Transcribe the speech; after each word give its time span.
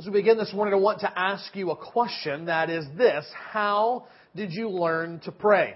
As 0.00 0.06
we 0.06 0.12
begin 0.12 0.38
this 0.38 0.54
morning, 0.54 0.72
I 0.72 0.78
want 0.78 1.00
to 1.00 1.12
ask 1.14 1.54
you 1.54 1.72
a 1.72 1.76
question 1.76 2.46
that 2.46 2.70
is 2.70 2.86
this 2.96 3.26
How 3.52 4.06
did 4.34 4.50
you 4.50 4.70
learn 4.70 5.20
to 5.24 5.30
pray? 5.30 5.74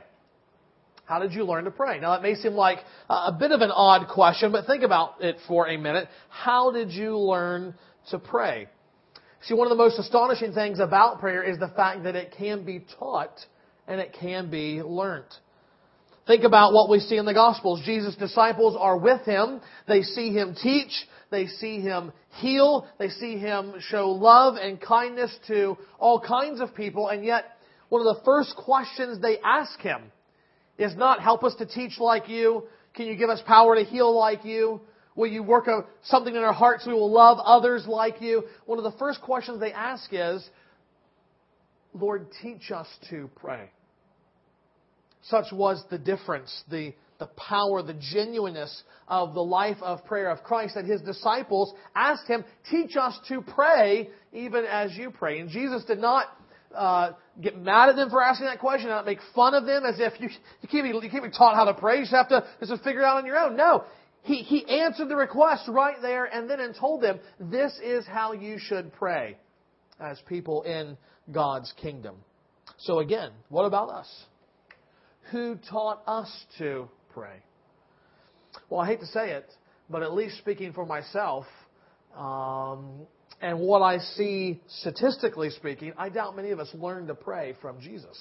How 1.05 1.19
did 1.19 1.35
you 1.35 1.45
learn 1.45 1.65
to 1.65 1.71
pray? 1.71 2.01
Now, 2.01 2.13
that 2.13 2.23
may 2.23 2.35
seem 2.35 2.55
like 2.55 2.79
a 3.11 3.33
bit 3.33 3.53
of 3.53 3.61
an 3.61 3.71
odd 3.71 4.09
question, 4.09 4.51
but 4.51 4.65
think 4.65 4.83
about 4.83 5.23
it 5.23 5.37
for 5.47 5.69
a 5.69 5.77
minute. 5.77 6.09
How 6.31 6.71
did 6.71 6.91
you 6.91 7.19
learn 7.19 7.75
to 8.13 8.19
pray? 8.19 8.69
See, 9.43 9.53
one 9.53 9.67
of 9.67 9.77
the 9.77 9.83
most 9.85 9.99
astonishing 9.99 10.55
things 10.55 10.81
about 10.81 11.21
prayer 11.21 11.43
is 11.43 11.59
the 11.59 11.69
fact 11.69 12.05
that 12.05 12.17
it 12.17 12.35
can 12.39 12.65
be 12.65 12.83
taught 12.99 13.39
and 13.87 14.01
it 14.01 14.17
can 14.19 14.49
be 14.51 14.81
learned. 14.83 15.29
Think 16.27 16.45
about 16.45 16.73
what 16.73 16.89
we 16.89 17.01
see 17.01 17.17
in 17.17 17.27
the 17.27 17.35
Gospels. 17.35 17.83
Jesus' 17.85 18.17
disciples 18.17 18.77
are 18.79 18.97
with 18.97 19.23
him. 19.27 19.61
They 19.87 20.03
see 20.03 20.33
him 20.33 20.55
teach. 20.61 20.93
They 21.31 21.47
see 21.47 21.81
him 21.81 22.13
heal. 22.39 22.87
They 22.99 23.11
see 23.11 23.37
him 23.37 23.75
show 23.81 24.11
love 24.11 24.55
and 24.57 24.81
kindness 24.81 25.37
to 25.49 25.77
all 25.99 26.19
kinds 26.21 26.61
of 26.61 26.75
people. 26.75 27.09
And 27.09 27.25
yet, 27.25 27.45
one 27.91 28.07
of 28.07 28.17
the 28.17 28.23
first 28.25 28.57
questions 28.57 29.21
they 29.21 29.39
ask 29.45 29.79
him 29.81 30.01
is 30.79 30.97
not, 30.97 31.21
help 31.21 31.45
us 31.45 31.55
to 31.57 31.67
teach 31.67 31.99
like 31.99 32.29
you. 32.29 32.65
Can 32.95 33.07
you 33.07 33.17
give 33.17 33.29
us 33.29 33.43
power 33.47 33.75
to 33.75 33.85
heal 33.85 34.17
like 34.17 34.45
you? 34.45 34.81
Will 35.17 35.27
you 35.27 35.43
work 35.43 35.69
something 36.05 36.35
in 36.35 36.43
our 36.43 36.53
hearts 36.55 36.85
so 36.85 36.91
we 36.91 36.95
will 36.95 37.13
love 37.13 37.39
others 37.39 37.87
like 37.87 38.21
you? 38.21 38.45
One 38.65 38.79
of 38.79 38.85
the 38.85 38.99
first 38.99 39.21
questions 39.21 39.61
they 39.61 39.73
ask 39.73 40.09
is, 40.11 40.49
Lord, 41.93 42.29
teach 42.43 42.71
us 42.71 42.89
to 43.11 43.31
pray. 43.37 43.71
Such 45.29 45.47
was 45.53 45.83
the 45.91 45.99
difference, 45.99 46.65
the, 46.71 46.93
the 47.19 47.27
power, 47.27 47.83
the 47.83 47.95
genuineness 47.95 48.83
of 49.09 49.35
the 49.35 49.43
life 49.43 49.79
of 49.81 50.05
prayer 50.05 50.31
of 50.31 50.43
Christ 50.43 50.75
that 50.75 50.85
his 50.85 51.01
disciples 51.01 51.73
asked 51.95 52.27
him, 52.27 52.45
Teach 52.71 52.97
us 52.97 53.19
to 53.29 53.41
pray 53.41 54.11
even 54.33 54.65
as 54.65 54.95
you 54.97 55.11
pray. 55.11 55.41
And 55.41 55.49
Jesus 55.49 55.85
did 55.85 55.99
not 55.99 56.27
uh, 56.75 57.13
get 57.41 57.59
mad 57.59 57.89
at 57.89 57.97
them 57.97 58.11
for 58.11 58.23
asking 58.23 58.47
that 58.47 58.59
question, 58.59 58.89
not 58.89 59.07
make 59.07 59.21
fun 59.35 59.55
of 59.55 59.65
them 59.65 59.85
as 59.85 59.99
if 59.99 60.21
you, 60.21 60.29
you, 60.61 60.69
can't 60.69 60.85
be, 60.85 61.07
you 61.07 61.11
can't 61.11 61.25
be 61.25 61.31
taught 61.31 61.55
how 61.55 61.65
to 61.65 61.75
pray. 61.75 61.97
You 61.97 62.03
just 62.03 62.13
have 62.13 62.29
to 62.29 62.45
just 62.61 62.85
figure 62.85 63.01
it 63.01 63.05
out 63.05 63.17
on 63.17 63.27
your 63.27 63.39
own. 63.39 63.57
No. 63.57 63.85
He, 64.23 64.37
he 64.43 64.67
answered 64.81 65.09
the 65.09 65.17
request 65.17 65.69
right 65.69 65.97
there 66.03 66.25
and 66.25 66.49
then 66.49 66.61
and 66.61 66.75
told 66.75 67.03
them, 67.03 67.19
This 67.39 67.79
is 67.83 68.07
how 68.07 68.33
you 68.33 68.59
should 68.59 68.93
pray 68.95 69.37
as 70.01 70.21
people 70.29 70.63
in 70.63 70.97
God's 71.33 71.73
kingdom. 71.81 72.17
So 72.79 72.99
again, 72.99 73.31
what 73.49 73.65
about 73.65 73.91
us? 73.91 74.09
Who 75.31 75.57
taught 75.71 76.03
us 76.07 76.31
to 76.59 76.89
pray? 77.13 77.43
Well, 78.69 78.81
I 78.81 78.87
hate 78.87 79.01
to 79.01 79.07
say 79.07 79.31
it, 79.31 79.49
but 79.91 80.03
at 80.03 80.13
least 80.15 80.39
speaking 80.39 80.73
for 80.73 80.87
myself, 80.87 81.47
um, 82.17 83.07
and 83.41 83.59
what 83.59 83.83
I 83.83 83.99
see 83.99 84.61
statistically 84.81 85.51
speaking, 85.51 85.93
I 85.99 86.09
doubt 86.09 86.37
many 86.37 86.51
of 86.51 86.61
us 86.61 86.69
learned 86.75 87.09
to 87.09 87.15
pray 87.15 87.55
from 87.61 87.81
Jesus. 87.81 88.19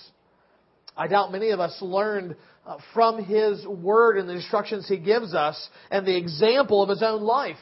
I 0.96 1.08
doubt 1.08 1.32
many 1.32 1.52
of 1.52 1.60
us 1.60 1.76
learned 1.82 2.36
uh, 2.66 2.78
from 2.94 3.24
His 3.24 3.66
Word 3.66 4.18
and 4.18 4.28
the 4.28 4.34
instructions 4.34 4.88
He 4.88 4.98
gives 4.98 5.34
us 5.34 5.70
and 5.90 6.06
the 6.06 6.16
example 6.16 6.84
of 6.84 6.90
His 6.90 7.02
own 7.02 7.22
life 7.24 7.58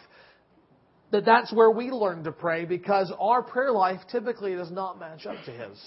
that 1.12 1.26
that's 1.26 1.52
where 1.54 1.70
we 1.70 1.92
learn 1.92 2.24
to 2.24 2.32
pray 2.32 2.66
because 2.66 3.12
our 3.20 3.42
prayer 3.42 3.72
life 3.72 4.00
typically 4.12 4.56
does 4.56 4.72
not 4.72 5.00
match 5.00 5.26
up 5.26 5.36
to 5.46 5.52
His. 5.52 5.78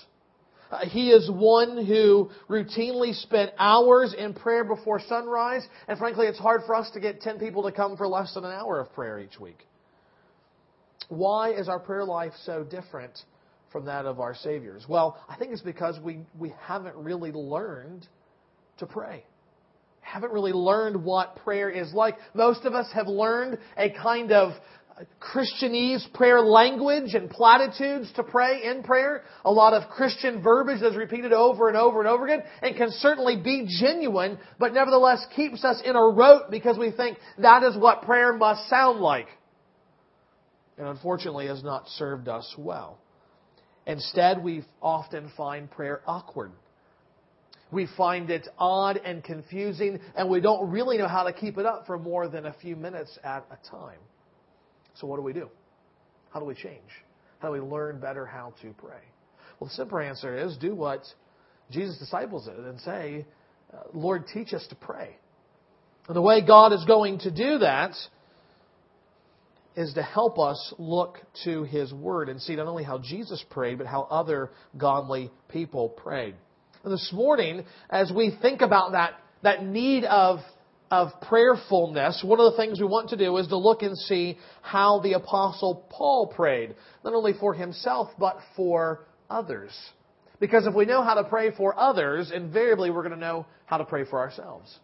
Uh, 0.75 0.87
he 0.87 1.11
is 1.11 1.31
one 1.31 1.87
who 1.87 2.31
routinely 2.49 3.15
spent 3.23 3.53
hours 3.59 4.13
in 4.17 4.35
prayer 4.35 4.65
before 4.65 5.01
sunrise, 5.09 5.65
and 5.87 5.99
frankly, 5.99 6.27
it's 6.27 6.39
hard 6.39 6.63
for 6.67 6.75
us 6.75 6.91
to 6.91 7.01
get 7.01 7.21
10 7.21 7.39
people 7.39 7.63
to 7.63 7.71
come 7.71 7.97
for 7.97 8.09
less 8.09 8.35
than 8.35 8.45
an 8.45 8.51
hour 8.51 8.81
of 8.81 8.93
prayer 8.93 9.21
each 9.21 9.39
week. 9.39 9.59
Why 11.09 11.53
is 11.53 11.69
our 11.69 11.79
prayer 11.79 12.05
life 12.05 12.33
so 12.45 12.65
different 12.65 13.17
from 13.71 13.85
that 13.85 14.05
of 14.05 14.19
our 14.19 14.35
Savior's? 14.35 14.85
Well, 14.89 15.17
I 15.29 15.37
think 15.37 15.53
it's 15.53 15.63
because 15.63 16.01
we, 16.01 16.21
we 16.37 16.53
haven't 16.67 16.97
really 16.97 17.31
learned 17.31 18.09
to 18.79 18.87
pray. 18.87 19.25
Haven't 20.01 20.33
really 20.33 20.53
learned 20.53 21.05
what 21.05 21.37
prayer 21.37 21.71
is 21.71 21.93
like. 21.95 22.17
Most 22.35 22.65
of 22.65 22.75
us 22.75 22.89
have 22.95 23.07
learned 23.07 23.59
a 23.77 23.91
kind 23.91 24.33
of 24.33 24.55
Christianese 25.21 26.13
prayer 26.13 26.41
language 26.41 27.15
and 27.15 27.29
platitudes 27.29 28.13
to 28.15 28.23
pray 28.23 28.63
in 28.65 28.85
prayer, 28.85 29.25
a 29.45 29.51
lot 29.51 29.73
of 29.73 29.89
Christian 29.91 30.41
verbiage 30.41 30.81
that's 30.81 30.95
repeated 30.95 31.33
over 31.33 31.69
and 31.69 31.77
over 31.77 31.99
and 31.99 32.09
over 32.09 32.25
again, 32.27 32.45
and 32.63 32.77
can 32.77 32.91
certainly 32.91 33.37
be 33.37 33.67
genuine, 33.81 34.39
but 34.61 34.73
nevertheless 34.73 35.25
keeps 35.35 35.65
us 35.65 35.83
in 35.85 35.97
a 35.97 36.03
rote 36.03 36.51
because 36.51 36.79
we 36.79 36.93
think 36.93 37.19
that 37.39 37.65
is 37.65 37.77
what 37.77 38.03
prayer 38.03 38.33
must 38.33 38.69
sound 38.69 39.01
like. 39.01 39.27
And 40.79 40.87
unfortunately 40.87 41.49
has 41.49 41.65
not 41.65 41.89
served 41.89 42.29
us 42.29 42.55
well. 42.57 42.99
Instead, 43.87 44.43
we 44.43 44.65
often 44.81 45.31
find 45.37 45.71
prayer 45.71 46.03
awkward. 46.07 46.53
We 47.73 47.89
find 47.97 48.31
it 48.31 48.47
odd 48.59 49.01
and 49.05 49.25
confusing, 49.25 49.99
and 50.17 50.31
we 50.31 50.41
don't 50.41 50.71
really 50.71 50.99
know 50.99 51.09
how 51.09 51.25
to 51.25 51.33
keep 51.33 51.59
it 51.59 51.67
up 51.67 51.87
for 51.87 51.99
more 51.99 52.29
than 52.29 52.47
a 52.47 52.53
few 52.53 52.77
minutes 52.77 53.19
at 53.25 53.45
a 53.51 53.71
time. 53.71 53.99
So 55.01 55.07
what 55.07 55.17
do 55.17 55.23
we 55.23 55.33
do? 55.33 55.49
How 56.31 56.41
do 56.41 56.47
we 56.47 56.55
change? 56.55 56.81
How 57.39 57.49
do 57.49 57.55
we 57.55 57.61
learn 57.61 58.01
better 58.01 58.27
how 58.27 58.55
to 58.63 58.73
pray? 58.79 59.03
Well, 59.59 59.69
the 59.69 59.75
simple 59.75 59.99
answer 59.99 60.37
is 60.37 60.57
do 60.57 60.75
what 60.75 61.03
Jesus' 61.71 61.99
disciples 61.99 62.47
did 62.47 62.59
and 62.59 62.81
say, 62.81 63.27
uh, 63.73 63.79
Lord, 63.93 64.27
teach 64.33 64.53
us 64.53 64.67
to 64.69 64.75
pray. 64.75 65.17
And 66.07 66.17
the 66.17 66.23
way 66.23 66.45
God 66.45 66.73
is 66.73 66.85
going 66.85 67.21
to 67.21 67.31
do 67.31 67.59
that 67.59 67.93
is 69.77 69.95
to 69.95 70.03
help 70.03 70.39
us 70.39 70.75
look 70.79 71.19
to 71.45 71.65
His 71.65 71.93
Word 71.93 72.29
and 72.29 72.41
see 72.41 72.57
not 72.57 72.67
only 72.67 72.85
how 72.85 72.99
Jesus 72.99 73.45
prayed, 73.51 73.79
but 73.79 73.87
how 73.87 74.03
other 74.03 74.51
godly 74.77 75.31
people 75.49 75.89
prayed. 75.89 76.35
And 76.85 76.93
this 76.93 77.11
morning, 77.13 77.65
as 77.91 78.13
we 78.15 78.37
think 78.41 78.61
about 78.61 78.93
that, 78.93 79.15
that 79.43 79.65
need 79.65 80.05
of 80.05 80.41
of 80.91 81.09
prayerfulness, 81.23 82.23
one 82.25 82.41
of 82.41 82.53
the 82.53 82.57
things 82.57 82.79
we 82.79 82.87
want 82.87 83.11
to 83.11 83.17
do 83.17 83.37
is 83.39 83.49
to 83.49 83.57
look 83.57 83.83
and 83.83 83.97
see 83.97 84.39
how 84.63 85.01
the 85.01 85.15
Apostle 85.15 85.87
Paul 85.91 86.33
prayed, 86.35 86.75
not 87.05 87.15
only 87.15 87.33
for 87.39 87.55
himself, 87.55 88.11
but 88.19 88.39
for 88.57 89.07
others. 89.31 89.73
Because 90.41 90.67
if 90.67 90.75
we 90.75 90.85
know 90.85 91.03
how 91.03 91.15
to 91.15 91.25
pray 91.25 91.51
for 91.57 91.79
others, 91.79 92.31
invariably 92.35 92.91
we're 92.91 93.03
going 93.03 93.15
to 93.15 93.19
know 93.19 93.47
how 93.67 93.79
to 93.79 93.85
pray 93.85 94.05
for 94.05 94.19
ourselves. 94.19 94.79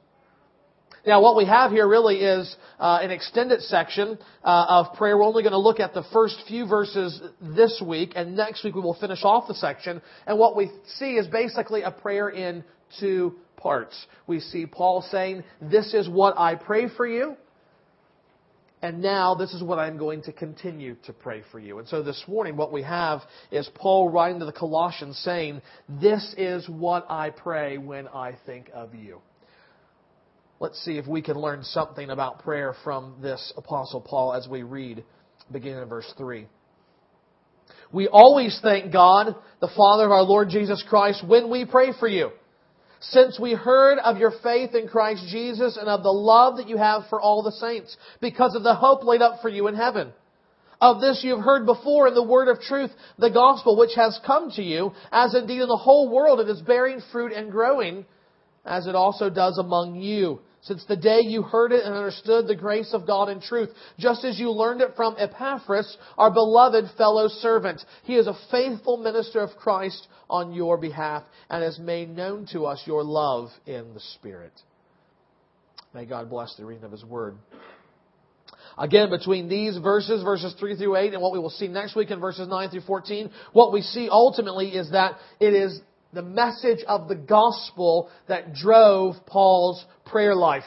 Now, 1.06 1.22
what 1.22 1.37
we 1.37 1.47
have 1.47 1.71
here 1.71 1.89
really 1.89 2.16
is 2.16 2.55
uh, 2.78 2.99
an 3.00 3.10
extended 3.10 3.62
section 3.62 4.19
uh, 4.44 4.66
of 4.69 4.97
prayer. 4.97 5.16
We're 5.16 5.25
only 5.25 5.43
going 5.43 5.53
to 5.53 5.59
look 5.59 5.81
at 5.81 5.94
the 5.94 6.05
first 6.12 6.37
few 6.47 6.66
verses 6.66 7.21
this 7.41 7.83
week, 7.84 8.12
and 8.16 8.37
next 8.37 8.65
week 8.65 8.75
we 8.75 8.83
will 8.83 8.99
finish 9.00 9.21
off 9.25 9.49
the 9.49 9.55
section. 9.55 10.03
And 10.27 10.39
what 10.39 10.56
we 10.56 10.71
see 10.99 11.15
is 11.15 11.27
basically 11.27 11.83
a 11.83 11.91
prayer 11.91 12.28
in 12.28 12.65
two 12.99 13.37
parts. 13.60 14.06
We 14.26 14.41
see 14.41 14.66
Paul 14.66 15.03
saying, 15.10 15.44
This 15.60 15.94
is 15.94 16.09
what 16.09 16.38
I 16.38 16.54
pray 16.54 16.88
for 16.97 17.06
you. 17.06 17.37
And 18.82 19.03
now 19.03 19.34
this 19.34 19.53
is 19.53 19.62
what 19.62 19.78
I'm 19.78 19.98
going 19.98 20.22
to 20.22 20.32
continue 20.32 20.97
to 21.04 21.12
pray 21.12 21.43
for 21.53 21.59
you. 21.59 21.78
And 21.78 21.88
so 21.88 22.03
this 22.03 22.25
morning, 22.26 22.56
what 22.56 22.72
we 22.72 22.82
have 22.82 23.21
is 23.53 23.69
Paul 23.75 24.09
writing 24.09 24.41
to 24.41 24.47
the 24.47 24.53
Colossians 24.53 25.19
saying, 25.19 25.60
This 26.00 26.34
is 26.38 26.66
what 26.69 27.06
I 27.10 27.31
pray 27.31 27.76
when 27.76 28.09
I 28.09 28.38
think 28.47 28.71
of 28.72 28.94
you. 28.94 29.21
Let's 30.60 30.82
see 30.84 30.98
if 30.98 31.06
we 31.06 31.22
can 31.22 31.37
learn 31.37 31.62
something 31.62 32.10
about 32.10 32.42
prayer 32.42 32.75
from 32.84 33.16
this 33.22 33.53
Apostle 33.56 34.00
Paul 34.00 34.34
as 34.34 34.48
we 34.48 34.62
read, 34.62 35.04
beginning 35.50 35.82
in 35.82 35.88
verse 35.88 36.10
3. 36.16 36.47
We 37.92 38.09
always 38.09 38.59
thank 38.62 38.92
God, 38.92 39.34
the 39.60 39.71
Father 39.77 40.04
of 40.04 40.10
our 40.10 40.22
Lord 40.22 40.48
Jesus 40.48 40.82
Christ, 40.88 41.27
when 41.27 41.50
we 41.50 41.65
pray 41.65 41.92
for 41.98 42.09
you 42.09 42.31
since 43.00 43.38
we 43.41 43.53
heard 43.55 43.99
of 43.99 44.19
your 44.19 44.33
faith 44.43 44.75
in 44.75 44.88
Christ 44.88 45.25
Jesus 45.31 45.77
and 45.77 45.88
of 45.88 46.03
the 46.03 46.12
love 46.12 46.59
that 46.59 46.69
you 46.69 46.77
have 46.77 47.03
for 47.09 47.21
all 47.21 47.43
the 47.43 47.53
saints, 47.53 47.97
because 48.21 48.55
of 48.55 48.62
the 48.62 48.75
hope 48.75 49.05
laid 49.05 49.22
up 49.22 49.41
for 49.41 49.49
you 49.49 49.66
in 49.69 49.75
heaven. 49.75 50.12
Of 50.81 51.00
this 51.00 51.21
you 51.22 51.37
have 51.37 51.44
heard 51.44 51.66
before 51.66 52.09
in 52.09 52.15
the 52.15 52.22
word 52.22 52.48
of 52.48 52.60
truth, 52.60 52.91
the 53.19 53.30
gospel 53.30 53.77
which 53.77 53.95
has 53.97 54.19
come 54.27 54.51
to 54.53 54.63
you, 54.63 54.92
as 55.13 55.34
indeed 55.34 55.60
in 55.60 55.69
the 55.69 55.77
whole 55.77 56.10
world 56.10 56.41
it 56.41 56.48
is 56.48 56.63
bearing 56.63 57.03
fruit 57.13 57.33
and 57.33 57.51
growing, 57.51 58.07
as 58.65 58.86
it 58.86 58.95
also 58.95 59.28
does 59.28 59.59
among 59.59 59.97
you 59.97 60.41
since 60.62 60.84
the 60.84 60.97
day 60.97 61.21
you 61.21 61.42
heard 61.42 61.72
it 61.72 61.84
and 61.84 61.95
understood 61.95 62.47
the 62.47 62.57
grace 62.57 62.92
of 62.92 63.07
God 63.07 63.28
in 63.28 63.41
truth, 63.41 63.71
just 63.98 64.24
as 64.24 64.39
you 64.39 64.51
learned 64.51 64.83
it 64.83 64.92
from 64.95 65.16
Epaphras, 65.18 65.97
our 66.18 66.30
beloved 66.30 66.84
fellow 66.97 67.28
servant. 67.28 67.80
He 68.04 68.16
is 68.16 68.27
a 68.27 68.39
faithful 68.51 68.98
minister 68.98 69.41
of 69.41 69.57
Christ 69.57 70.07
on 70.28 70.53
your 70.53 70.77
behalf 70.77 71.22
and 71.48 71.62
has 71.62 71.78
made 71.78 72.10
known 72.10 72.47
to 72.53 72.66
us 72.66 72.83
your 72.86 73.03
love 73.03 73.48
in 73.66 73.95
the 73.95 74.01
Spirit. 74.16 74.53
May 75.95 76.04
God 76.04 76.28
bless 76.30 76.54
the 76.57 76.65
reading 76.65 76.84
of 76.84 76.92
His 76.92 77.04
Word. 77.04 77.36
Again, 78.78 79.10
between 79.10 79.48
these 79.48 79.77
verses, 79.78 80.22
verses 80.22 80.54
3 80.59 80.77
through 80.77 80.97
8, 80.97 81.13
and 81.13 81.22
what 81.22 81.33
we 81.33 81.39
will 81.39 81.51
see 81.51 81.68
next 81.68 81.97
week 81.97 82.10
in 82.10 82.21
verses 82.21 82.48
9 82.48 82.71
through 82.71 82.83
14, 82.83 83.30
what 83.53 83.72
we 83.72 83.83
see 83.83 84.09
ultimately 84.10 84.68
is 84.68 84.91
that 84.92 85.16
it 85.41 85.53
is 85.53 85.80
the 86.12 86.22
message 86.22 86.84
of 86.86 87.09
the 87.09 87.15
gospel 87.15 88.10
that 88.28 88.53
drove 88.54 89.15
Paul's 89.27 89.84
prayer 90.07 90.34
life. 90.34 90.65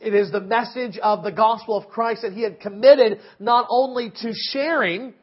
It 0.00 0.14
is 0.14 0.30
the 0.30 0.40
message 0.40 0.98
of 0.98 1.22
the 1.22 1.32
gospel 1.32 1.76
of 1.76 1.88
Christ 1.88 2.22
that 2.22 2.34
he 2.34 2.42
had 2.42 2.60
committed 2.60 3.20
not 3.38 3.66
only 3.70 4.10
to 4.10 4.32
sharing, 4.50 5.14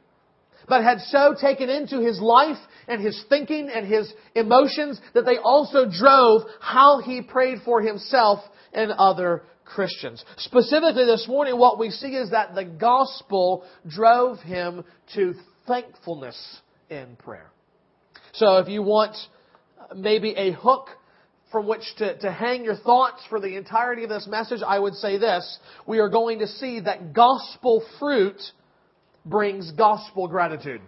but 0.67 0.83
had 0.83 0.99
so 1.01 1.35
taken 1.39 1.69
into 1.69 1.99
his 1.99 2.19
life 2.19 2.57
and 2.87 3.01
his 3.01 3.23
thinking 3.29 3.69
and 3.69 3.85
his 3.85 4.11
emotions 4.33 4.99
that 5.13 5.25
they 5.25 5.37
also 5.37 5.85
drove 5.89 6.41
how 6.59 6.99
he 7.01 7.21
prayed 7.21 7.59
for 7.63 7.81
himself 7.81 8.39
and 8.73 8.91
other 8.91 9.43
Christians. 9.65 10.23
Specifically 10.37 11.05
this 11.05 11.27
morning, 11.27 11.57
what 11.57 11.79
we 11.79 11.89
see 11.89 12.15
is 12.15 12.31
that 12.31 12.55
the 12.55 12.65
gospel 12.65 13.65
drove 13.87 14.39
him 14.39 14.83
to 15.15 15.33
thankfulness 15.67 16.61
in 16.89 17.15
prayer. 17.17 17.51
So 18.33 18.57
if 18.57 18.67
you 18.67 18.81
want 18.81 19.15
uh, 19.79 19.93
maybe 19.95 20.31
a 20.31 20.51
hook 20.51 20.87
from 21.51 21.67
which 21.67 21.83
to, 21.97 22.17
to 22.17 22.31
hang 22.31 22.63
your 22.63 22.75
thoughts 22.75 23.21
for 23.29 23.39
the 23.39 23.57
entirety 23.57 24.03
of 24.03 24.09
this 24.09 24.27
message, 24.27 24.61
I 24.65 24.79
would 24.79 24.95
say 24.95 25.19
this. 25.19 25.59
We 25.85 25.99
are 25.99 26.09
going 26.09 26.39
to 26.39 26.47
see 26.47 26.79
that 26.79 27.13
gospel 27.13 27.85
fruit 27.99 28.41
brings 29.23 29.71
gospel 29.71 30.27
gratitude. 30.27 30.81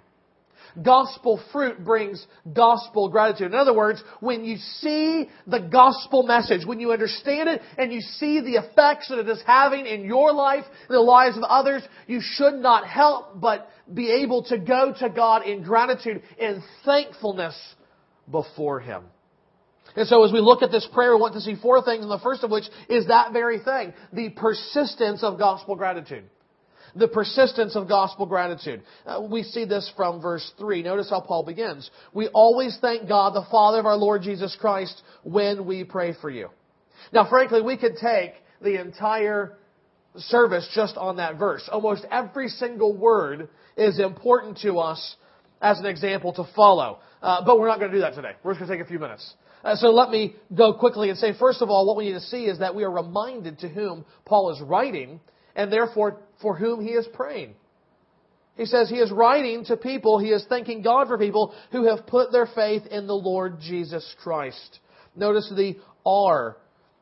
Gospel 0.82 1.40
fruit 1.54 1.86
brings 1.86 2.26
gospel 2.52 3.10
gratitude. 3.10 3.48
In 3.48 3.54
other 3.54 3.74
words, 3.74 4.04
when 4.20 4.44
you 4.44 4.58
see 4.58 5.30
the 5.46 5.60
gospel 5.60 6.24
message, 6.24 6.66
when 6.66 6.80
you 6.80 6.92
understand 6.92 7.48
it 7.48 7.62
and 7.78 7.94
you 7.94 8.02
see 8.02 8.42
the 8.42 8.56
effects 8.56 9.08
that 9.10 9.20
it 9.20 9.30
is 9.30 9.42
having 9.46 9.86
in 9.86 10.04
your 10.04 10.34
life, 10.34 10.66
in 10.90 10.96
the 10.96 11.00
lives 11.00 11.38
of 11.38 11.44
others, 11.44 11.84
you 12.08 12.20
should 12.22 12.56
not 12.56 12.88
help 12.88 13.40
but 13.40 13.70
be 13.94 14.12
able 14.24 14.44
to 14.46 14.58
go 14.58 14.94
to 15.00 15.10
God 15.10 15.44
in 15.44 15.64
gratitude 15.64 16.22
and 16.40 16.62
thankfulness 16.84 17.56
before 18.30 18.80
Him. 18.80 19.04
And 19.96 20.08
so 20.08 20.24
as 20.24 20.32
we 20.32 20.40
look 20.40 20.62
at 20.62 20.72
this 20.72 20.88
prayer, 20.92 21.16
we 21.16 21.22
want 21.22 21.36
to 21.36 21.42
see 21.42 21.56
four 21.56 21.84
things, 21.84 22.02
and 22.02 22.12
the 22.12 22.20
first 22.20 22.44
of 22.44 22.52
which 22.52 22.66
is 22.90 23.08
that 23.08 23.32
very 23.32 23.60
thing, 23.60 23.94
the 24.12 24.30
persistence 24.30 25.24
of 25.24 25.38
gospel 25.38 25.76
gratitude 25.76 26.26
the 26.96 27.08
persistence 27.08 27.76
of 27.76 27.88
gospel 27.88 28.26
gratitude. 28.26 28.82
Uh, 29.06 29.22
we 29.30 29.44
see 29.44 29.66
this 29.66 29.92
from 29.96 30.22
verse 30.22 30.50
3. 30.58 30.82
Notice 30.84 31.10
how 31.10 31.20
Paul 31.20 31.44
begins. 31.44 31.90
We 32.14 32.28
always 32.30 32.78
thank 32.80 33.08
God, 33.08 33.34
the 33.34 33.46
Father 33.52 33.80
of 33.80 33.86
our 33.86 33.98
Lord 33.98 34.22
Jesus 34.22 34.56
Christ, 34.60 35.02
when 35.24 35.66
we 35.66 35.84
pray 35.84 36.14
for 36.20 36.30
you. 36.30 36.50
Now, 37.12 37.30
frankly, 37.30 37.62
we 37.62 37.78
could 37.78 37.98
take 37.98 38.34
the 38.62 38.80
entire 38.80 39.58
service 40.18 40.68
just 40.74 40.98
on 40.98 41.18
that 41.18 41.38
verse. 41.38 41.68
Almost 41.72 42.06
every 42.12 42.48
single 42.48 42.96
word 42.96 43.50
is 43.78 44.00
important 44.00 44.60
to 44.60 44.80
us 44.80 45.16
as 45.62 45.80
an 45.80 45.86
example 45.86 46.34
to 46.34 46.46
follow. 46.56 47.00
Uh, 47.22 47.44
but 47.46 47.60
we're 47.60 47.68
not 47.68 47.80
going 47.80 47.92
to 47.92 47.98
do 47.98 48.02
that 48.02 48.14
today. 48.14 48.34
We're 48.44 48.54
just 48.54 48.60
going 48.60 48.72
to 48.72 48.78
take 48.78 48.86
a 48.86 48.90
few 48.90 49.00
minutes. 49.00 49.34
Uh, 49.64 49.76
so 49.76 49.90
let 49.90 50.10
me 50.10 50.36
go 50.56 50.74
quickly 50.74 51.10
and 51.10 51.18
say, 51.18 51.34
first 51.38 51.62
of 51.62 51.70
all, 51.70 51.88
what 51.88 51.98
we 51.98 52.06
need 52.06 52.14
to 52.14 52.20
see 52.20 52.46
is 52.46 52.60
that 52.60 52.76
we 52.76 52.84
are 52.84 52.92
reminded 52.92 53.60
to 53.60 53.70
whom 53.70 54.06
Paul 54.26 54.52
is 54.54 54.62
writing 54.62 55.20
and 55.56 55.72
therefore 55.72 56.22
for 56.42 56.56
whom 56.56 56.82
he 56.82 56.92
is 56.92 57.08
praying. 57.14 57.56
He 58.58 58.66
says 58.66 58.90
he 58.90 58.98
is 58.98 59.12
writing 59.12 59.66
to 59.66 59.76
people, 59.76 60.20
he 60.20 60.30
is 60.30 60.46
thanking 60.48 60.82
God 60.82 61.08
for 61.08 61.18
people 61.18 61.54
who 61.72 61.88
have 61.88 62.08
put 62.08 62.32
their 62.32 62.46
faith 62.46 62.84
in 62.90 63.08
the 63.08 63.16
Lord 63.16 63.60
Jesus 63.60 64.16
Christ. 64.22 64.80
Notice 65.16 65.52
the 65.56 65.78
R, 66.06 66.58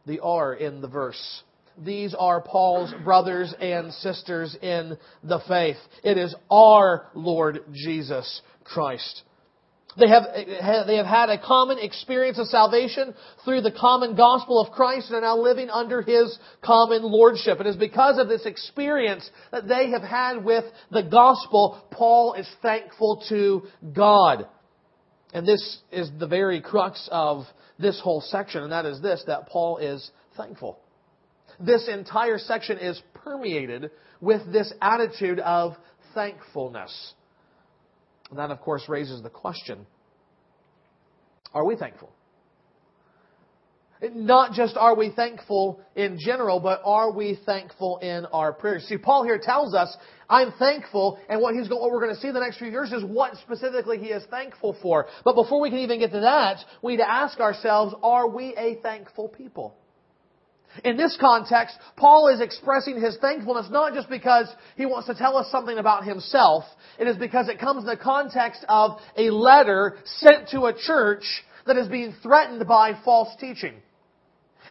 the 0.07 0.19
R 0.21 0.54
in 0.54 0.81
the 0.81 0.88
verse. 0.88 1.44
These 1.77 2.15
are 2.17 2.41
Paul's 2.41 2.93
brothers 3.03 3.53
and 3.59 3.93
sisters 3.93 4.55
in 4.61 4.97
the 5.23 5.39
faith. 5.47 5.77
It 6.03 6.17
is 6.17 6.35
our 6.51 7.07
Lord 7.15 7.61
Jesus 7.73 8.41
Christ. 8.63 9.23
They 9.97 10.07
have, 10.07 10.23
they 10.87 10.95
have 10.95 11.05
had 11.05 11.29
a 11.29 11.37
common 11.37 11.77
experience 11.79 12.39
of 12.39 12.47
salvation 12.47 13.13
through 13.45 13.61
the 13.61 13.71
common 13.71 14.15
gospel 14.15 14.59
of 14.59 14.71
Christ 14.71 15.09
and 15.09 15.17
are 15.17 15.21
now 15.21 15.37
living 15.37 15.69
under 15.69 16.01
His 16.01 16.37
common 16.63 17.03
lordship. 17.03 17.59
It 17.59 17.67
is 17.67 17.75
because 17.75 18.17
of 18.17 18.27
this 18.27 18.45
experience 18.45 19.29
that 19.51 19.67
they 19.67 19.91
have 19.91 20.01
had 20.01 20.43
with 20.43 20.65
the 20.91 21.03
gospel, 21.03 21.83
Paul 21.91 22.33
is 22.33 22.49
thankful 22.61 23.23
to 23.29 23.63
God. 23.93 24.47
And 25.33 25.47
this 25.47 25.79
is 25.91 26.09
the 26.19 26.27
very 26.27 26.61
crux 26.61 27.07
of 27.11 27.45
this 27.79 27.99
whole 27.99 28.21
section, 28.21 28.63
and 28.63 28.71
that 28.71 28.85
is 28.85 29.01
this, 29.01 29.23
that 29.27 29.49
Paul 29.49 29.77
is 29.77 30.11
thankful. 30.37 30.79
This 31.59 31.88
entire 31.88 32.38
section 32.38 32.77
is 32.77 33.01
permeated 33.13 33.91
with 34.21 34.51
this 34.51 34.73
attitude 34.81 35.39
of 35.39 35.75
thankfulness. 36.13 37.13
And 38.29 38.39
that, 38.39 38.51
of 38.51 38.61
course, 38.61 38.83
raises 38.88 39.21
the 39.21 39.29
question 39.29 39.85
are 41.53 41.65
we 41.65 41.75
thankful? 41.75 42.11
Not 44.11 44.51
just 44.53 44.75
are 44.75 44.95
we 44.95 45.11
thankful 45.11 45.79
in 45.95 46.17
general, 46.19 46.59
but 46.59 46.81
are 46.83 47.11
we 47.13 47.39
thankful 47.45 48.00
in 48.00 48.25
our 48.33 48.51
prayers? 48.51 48.85
See, 48.89 48.97
Paul 48.97 49.23
here 49.23 49.39
tells 49.41 49.73
us, 49.73 49.95
I'm 50.29 50.51
thankful, 50.59 51.19
and 51.29 51.39
what, 51.39 51.55
he's, 51.55 51.69
going, 51.69 51.79
what 51.79 51.91
we're 51.91 52.01
going 52.01 52.15
to 52.15 52.19
see 52.19 52.27
in 52.27 52.33
the 52.33 52.41
next 52.41 52.57
few 52.57 52.71
verses 52.71 53.03
is 53.03 53.05
what 53.05 53.38
specifically 53.38 54.00
he 54.00 54.07
is 54.07 54.23
thankful 54.29 54.75
for. 54.81 55.05
But 55.23 55.35
before 55.35 55.61
we 55.61 55.69
can 55.69 55.79
even 55.79 56.00
get 56.00 56.11
to 56.11 56.19
that, 56.19 56.57
we 56.81 56.94
need 56.94 57.03
to 57.03 57.09
ask 57.09 57.39
ourselves, 57.39 57.95
are 58.03 58.27
we 58.27 58.53
a 58.57 58.75
thankful 58.81 59.29
people? 59.29 59.77
In 60.83 60.97
this 60.97 61.17
context, 61.19 61.77
Paul 61.95 62.29
is 62.29 62.41
expressing 62.41 62.99
his 62.99 63.17
thankfulness 63.17 63.67
not 63.69 63.93
just 63.93 64.09
because 64.09 64.47
he 64.75 64.85
wants 64.85 65.07
to 65.07 65.15
tell 65.15 65.37
us 65.37 65.51
something 65.51 65.77
about 65.77 66.05
himself. 66.05 66.63
It 66.99 67.07
is 67.07 67.17
because 67.17 67.47
it 67.49 67.59
comes 67.59 67.83
in 67.83 67.89
the 67.89 67.97
context 67.97 68.65
of 68.67 68.99
a 69.17 69.29
letter 69.29 69.97
sent 70.05 70.49
to 70.49 70.65
a 70.65 70.73
church 70.73 71.23
that 71.65 71.77
is 71.77 71.87
being 71.87 72.13
threatened 72.21 72.67
by 72.67 72.93
false 73.05 73.35
teaching. 73.39 73.73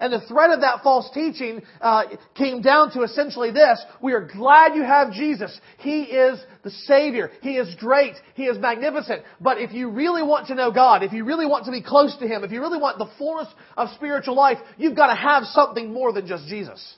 And 0.00 0.12
the 0.12 0.20
threat 0.26 0.50
of 0.50 0.60
that 0.60 0.82
false 0.82 1.10
teaching 1.12 1.62
uh, 1.80 2.04
came 2.34 2.62
down 2.62 2.92
to 2.92 3.02
essentially 3.02 3.50
this. 3.50 3.82
We 4.00 4.12
are 4.12 4.26
glad 4.26 4.74
you 4.74 4.82
have 4.82 5.12
Jesus. 5.12 5.58
He 5.78 6.02
is 6.02 6.40
the 6.62 6.70
Savior. 6.70 7.30
He 7.40 7.56
is 7.56 7.74
great. 7.76 8.14
He 8.34 8.44
is 8.44 8.58
magnificent. 8.58 9.22
But 9.40 9.58
if 9.58 9.72
you 9.72 9.90
really 9.90 10.22
want 10.22 10.48
to 10.48 10.54
know 10.54 10.72
God, 10.72 11.02
if 11.02 11.12
you 11.12 11.24
really 11.24 11.46
want 11.46 11.66
to 11.66 11.70
be 11.70 11.82
close 11.82 12.16
to 12.18 12.26
Him, 12.26 12.44
if 12.44 12.50
you 12.50 12.60
really 12.60 12.78
want 12.78 12.98
the 12.98 13.10
fullness 13.18 13.48
of 13.76 13.88
spiritual 13.94 14.34
life, 14.34 14.58
you've 14.78 14.96
got 14.96 15.08
to 15.08 15.16
have 15.16 15.44
something 15.44 15.92
more 15.92 16.12
than 16.12 16.26
just 16.26 16.46
Jesus. 16.46 16.96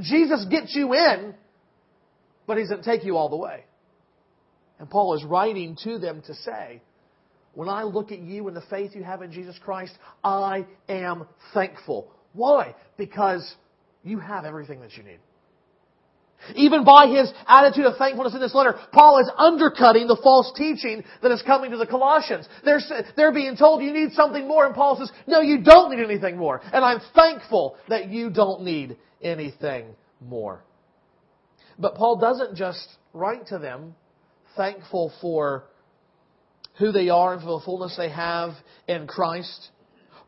Jesus 0.00 0.46
gets 0.50 0.74
you 0.74 0.94
in, 0.94 1.34
but 2.46 2.56
He 2.56 2.62
doesn't 2.62 2.84
take 2.84 3.04
you 3.04 3.16
all 3.16 3.28
the 3.28 3.36
way. 3.36 3.64
And 4.78 4.90
Paul 4.90 5.14
is 5.14 5.24
writing 5.24 5.76
to 5.84 5.98
them 5.98 6.22
to 6.26 6.34
say, 6.34 6.82
when 7.54 7.68
I 7.68 7.82
look 7.82 8.12
at 8.12 8.20
you 8.20 8.48
and 8.48 8.56
the 8.56 8.62
faith 8.70 8.92
you 8.94 9.02
have 9.02 9.22
in 9.22 9.30
Jesus 9.30 9.58
Christ, 9.62 9.92
I 10.24 10.66
am 10.88 11.26
thankful. 11.52 12.10
Why? 12.32 12.74
Because 12.96 13.54
you 14.02 14.18
have 14.18 14.44
everything 14.44 14.80
that 14.80 14.96
you 14.96 15.02
need. 15.02 15.18
Even 16.56 16.84
by 16.84 17.06
his 17.06 17.32
attitude 17.46 17.84
of 17.84 17.96
thankfulness 17.96 18.34
in 18.34 18.40
this 18.40 18.54
letter, 18.54 18.76
Paul 18.92 19.20
is 19.20 19.30
undercutting 19.36 20.08
the 20.08 20.18
false 20.22 20.52
teaching 20.56 21.04
that 21.22 21.30
is 21.30 21.40
coming 21.42 21.70
to 21.70 21.76
the 21.76 21.86
Colossians. 21.86 22.48
They're, 22.64 22.80
they're 23.16 23.32
being 23.32 23.56
told 23.56 23.82
you 23.82 23.92
need 23.92 24.12
something 24.12 24.48
more, 24.48 24.66
and 24.66 24.74
Paul 24.74 24.96
says, 24.96 25.12
no, 25.28 25.40
you 25.40 25.62
don't 25.62 25.94
need 25.94 26.02
anything 26.02 26.36
more. 26.36 26.60
And 26.72 26.84
I'm 26.84 27.00
thankful 27.14 27.76
that 27.88 28.08
you 28.08 28.28
don't 28.30 28.62
need 28.62 28.96
anything 29.22 29.94
more. 30.20 30.64
But 31.78 31.94
Paul 31.94 32.16
doesn't 32.16 32.56
just 32.56 32.88
write 33.12 33.46
to 33.48 33.58
them 33.58 33.94
thankful 34.56 35.12
for 35.20 35.64
who 36.78 36.92
they 36.92 37.08
are 37.08 37.34
and 37.34 37.42
for 37.42 37.58
the 37.58 37.64
fullness 37.64 37.96
they 37.96 38.10
have 38.10 38.52
in 38.88 39.06
Christ. 39.06 39.70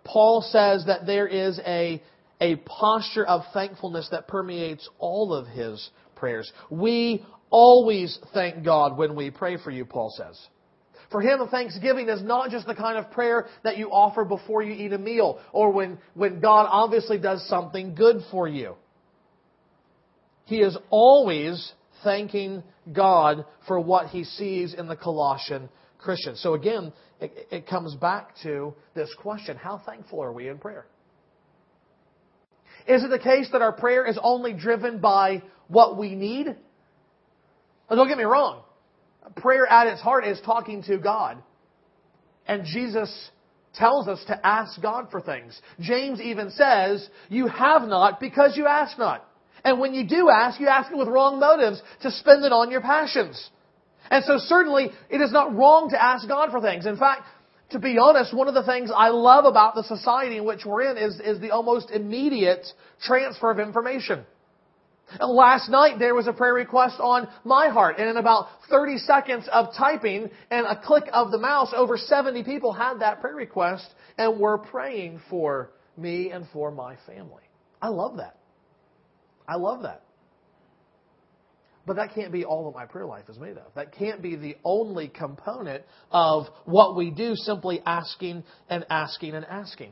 Paul 0.04 0.42
says 0.42 0.84
that 0.86 1.06
there 1.06 1.26
is 1.26 1.58
a, 1.66 2.02
a 2.40 2.56
posture 2.56 3.24
of 3.24 3.42
thankfulness 3.52 4.08
that 4.10 4.28
permeates 4.28 4.88
all 4.98 5.32
of 5.32 5.46
his 5.46 5.90
prayers. 6.14 6.52
We 6.70 7.24
always 7.50 8.18
thank 8.34 8.64
God 8.64 8.96
when 8.96 9.14
we 9.14 9.30
pray 9.30 9.56
for 9.56 9.70
you, 9.70 9.84
Paul 9.84 10.12
says. 10.16 10.38
For 11.10 11.20
him, 11.20 11.38
thanksgiving 11.50 12.08
is 12.08 12.22
not 12.22 12.50
just 12.50 12.66
the 12.66 12.74
kind 12.74 12.98
of 12.98 13.10
prayer 13.12 13.46
that 13.62 13.76
you 13.76 13.88
offer 13.90 14.24
before 14.24 14.62
you 14.62 14.72
eat 14.72 14.92
a 14.92 14.98
meal 14.98 15.40
or 15.52 15.70
when, 15.70 15.98
when 16.14 16.40
God 16.40 16.66
obviously 16.70 17.18
does 17.18 17.46
something 17.48 17.94
good 17.94 18.22
for 18.30 18.48
you. 18.48 18.74
He 20.46 20.56
is 20.60 20.76
always 20.90 21.72
thanking 22.02 22.62
God 22.92 23.44
for 23.66 23.80
what 23.80 24.08
he 24.08 24.24
sees 24.24 24.74
in 24.74 24.88
the 24.88 24.96
Colossian 24.96 25.68
Christians. 26.04 26.40
So 26.40 26.54
again, 26.54 26.92
it, 27.20 27.32
it 27.50 27.66
comes 27.66 27.94
back 27.94 28.34
to 28.42 28.74
this 28.94 29.12
question 29.18 29.56
how 29.56 29.82
thankful 29.84 30.22
are 30.22 30.32
we 30.32 30.48
in 30.48 30.58
prayer? 30.58 30.86
Is 32.86 33.02
it 33.02 33.08
the 33.08 33.18
case 33.18 33.48
that 33.52 33.62
our 33.62 33.72
prayer 33.72 34.06
is 34.06 34.18
only 34.22 34.52
driven 34.52 35.00
by 35.00 35.42
what 35.68 35.96
we 35.96 36.14
need? 36.14 36.54
Don't 37.88 38.08
get 38.08 38.18
me 38.18 38.24
wrong. 38.24 38.62
Prayer 39.36 39.66
at 39.66 39.86
its 39.86 40.02
heart 40.02 40.26
is 40.26 40.40
talking 40.44 40.82
to 40.84 40.98
God. 40.98 41.42
And 42.46 42.64
Jesus 42.66 43.30
tells 43.74 44.06
us 44.06 44.22
to 44.26 44.46
ask 44.46 44.80
God 44.82 45.08
for 45.10 45.20
things. 45.20 45.58
James 45.80 46.20
even 46.20 46.50
says, 46.50 47.08
You 47.30 47.48
have 47.48 47.82
not 47.82 48.20
because 48.20 48.56
you 48.56 48.66
ask 48.66 48.98
not. 48.98 49.26
And 49.64 49.80
when 49.80 49.94
you 49.94 50.06
do 50.06 50.28
ask, 50.28 50.60
you 50.60 50.68
ask 50.68 50.92
it 50.92 50.98
with 50.98 51.08
wrong 51.08 51.40
motives 51.40 51.80
to 52.02 52.10
spend 52.10 52.44
it 52.44 52.52
on 52.52 52.70
your 52.70 52.82
passions. 52.82 53.50
And 54.10 54.24
so 54.24 54.38
certainly 54.38 54.90
it 55.10 55.20
is 55.20 55.32
not 55.32 55.54
wrong 55.54 55.90
to 55.90 56.02
ask 56.02 56.26
God 56.28 56.50
for 56.50 56.60
things. 56.60 56.86
In 56.86 56.96
fact, 56.96 57.22
to 57.70 57.78
be 57.78 57.98
honest, 57.98 58.34
one 58.34 58.48
of 58.48 58.54
the 58.54 58.64
things 58.64 58.90
I 58.94 59.08
love 59.08 59.44
about 59.44 59.74
the 59.74 59.84
society 59.84 60.36
in 60.36 60.44
which 60.44 60.64
we're 60.64 60.90
in 60.90 60.96
is, 60.96 61.20
is 61.20 61.40
the 61.40 61.50
almost 61.50 61.90
immediate 61.90 62.66
transfer 63.02 63.50
of 63.50 63.58
information. 63.58 64.24
Last 65.20 65.68
night 65.68 65.98
there 65.98 66.14
was 66.14 66.26
a 66.26 66.32
prayer 66.32 66.54
request 66.54 66.96
on 66.98 67.28
my 67.44 67.68
heart, 67.68 67.96
and 67.98 68.08
in 68.08 68.16
about 68.16 68.46
30 68.70 68.98
seconds 68.98 69.48
of 69.52 69.74
typing 69.76 70.30
and 70.50 70.66
a 70.66 70.80
click 70.80 71.04
of 71.12 71.30
the 71.30 71.38
mouse, 71.38 71.72
over 71.76 71.96
70 71.96 72.42
people 72.44 72.72
had 72.72 73.00
that 73.00 73.20
prayer 73.20 73.34
request 73.34 73.86
and 74.18 74.40
were 74.40 74.58
praying 74.58 75.20
for 75.28 75.70
me 75.96 76.30
and 76.30 76.46
for 76.52 76.70
my 76.70 76.96
family. 77.06 77.42
I 77.80 77.88
love 77.88 78.16
that. 78.16 78.36
I 79.46 79.56
love 79.56 79.82
that. 79.82 80.02
But 81.86 81.96
that 81.96 82.14
can't 82.14 82.32
be 82.32 82.44
all 82.44 82.70
that 82.70 82.78
my 82.78 82.86
prayer 82.86 83.06
life 83.06 83.28
is 83.28 83.38
made 83.38 83.58
of. 83.58 83.74
That 83.74 83.92
can't 83.92 84.22
be 84.22 84.36
the 84.36 84.56
only 84.64 85.08
component 85.08 85.84
of 86.10 86.46
what 86.64 86.96
we 86.96 87.10
do, 87.10 87.34
simply 87.36 87.82
asking 87.84 88.44
and 88.70 88.86
asking 88.88 89.34
and 89.34 89.44
asking. 89.44 89.90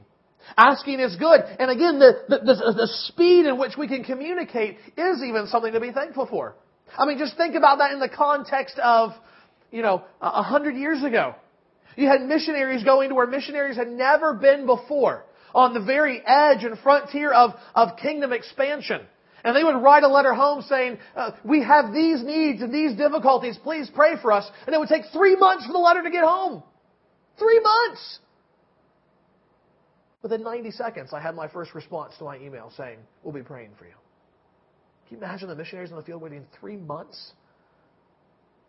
Asking 0.57 1.01
is 1.01 1.17
good. 1.17 1.41
And 1.59 1.71
again, 1.71 1.99
the, 1.99 2.13
the, 2.29 2.39
the, 2.39 2.73
the 2.77 2.89
speed 3.07 3.47
in 3.47 3.59
which 3.59 3.73
we 3.79 3.89
can 3.89 4.05
communicate 4.05 4.79
is 4.97 5.23
even 5.23 5.47
something 5.49 5.73
to 5.73 5.81
be 5.81 5.93
thankful 5.93 6.27
for. 6.27 6.57
I 6.97 7.07
mean, 7.07 7.19
just 7.19 7.37
think 7.37 7.55
about 7.55 7.79
that 7.79 7.93
in 7.93 8.01
the 8.01 8.09
context 8.09 8.79
of, 8.79 9.13
you 9.71 9.83
know, 9.83 10.03
a 10.21 10.43
hundred 10.43 10.77
years 10.77 11.03
ago. 11.05 11.35
You 11.97 12.09
had 12.09 12.23
missionaries 12.23 12.85
going 12.85 13.11
to 13.11 13.15
where 13.15 13.27
missionaries 13.27 13.77
had 13.77 13.89
never 13.89 14.35
been 14.35 14.67
before, 14.67 15.25
on 15.55 15.75
the 15.75 15.81
very 15.81 16.23
edge 16.27 16.65
and 16.65 16.79
frontier 16.79 17.33
of, 17.33 17.51
of 17.75 17.97
kingdom 17.99 18.33
expansion. 18.33 19.03
And 19.45 19.57
they 19.57 19.65
would 19.65 19.83
write 19.83 20.05
a 20.05 20.09
letter 20.09 20.35
home 20.35 20.63
saying, 20.63 20.99
uh, 21.17 21.33
we 21.45 21.63
have 21.63 21.93
these 21.93 22.23
needs 22.23 22.63
and 22.63 22.73
these 22.73 22.97
difficulties, 22.97 23.59
please 23.63 23.91
pray 23.93 24.15
for 24.21 24.33
us. 24.33 24.49
And 24.67 24.75
it 24.75 24.79
would 24.79 24.89
take 24.89 25.05
three 25.13 25.37
months 25.37 25.67
for 25.67 25.73
the 25.73 25.79
letter 25.79 26.03
to 26.03 26.11
get 26.11 26.25
home. 26.25 26.63
Three 27.39 27.61
months! 27.61 28.19
Within 30.23 30.45
90 30.45 30.71
seconds, 30.71 31.11
I 31.13 31.21
had 31.21 31.35
my 31.35 31.49
first 31.49 31.75
response 31.75 32.15
to 32.19 32.25
my 32.25 32.37
email 32.37 32.73
saying, 32.77 32.99
We'll 33.25 33.35
be 33.35 33.43
praying 33.43 33.71
for 33.77 33.87
you. 33.87 33.95
Can 35.09 35.19
you 35.19 35.25
imagine 35.25 35.49
the 35.49 35.57
missionaries 35.57 35.91
in 35.91 35.97
the 35.97 36.03
field 36.03 36.23
waiting 36.23 36.47
three 36.61 36.77
months 36.77 37.33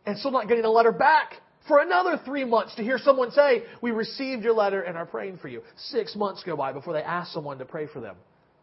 and 0.06 0.18
still 0.18 0.32
not 0.32 0.48
getting 0.48 0.65
a 0.65 0.70
letter 0.70 0.92
back 0.92 1.36
for 1.68 1.80
another 1.80 2.20
three 2.25 2.44
months 2.44 2.75
to 2.75 2.84
hear 2.84 2.98
someone 2.98 3.32
say, 3.32 3.63
We 3.82 3.92
received 3.92 4.44
your 4.44 4.53
letter 4.53 4.82
and 4.82 4.98
are 4.98 5.06
praying 5.06 5.38
for 5.38 5.48
you? 5.48 5.62
Six 5.77 6.15
months 6.15 6.44
go 6.44 6.58
by 6.58 6.74
before 6.74 6.94
they 6.94 7.03
ask 7.03 7.32
someone 7.32 7.60
to 7.60 7.65
pray 7.65 7.86
for 7.86 8.00
them, 8.00 8.15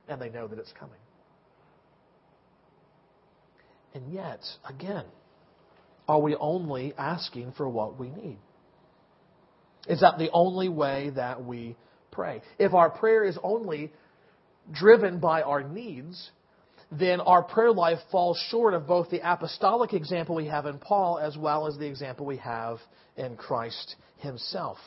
and 0.08 0.20
they 0.20 0.28
know 0.28 0.48
that 0.48 0.58
it's 0.58 0.72
coming. 0.72 0.98
And 3.94 4.12
yet, 4.12 4.40
again, 4.68 5.04
are 6.08 6.20
we 6.20 6.36
only 6.36 6.94
asking 6.96 7.52
for 7.56 7.68
what 7.68 7.98
we 7.98 8.10
need? 8.10 8.38
Is 9.88 10.00
that 10.00 10.18
the 10.18 10.30
only 10.32 10.68
way 10.68 11.10
that 11.16 11.44
we 11.44 11.76
pray. 12.10 12.42
If 12.58 12.74
our 12.74 12.90
prayer 12.90 13.24
is 13.24 13.38
only 13.42 13.92
driven 14.70 15.20
by 15.20 15.42
our 15.42 15.62
needs, 15.62 16.30
then 16.92 17.20
our 17.20 17.42
prayer 17.42 17.72
life 17.72 17.98
falls 18.10 18.38
short 18.50 18.74
of 18.74 18.86
both 18.86 19.10
the 19.10 19.20
apostolic 19.24 19.92
example 19.92 20.34
we 20.34 20.46
have 20.46 20.66
in 20.66 20.78
Paul 20.78 21.18
as 21.18 21.36
well 21.36 21.66
as 21.66 21.76
the 21.78 21.86
example 21.86 22.26
we 22.26 22.36
have 22.38 22.78
in 23.16 23.36
Christ 23.36 23.96
himself. 24.18 24.78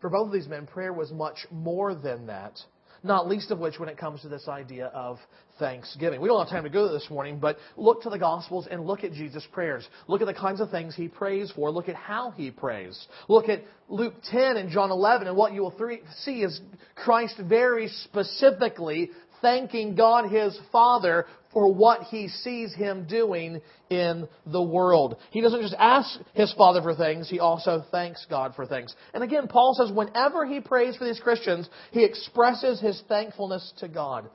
For 0.00 0.10
both 0.10 0.28
of 0.28 0.32
these 0.32 0.48
men, 0.48 0.66
prayer 0.66 0.92
was 0.92 1.10
much 1.12 1.46
more 1.50 1.94
than 1.94 2.26
that 2.26 2.58
not 3.06 3.28
least 3.28 3.50
of 3.50 3.58
which 3.58 3.78
when 3.78 3.88
it 3.88 3.96
comes 3.96 4.20
to 4.22 4.28
this 4.28 4.48
idea 4.48 4.86
of 4.86 5.18
thanksgiving. 5.58 6.20
We 6.20 6.28
don't 6.28 6.38
have 6.38 6.48
time 6.48 6.64
to 6.64 6.70
go 6.70 6.92
this 6.92 7.08
morning, 7.10 7.38
but 7.38 7.58
look 7.76 8.02
to 8.02 8.10
the 8.10 8.18
Gospels 8.18 8.66
and 8.70 8.86
look 8.86 9.04
at 9.04 9.12
Jesus' 9.12 9.46
prayers. 9.52 9.86
Look 10.08 10.20
at 10.20 10.26
the 10.26 10.34
kinds 10.34 10.60
of 10.60 10.70
things 10.70 10.94
he 10.94 11.08
prays 11.08 11.52
for. 11.54 11.70
Look 11.70 11.88
at 11.88 11.96
how 11.96 12.30
he 12.30 12.50
prays. 12.50 13.06
Look 13.28 13.48
at 13.48 13.62
Luke 13.88 14.14
10 14.30 14.56
and 14.56 14.70
John 14.70 14.90
11, 14.90 15.26
and 15.28 15.36
what 15.36 15.52
you 15.52 15.62
will 15.62 16.02
see 16.22 16.42
is 16.42 16.60
Christ 16.94 17.40
very 17.48 17.88
specifically 18.04 19.10
thanking 19.42 19.94
God 19.94 20.30
his 20.30 20.58
Father 20.72 21.26
for 21.52 21.72
what 21.72 22.02
he 22.02 22.28
sees 22.28 22.74
him 22.74 23.06
doing 23.08 23.60
in 23.88 24.28
the 24.44 24.62
world. 24.62 25.16
He 25.30 25.40
doesn't 25.40 25.62
just 25.62 25.74
ask 25.78 26.18
his 26.34 26.52
Father 26.54 26.82
for 26.82 26.94
things, 26.94 27.30
he 27.30 27.40
also 27.40 27.84
thanks 27.90 28.26
God 28.28 28.54
for 28.54 28.66
things. 28.66 28.94
And 29.14 29.22
again, 29.22 29.48
Paul 29.48 29.74
says 29.74 29.94
whenever 29.94 30.44
he 30.44 30.60
prays 30.60 30.96
for 30.96 31.04
these 31.04 31.20
Christians, 31.20 31.68
he 31.92 32.04
expresses 32.04 32.80
his 32.80 33.02
thankfulness 33.08 33.72
to 33.78 33.88
God. 33.88 34.28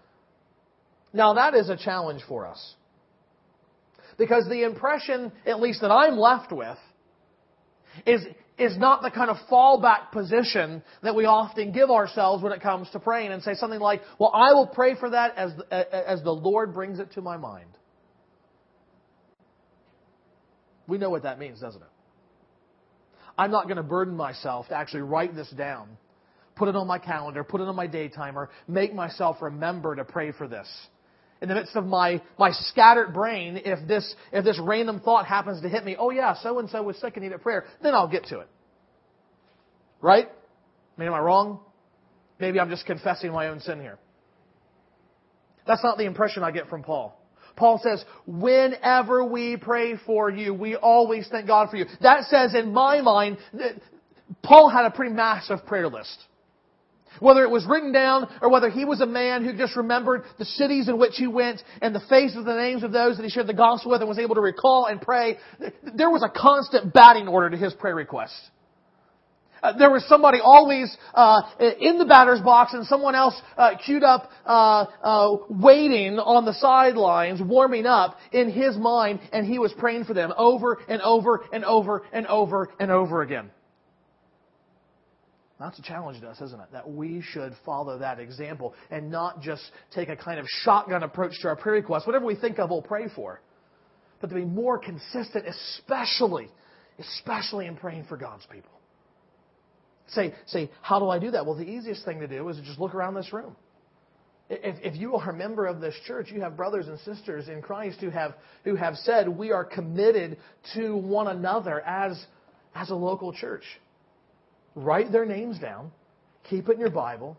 Now 1.13 1.33
that 1.33 1.53
is 1.53 1.69
a 1.69 1.77
challenge 1.77 2.21
for 2.27 2.47
us. 2.47 2.75
Because 4.17 4.47
the 4.49 4.63
impression, 4.63 5.31
at 5.45 5.59
least 5.59 5.81
that 5.81 5.91
I'm 5.91 6.17
left 6.17 6.51
with, 6.51 6.77
is 8.05 8.21
is 8.61 8.77
not 8.77 9.01
the 9.01 9.09
kind 9.09 9.29
of 9.29 9.37
fallback 9.49 10.11
position 10.11 10.83
that 11.01 11.15
we 11.15 11.25
often 11.25 11.71
give 11.71 11.89
ourselves 11.89 12.43
when 12.43 12.51
it 12.51 12.61
comes 12.61 12.89
to 12.91 12.99
praying 12.99 13.31
and 13.31 13.41
say 13.41 13.55
something 13.55 13.79
like, 13.79 14.01
well, 14.19 14.31
I 14.33 14.53
will 14.53 14.67
pray 14.67 14.95
for 14.95 15.09
that 15.09 15.35
as, 15.35 15.51
as 15.71 16.21
the 16.21 16.31
Lord 16.31 16.73
brings 16.73 16.99
it 16.99 17.11
to 17.13 17.21
my 17.21 17.37
mind. 17.37 17.69
We 20.87 20.99
know 20.99 21.09
what 21.09 21.23
that 21.23 21.39
means, 21.39 21.59
doesn't 21.59 21.81
it? 21.81 21.87
I'm 23.37 23.49
not 23.49 23.63
going 23.63 23.77
to 23.77 23.83
burden 23.83 24.15
myself 24.15 24.67
to 24.67 24.75
actually 24.75 25.01
write 25.01 25.33
this 25.33 25.49
down, 25.51 25.97
put 26.55 26.67
it 26.67 26.75
on 26.75 26.85
my 26.85 26.99
calendar, 26.99 27.43
put 27.43 27.61
it 27.61 27.67
on 27.67 27.75
my 27.75 27.87
day 27.87 28.09
timer, 28.09 28.49
make 28.67 28.93
myself 28.93 29.37
remember 29.41 29.95
to 29.95 30.03
pray 30.03 30.31
for 30.31 30.47
this 30.47 30.67
in 31.41 31.49
the 31.49 31.55
midst 31.55 31.75
of 31.75 31.85
my, 31.85 32.21
my 32.37 32.51
scattered 32.51 33.13
brain, 33.13 33.59
if 33.65 33.87
this, 33.87 34.15
if 34.31 34.45
this 34.45 34.59
random 34.61 34.99
thought 34.99 35.25
happens 35.25 35.61
to 35.61 35.69
hit 35.69 35.83
me, 35.83 35.95
oh 35.97 36.11
yeah, 36.11 36.35
so 36.41 36.59
and 36.59 36.69
so 36.69 36.83
was 36.83 36.97
sick 36.97 37.13
and 37.15 37.23
needed 37.23 37.41
prayer, 37.41 37.65
then 37.81 37.95
I'll 37.95 38.07
get 38.07 38.25
to 38.25 38.39
it. 38.39 38.47
Right? 40.01 40.27
I 40.27 40.99
mean, 40.99 41.07
am 41.07 41.13
I 41.13 41.19
wrong? 41.19 41.59
Maybe 42.39 42.59
I'm 42.59 42.69
just 42.69 42.85
confessing 42.85 43.31
my 43.31 43.47
own 43.47 43.59
sin 43.59 43.79
here. 43.81 43.97
That's 45.65 45.83
not 45.83 45.97
the 45.97 46.05
impression 46.05 46.43
I 46.43 46.51
get 46.51 46.67
from 46.69 46.83
Paul. 46.83 47.17
Paul 47.55 47.79
says, 47.83 48.03
whenever 48.25 49.25
we 49.25 49.57
pray 49.57 49.95
for 50.05 50.29
you, 50.29 50.53
we 50.53 50.75
always 50.75 51.27
thank 51.29 51.47
God 51.47 51.69
for 51.69 51.77
you. 51.77 51.85
That 52.01 52.25
says 52.25 52.55
in 52.55 52.73
my 52.73 53.01
mind 53.01 53.37
that 53.53 53.73
Paul 54.43 54.69
had 54.69 54.85
a 54.85 54.91
pretty 54.91 55.13
massive 55.13 55.65
prayer 55.65 55.87
list. 55.87 56.17
Whether 57.19 57.43
it 57.43 57.49
was 57.49 57.65
written 57.65 57.91
down 57.91 58.27
or 58.41 58.49
whether 58.49 58.69
he 58.69 58.85
was 58.85 59.01
a 59.01 59.05
man 59.05 59.43
who 59.43 59.55
just 59.55 59.75
remembered 59.75 60.23
the 60.39 60.45
cities 60.45 60.87
in 60.87 60.97
which 60.97 61.15
he 61.15 61.27
went 61.27 61.61
and 61.81 61.93
the 61.93 62.01
faces 62.09 62.37
and 62.37 62.47
the 62.47 62.55
names 62.55 62.83
of 62.83 62.91
those 62.91 63.17
that 63.17 63.23
he 63.23 63.29
shared 63.29 63.47
the 63.47 63.53
gospel 63.53 63.91
with 63.91 64.01
and 64.01 64.09
was 64.09 64.19
able 64.19 64.35
to 64.35 64.41
recall 64.41 64.85
and 64.85 65.01
pray, 65.01 65.37
there 65.95 66.09
was 66.09 66.23
a 66.23 66.29
constant 66.29 66.93
batting 66.93 67.27
order 67.27 67.49
to 67.49 67.57
his 67.57 67.73
prayer 67.73 67.95
request. 67.95 68.33
Uh, 69.63 69.77
there 69.77 69.91
was 69.91 70.03
somebody 70.07 70.39
always 70.43 70.95
uh, 71.13 71.41
in 71.79 71.97
the 71.97 72.05
batter's 72.05 72.41
box 72.41 72.73
and 72.73 72.85
someone 72.87 73.13
else 73.13 73.39
uh, 73.57 73.71
queued 73.85 74.03
up 74.03 74.29
uh, 74.45 74.85
uh, 75.03 75.37
waiting 75.49 76.17
on 76.17 76.45
the 76.45 76.53
sidelines, 76.53 77.41
warming 77.41 77.85
up 77.85 78.17
in 78.31 78.49
his 78.49 78.75
mind, 78.77 79.19
and 79.31 79.45
he 79.45 79.59
was 79.59 79.71
praying 79.77 80.03
for 80.03 80.13
them 80.13 80.33
over 80.35 80.79
and 80.87 81.01
over 81.01 81.45
and 81.53 81.63
over 81.63 82.03
and 82.11 82.25
over 82.27 82.69
and 82.79 82.89
over 82.89 83.21
again. 83.21 83.51
That's 85.61 85.77
a 85.77 85.83
challenge 85.83 86.19
to 86.21 86.27
us, 86.27 86.41
isn't 86.41 86.59
it? 86.59 86.71
That 86.71 86.89
we 86.89 87.21
should 87.21 87.53
follow 87.63 87.99
that 87.99 88.19
example 88.19 88.73
and 88.89 89.11
not 89.11 89.41
just 89.41 89.61
take 89.93 90.09
a 90.09 90.15
kind 90.15 90.39
of 90.39 90.45
shotgun 90.47 91.03
approach 91.03 91.39
to 91.41 91.49
our 91.49 91.55
prayer 91.55 91.75
requests. 91.75 92.07
Whatever 92.07 92.25
we 92.25 92.35
think 92.35 92.57
of, 92.57 92.71
we'll 92.71 92.81
pray 92.81 93.07
for. 93.15 93.41
But 94.19 94.29
to 94.29 94.35
be 94.35 94.43
more 94.43 94.79
consistent, 94.79 95.45
especially, 95.47 96.49
especially 96.97 97.67
in 97.67 97.75
praying 97.75 98.05
for 98.05 98.17
God's 98.17 98.45
people. 98.51 98.71
Say, 100.07 100.33
say, 100.47 100.71
how 100.81 100.99
do 100.99 101.09
I 101.09 101.19
do 101.19 101.31
that? 101.31 101.45
Well, 101.45 101.55
the 101.55 101.69
easiest 101.69 102.05
thing 102.05 102.19
to 102.21 102.27
do 102.27 102.49
is 102.49 102.57
just 102.65 102.79
look 102.79 102.95
around 102.95 103.13
this 103.13 103.31
room. 103.31 103.55
If, 104.49 104.75
if 104.83 104.99
you 104.99 105.15
are 105.15 105.29
a 105.29 105.33
member 105.33 105.67
of 105.67 105.79
this 105.79 105.95
church, 106.07 106.31
you 106.31 106.41
have 106.41 106.57
brothers 106.57 106.87
and 106.87 106.99
sisters 107.01 107.47
in 107.47 107.61
Christ 107.61 107.99
who 108.01 108.09
have, 108.09 108.33
who 108.63 108.75
have 108.75 108.95
said 108.97 109.29
we 109.29 109.51
are 109.51 109.63
committed 109.63 110.37
to 110.73 110.97
one 110.97 111.27
another 111.27 111.81
as, 111.81 112.19
as 112.73 112.89
a 112.89 112.95
local 112.95 113.31
church 113.31 113.63
write 114.75 115.11
their 115.11 115.25
names 115.25 115.59
down, 115.59 115.91
keep 116.49 116.69
it 116.69 116.73
in 116.73 116.79
your 116.79 116.89
Bible, 116.89 117.37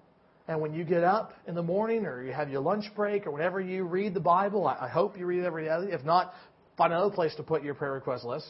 and 0.49 0.61
when 0.61 0.75
you 0.75 0.85
get 0.85 1.05
up 1.05 1.33
in 1.47 1.55
the 1.55 1.63
morning 1.63 2.05
or 2.05 2.23
you 2.23 2.33
have 2.33 2.51
your 2.51 2.61
lunch 2.61 2.87
break 2.97 3.27
or 3.27 3.31
whenever 3.31 3.61
you 3.61 3.85
read 3.85 4.13
the 4.13 4.21
Bible, 4.21 4.67
I 4.67 4.89
hope 4.89 5.17
you 5.17 5.25
read 5.27 5.45
every 5.45 5.65
day. 5.65 5.79
If 5.91 6.05
not, 6.05 6.35
find 6.77 6.93
another 6.93 7.15
place 7.15 7.35
to 7.37 7.43
put 7.43 7.63
your 7.63 7.75
prayer 7.75 7.93
request 7.93 8.25
list. 8.25 8.47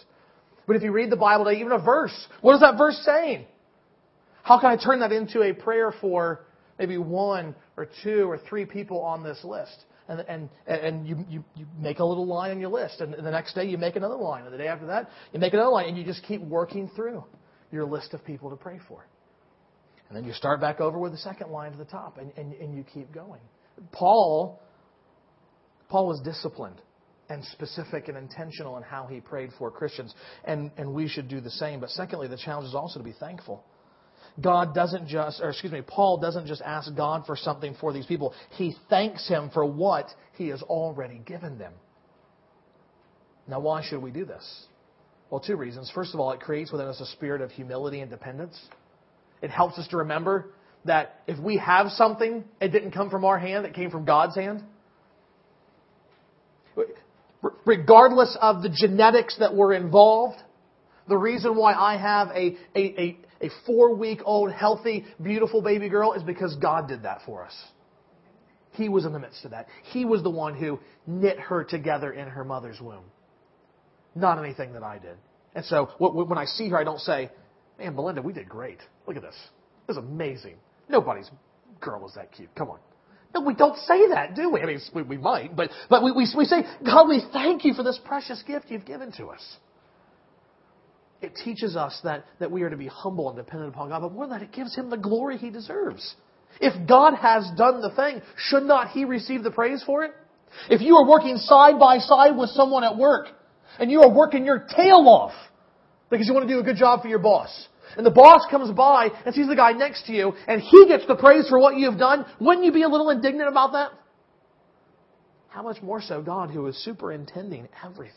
But 0.66 0.76
if 0.76 0.82
you 0.82 0.92
read 0.92 1.10
the 1.10 1.16
Bible, 1.16 1.44
today, 1.44 1.60
even 1.60 1.72
a 1.72 1.78
verse, 1.78 2.26
what 2.40 2.54
is 2.54 2.60
that 2.60 2.78
verse 2.78 3.00
saying? 3.04 3.46
How 4.42 4.58
can 4.58 4.70
I 4.70 4.82
turn 4.82 5.00
that 5.00 5.12
into 5.12 5.42
a 5.42 5.52
prayer 5.52 5.92
for 6.00 6.40
maybe 6.78 6.98
one 6.98 7.54
or 7.76 7.88
two 8.02 8.28
or 8.30 8.38
three 8.38 8.64
people 8.64 9.00
on 9.00 9.22
this 9.22 9.44
list? 9.44 9.84
And, 10.08 10.20
and, 10.20 10.48
and 10.66 11.06
you, 11.06 11.24
you, 11.28 11.44
you 11.54 11.66
make 11.78 11.98
a 12.00 12.04
little 12.04 12.26
line 12.26 12.50
on 12.50 12.58
your 12.58 12.70
list, 12.70 13.00
and 13.00 13.14
the 13.14 13.30
next 13.30 13.54
day 13.54 13.64
you 13.64 13.78
make 13.78 13.96
another 13.96 14.16
line, 14.16 14.44
and 14.44 14.52
the 14.52 14.58
day 14.58 14.66
after 14.66 14.86
that 14.86 15.08
you 15.32 15.38
make 15.38 15.52
another 15.52 15.70
line, 15.70 15.88
and 15.88 15.96
you 15.96 16.04
just 16.04 16.24
keep 16.24 16.40
working 16.40 16.90
through 16.96 17.22
your 17.72 17.86
list 17.86 18.14
of 18.14 18.24
people 18.24 18.50
to 18.50 18.56
pray 18.56 18.78
for. 18.88 19.06
And 20.08 20.16
then 20.16 20.24
you 20.24 20.34
start 20.34 20.60
back 20.60 20.80
over 20.80 20.98
with 20.98 21.12
the 21.12 21.18
second 21.18 21.50
line 21.50 21.72
to 21.72 21.78
the 21.78 21.86
top, 21.86 22.18
and, 22.18 22.32
and, 22.36 22.52
and 22.54 22.76
you 22.76 22.84
keep 22.84 23.12
going. 23.12 23.40
Paul, 23.92 24.60
Paul 25.88 26.06
was 26.06 26.20
disciplined 26.20 26.80
and 27.30 27.42
specific 27.46 28.08
and 28.08 28.18
intentional 28.18 28.76
in 28.76 28.82
how 28.82 29.06
he 29.06 29.20
prayed 29.20 29.50
for 29.58 29.70
Christians, 29.70 30.14
and, 30.44 30.70
and 30.76 30.92
we 30.92 31.08
should 31.08 31.28
do 31.28 31.40
the 31.40 31.50
same. 31.50 31.80
But 31.80 31.90
secondly, 31.90 32.28
the 32.28 32.36
challenge 32.36 32.68
is 32.68 32.74
also 32.74 32.98
to 32.98 33.04
be 33.04 33.14
thankful. 33.18 33.64
God 34.40 34.74
doesn't 34.74 35.08
just, 35.08 35.40
or 35.40 35.50
excuse 35.50 35.72
me, 35.72 35.82
Paul 35.86 36.18
doesn't 36.18 36.46
just 36.46 36.62
ask 36.62 36.94
God 36.94 37.24
for 37.26 37.36
something 37.36 37.74
for 37.80 37.92
these 37.92 38.06
people. 38.06 38.34
He 38.56 38.74
thanks 38.88 39.28
Him 39.28 39.50
for 39.52 39.64
what 39.64 40.06
He 40.36 40.48
has 40.48 40.62
already 40.62 41.20
given 41.24 41.58
them. 41.58 41.72
Now, 43.46 43.60
why 43.60 43.82
should 43.82 44.02
we 44.02 44.10
do 44.10 44.24
this? 44.24 44.66
Well, 45.32 45.40
two 45.40 45.56
reasons. 45.56 45.90
First 45.94 46.12
of 46.12 46.20
all, 46.20 46.30
it 46.32 46.40
creates 46.40 46.70
within 46.70 46.86
us 46.88 47.00
a 47.00 47.06
spirit 47.06 47.40
of 47.40 47.50
humility 47.50 48.00
and 48.00 48.10
dependence. 48.10 48.60
It 49.40 49.48
helps 49.48 49.78
us 49.78 49.88
to 49.88 49.96
remember 49.96 50.50
that 50.84 51.22
if 51.26 51.38
we 51.38 51.56
have 51.56 51.88
something, 51.92 52.44
it 52.60 52.68
didn't 52.68 52.90
come 52.90 53.08
from 53.08 53.24
our 53.24 53.38
hand, 53.38 53.64
it 53.64 53.72
came 53.72 53.90
from 53.90 54.04
God's 54.04 54.34
hand. 54.34 54.62
Regardless 57.64 58.36
of 58.42 58.60
the 58.60 58.68
genetics 58.68 59.38
that 59.38 59.54
were 59.54 59.72
involved, 59.72 60.36
the 61.08 61.16
reason 61.16 61.56
why 61.56 61.72
I 61.72 61.96
have 61.96 62.28
a, 62.28 62.58
a, 62.76 63.00
a, 63.00 63.18
a 63.40 63.50
four 63.64 63.94
week 63.94 64.20
old, 64.26 64.52
healthy, 64.52 65.06
beautiful 65.22 65.62
baby 65.62 65.88
girl 65.88 66.12
is 66.12 66.22
because 66.22 66.56
God 66.56 66.88
did 66.88 67.04
that 67.04 67.22
for 67.24 67.42
us. 67.42 67.54
He 68.72 68.90
was 68.90 69.06
in 69.06 69.14
the 69.14 69.18
midst 69.18 69.46
of 69.46 69.52
that. 69.52 69.68
He 69.92 70.04
was 70.04 70.22
the 70.22 70.30
one 70.30 70.54
who 70.54 70.78
knit 71.06 71.40
her 71.40 71.64
together 71.64 72.12
in 72.12 72.28
her 72.28 72.44
mother's 72.44 72.82
womb. 72.82 73.04
Not 74.14 74.38
anything 74.38 74.72
that 74.74 74.82
I 74.82 74.98
did. 74.98 75.16
And 75.54 75.64
so 75.64 75.86
when 75.98 76.38
I 76.38 76.44
see 76.44 76.68
her, 76.68 76.78
I 76.78 76.84
don't 76.84 77.00
say, 77.00 77.30
man, 77.78 77.94
Belinda, 77.94 78.22
we 78.22 78.32
did 78.32 78.48
great. 78.48 78.78
Look 79.06 79.16
at 79.16 79.22
this. 79.22 79.36
This 79.86 79.96
is 79.96 80.02
amazing. 80.02 80.56
Nobody's 80.88 81.30
girl 81.80 82.06
is 82.06 82.14
that 82.14 82.32
cute. 82.32 82.54
Come 82.54 82.70
on. 82.70 82.78
No, 83.34 83.40
we 83.40 83.54
don't 83.54 83.76
say 83.78 84.08
that, 84.08 84.34
do 84.34 84.50
we? 84.50 84.60
I 84.60 84.66
mean, 84.66 84.80
we, 84.94 85.02
we 85.02 85.16
might, 85.16 85.56
but, 85.56 85.70
but 85.88 86.02
we, 86.02 86.12
we, 86.12 86.28
we 86.36 86.44
say, 86.44 86.64
God, 86.84 87.08
we 87.08 87.22
thank 87.32 87.64
you 87.64 87.72
for 87.72 87.82
this 87.82 87.98
precious 88.04 88.42
gift 88.46 88.66
you've 88.68 88.84
given 88.84 89.10
to 89.12 89.28
us. 89.28 89.56
It 91.22 91.32
teaches 91.42 91.76
us 91.76 91.98
that, 92.04 92.26
that 92.40 92.50
we 92.50 92.62
are 92.62 92.70
to 92.70 92.76
be 92.76 92.88
humble 92.88 93.28
and 93.28 93.36
dependent 93.36 93.72
upon 93.72 93.88
God, 93.88 94.00
but 94.02 94.12
more 94.12 94.26
than 94.26 94.38
that, 94.38 94.44
it 94.44 94.52
gives 94.52 94.74
Him 94.74 94.90
the 94.90 94.98
glory 94.98 95.38
He 95.38 95.50
deserves. 95.50 96.14
If 96.60 96.86
God 96.86 97.14
has 97.14 97.48
done 97.56 97.80
the 97.80 97.90
thing, 97.90 98.20
should 98.36 98.64
not 98.64 98.88
He 98.88 99.04
receive 99.04 99.42
the 99.42 99.50
praise 99.50 99.82
for 99.86 100.04
it? 100.04 100.12
If 100.68 100.82
you 100.82 100.96
are 100.96 101.08
working 101.08 101.38
side 101.38 101.78
by 101.78 101.98
side 101.98 102.36
with 102.36 102.50
someone 102.50 102.84
at 102.84 102.98
work, 102.98 103.28
and 103.78 103.90
you 103.90 104.02
are 104.02 104.10
working 104.10 104.44
your 104.44 104.58
tail 104.58 105.04
off 105.08 105.32
because 106.10 106.26
you 106.26 106.34
want 106.34 106.46
to 106.46 106.52
do 106.52 106.60
a 106.60 106.62
good 106.62 106.76
job 106.76 107.02
for 107.02 107.08
your 107.08 107.18
boss, 107.18 107.68
and 107.96 108.04
the 108.04 108.10
boss 108.10 108.46
comes 108.50 108.70
by 108.70 109.08
and 109.24 109.34
sees 109.34 109.48
the 109.48 109.56
guy 109.56 109.72
next 109.72 110.06
to 110.06 110.12
you 110.12 110.32
and 110.46 110.60
he 110.60 110.86
gets 110.86 111.06
the 111.06 111.16
praise 111.16 111.48
for 111.48 111.58
what 111.58 111.76
you 111.76 111.90
have 111.90 111.98
done, 111.98 112.24
wouldn't 112.40 112.64
you 112.64 112.72
be 112.72 112.82
a 112.82 112.88
little 112.88 113.10
indignant 113.10 113.48
about 113.48 113.72
that? 113.72 113.90
How 115.48 115.62
much 115.62 115.82
more 115.82 116.00
so 116.00 116.22
God 116.22 116.50
who 116.50 116.66
is 116.66 116.76
superintending 116.82 117.68
everything 117.84 118.16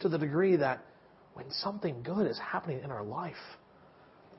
to 0.00 0.08
the 0.08 0.18
degree 0.18 0.56
that 0.56 0.84
when 1.34 1.46
something 1.50 2.02
good 2.02 2.26
is 2.26 2.38
happening 2.38 2.80
in 2.82 2.90
our 2.90 3.04
life, 3.04 3.36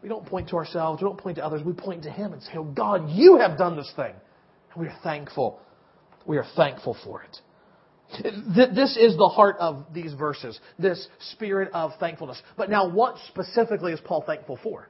we 0.01 0.09
don't 0.09 0.25
point 0.25 0.49
to 0.49 0.57
ourselves, 0.57 1.01
we 1.01 1.07
don't 1.07 1.17
point 1.17 1.37
to 1.37 1.45
others, 1.45 1.61
we 1.63 1.73
point 1.73 2.03
to 2.03 2.11
Him 2.11 2.33
and 2.33 2.41
say, 2.43 2.51
Oh 2.55 2.63
God, 2.63 3.09
you 3.09 3.37
have 3.37 3.57
done 3.57 3.75
this 3.77 3.91
thing. 3.95 4.13
And 4.73 4.81
we 4.81 4.87
are 4.87 4.97
thankful. 5.03 5.59
We 6.25 6.37
are 6.37 6.45
thankful 6.55 6.97
for 7.03 7.23
it. 7.23 7.37
This 8.23 8.97
is 8.97 9.17
the 9.17 9.27
heart 9.27 9.57
of 9.59 9.85
these 9.93 10.13
verses, 10.13 10.59
this 10.77 11.07
spirit 11.31 11.69
of 11.73 11.91
thankfulness. 11.99 12.41
But 12.57 12.69
now, 12.69 12.89
what 12.89 13.17
specifically 13.27 13.91
is 13.91 13.99
Paul 14.03 14.23
thankful 14.25 14.59
for? 14.61 14.89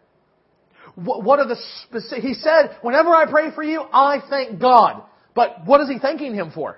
What 0.96 1.40
are 1.40 1.48
the 1.48 1.58
specific? 1.84 2.24
He 2.24 2.34
said, 2.34 2.78
"Whenever 2.82 3.10
I 3.10 3.26
pray 3.30 3.52
for 3.52 3.64
you, 3.64 3.82
I 3.92 4.22
thank 4.30 4.60
God." 4.60 5.04
But 5.34 5.66
what 5.66 5.82
is 5.82 5.90
he 5.90 6.00
thanking 6.00 6.34
Him 6.34 6.52
for? 6.52 6.78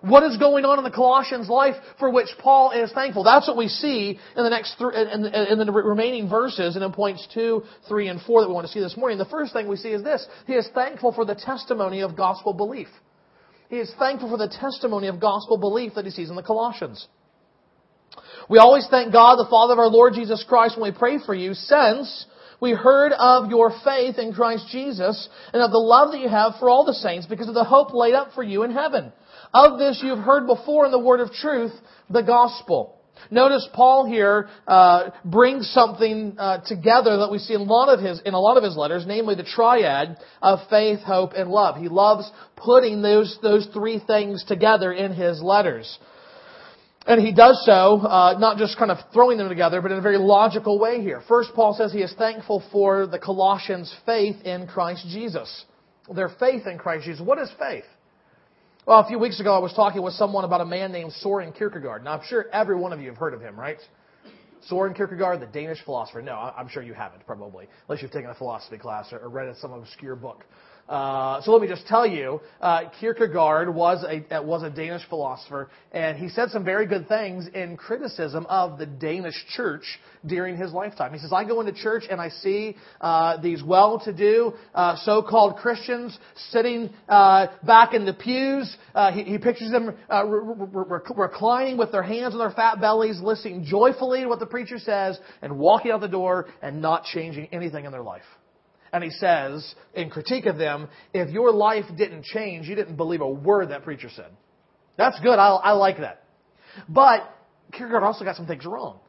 What 0.00 0.22
is 0.22 0.36
going 0.36 0.66
on 0.66 0.76
in 0.76 0.84
the 0.84 0.90
Colossians' 0.90 1.48
life 1.48 1.76
for 1.98 2.10
which 2.10 2.28
Paul 2.38 2.72
is 2.72 2.92
thankful? 2.92 3.24
That's 3.24 3.48
what 3.48 3.56
we 3.56 3.68
see 3.68 4.18
in 4.36 4.44
the 4.44 4.50
next 4.50 4.76
th- 4.76 4.92
in, 4.92 5.24
in 5.24 5.58
the 5.66 5.72
remaining 5.72 6.28
verses, 6.28 6.76
and 6.76 6.84
in 6.84 6.92
points 6.92 7.26
two, 7.32 7.62
three, 7.88 8.08
and 8.08 8.20
four 8.20 8.42
that 8.42 8.48
we 8.48 8.54
want 8.54 8.66
to 8.66 8.72
see 8.72 8.80
this 8.80 8.96
morning. 8.98 9.16
The 9.16 9.24
first 9.24 9.54
thing 9.54 9.66
we 9.66 9.76
see 9.76 9.90
is 9.90 10.02
this: 10.02 10.26
he 10.46 10.54
is 10.54 10.68
thankful 10.74 11.12
for 11.12 11.24
the 11.24 11.34
testimony 11.34 12.02
of 12.02 12.16
gospel 12.16 12.52
belief. 12.52 12.88
He 13.74 13.80
is 13.80 13.92
thankful 13.98 14.30
for 14.30 14.38
the 14.38 14.46
testimony 14.46 15.08
of 15.08 15.18
gospel 15.18 15.58
belief 15.58 15.94
that 15.96 16.04
he 16.04 16.12
sees 16.12 16.30
in 16.30 16.36
the 16.36 16.44
Colossians. 16.44 17.08
We 18.48 18.58
always 18.58 18.86
thank 18.88 19.12
God, 19.12 19.34
the 19.34 19.50
Father 19.50 19.72
of 19.72 19.80
our 19.80 19.88
Lord 19.88 20.12
Jesus 20.14 20.44
Christ, 20.48 20.78
when 20.78 20.92
we 20.92 20.96
pray 20.96 21.18
for 21.18 21.34
you, 21.34 21.54
since 21.54 22.26
we 22.60 22.70
heard 22.70 23.10
of 23.10 23.50
your 23.50 23.72
faith 23.84 24.16
in 24.16 24.32
Christ 24.32 24.68
Jesus 24.70 25.28
and 25.52 25.60
of 25.60 25.72
the 25.72 25.78
love 25.78 26.12
that 26.12 26.20
you 26.20 26.28
have 26.28 26.52
for 26.60 26.70
all 26.70 26.84
the 26.84 26.94
saints 26.94 27.26
because 27.26 27.48
of 27.48 27.54
the 27.54 27.64
hope 27.64 27.92
laid 27.92 28.14
up 28.14 28.28
for 28.32 28.44
you 28.44 28.62
in 28.62 28.70
heaven. 28.70 29.12
Of 29.52 29.80
this 29.80 30.00
you 30.04 30.10
have 30.10 30.24
heard 30.24 30.46
before 30.46 30.86
in 30.86 30.92
the 30.92 30.98
word 31.00 31.18
of 31.18 31.32
truth, 31.32 31.72
the 32.08 32.22
gospel. 32.22 32.93
Notice 33.30 33.68
Paul 33.72 34.06
here 34.06 34.48
uh, 34.66 35.10
brings 35.24 35.68
something 35.70 36.36
uh, 36.38 36.58
together 36.66 37.18
that 37.18 37.30
we 37.30 37.38
see 37.38 37.54
in 37.54 37.60
a 37.60 37.64
lot 37.64 37.88
of 37.88 38.04
his 38.04 38.20
in 38.24 38.34
a 38.34 38.40
lot 38.40 38.56
of 38.56 38.64
his 38.64 38.76
letters, 38.76 39.04
namely 39.06 39.34
the 39.34 39.44
triad 39.44 40.16
of 40.42 40.58
faith, 40.68 41.00
hope, 41.00 41.32
and 41.34 41.50
love. 41.50 41.76
He 41.76 41.88
loves 41.88 42.30
putting 42.56 43.02
those 43.02 43.38
those 43.42 43.66
three 43.72 44.00
things 44.06 44.44
together 44.44 44.92
in 44.92 45.12
his 45.12 45.42
letters. 45.42 45.98
And 47.06 47.20
he 47.20 47.34
does 47.34 47.62
so, 47.66 47.98
uh, 47.98 48.38
not 48.38 48.56
just 48.56 48.78
kind 48.78 48.90
of 48.90 48.96
throwing 49.12 49.36
them 49.36 49.50
together, 49.50 49.82
but 49.82 49.92
in 49.92 49.98
a 49.98 50.02
very 50.02 50.16
logical 50.16 50.78
way 50.78 51.02
here. 51.02 51.22
First, 51.28 51.50
Paul 51.54 51.74
says 51.74 51.92
he 51.92 52.00
is 52.00 52.14
thankful 52.16 52.62
for 52.72 53.06
the 53.06 53.18
Colossians' 53.18 53.94
faith 54.06 54.36
in 54.42 54.66
Christ 54.66 55.06
Jesus. 55.08 55.66
Their 56.14 56.30
faith 56.40 56.66
in 56.66 56.78
Christ 56.78 57.04
Jesus. 57.04 57.24
What 57.24 57.38
is 57.38 57.50
faith? 57.58 57.84
Well, 58.86 58.98
a 59.00 59.08
few 59.08 59.18
weeks 59.18 59.40
ago, 59.40 59.54
I 59.54 59.60
was 59.60 59.72
talking 59.72 60.02
with 60.02 60.12
someone 60.12 60.44
about 60.44 60.60
a 60.60 60.66
man 60.66 60.92
named 60.92 61.10
Soren 61.14 61.52
Kierkegaard. 61.52 62.04
Now, 62.04 62.18
I'm 62.18 62.26
sure 62.26 62.50
every 62.52 62.76
one 62.76 62.92
of 62.92 63.00
you 63.00 63.08
have 63.08 63.16
heard 63.16 63.32
of 63.32 63.40
him, 63.40 63.58
right? 63.58 63.78
Soren 64.66 64.92
Kierkegaard, 64.92 65.40
the 65.40 65.46
Danish 65.46 65.82
philosopher. 65.86 66.20
No, 66.20 66.34
I'm 66.34 66.68
sure 66.68 66.82
you 66.82 66.92
haven't, 66.92 67.24
probably, 67.26 67.66
unless 67.88 68.02
you've 68.02 68.10
taken 68.10 68.28
a 68.28 68.34
philosophy 68.34 68.76
class 68.76 69.10
or 69.10 69.26
read 69.30 69.54
some 69.56 69.72
obscure 69.72 70.16
book. 70.16 70.44
Uh, 70.88 71.40
so 71.40 71.52
let 71.52 71.62
me 71.62 71.68
just 71.68 71.86
tell 71.86 72.06
you, 72.06 72.40
uh, 72.60 72.82
Kierkegaard 73.00 73.74
was 73.74 74.04
a 74.06 74.42
was 74.42 74.62
a 74.62 74.68
Danish 74.68 75.02
philosopher, 75.08 75.70
and 75.92 76.18
he 76.18 76.28
said 76.28 76.50
some 76.50 76.62
very 76.62 76.86
good 76.86 77.08
things 77.08 77.48
in 77.54 77.76
criticism 77.76 78.44
of 78.50 78.78
the 78.78 78.84
Danish 78.84 79.34
church 79.56 79.98
during 80.26 80.58
his 80.58 80.72
lifetime. 80.72 81.14
He 81.14 81.18
says, 81.18 81.32
"I 81.32 81.44
go 81.44 81.60
into 81.60 81.72
church 81.72 82.04
and 82.10 82.20
I 82.20 82.28
see 82.28 82.76
uh, 83.00 83.38
these 83.40 83.62
well-to-do 83.62 84.52
uh, 84.74 84.96
so-called 84.96 85.56
Christians 85.56 86.18
sitting 86.50 86.90
uh, 87.08 87.46
back 87.62 87.94
in 87.94 88.04
the 88.04 88.14
pews. 88.14 88.76
Uh, 88.94 89.10
he, 89.10 89.22
he 89.22 89.38
pictures 89.38 89.70
them 89.70 89.96
uh, 90.12 90.26
re- 90.26 90.66
re- 90.70 91.02
reclining 91.16 91.78
with 91.78 91.92
their 91.92 92.02
hands 92.02 92.34
on 92.34 92.40
their 92.40 92.50
fat 92.50 92.78
bellies, 92.78 93.20
listening 93.22 93.64
joyfully 93.64 94.20
to 94.20 94.26
what 94.26 94.38
the 94.38 94.46
preacher 94.46 94.78
says, 94.78 95.18
and 95.40 95.58
walking 95.58 95.92
out 95.92 96.02
the 96.02 96.08
door 96.08 96.46
and 96.60 96.82
not 96.82 97.04
changing 97.04 97.48
anything 97.52 97.86
in 97.86 97.92
their 97.92 98.02
life." 98.02 98.22
And 98.94 99.02
he 99.02 99.10
says, 99.10 99.74
in 99.94 100.08
critique 100.08 100.46
of 100.46 100.56
them, 100.56 100.88
if 101.12 101.28
your 101.30 101.50
life 101.52 101.84
didn't 101.98 102.22
change, 102.22 102.68
you 102.68 102.76
didn't 102.76 102.94
believe 102.94 103.22
a 103.22 103.28
word 103.28 103.70
that 103.70 103.82
preacher 103.82 104.08
said. 104.08 104.30
That's 104.96 105.18
good. 105.18 105.36
I, 105.36 105.48
I 105.48 105.72
like 105.72 105.98
that. 105.98 106.22
But 106.88 107.28
Kierkegaard 107.72 108.04
also 108.04 108.24
got 108.24 108.36
some 108.36 108.46
things 108.46 108.64
wrong. 108.64 109.00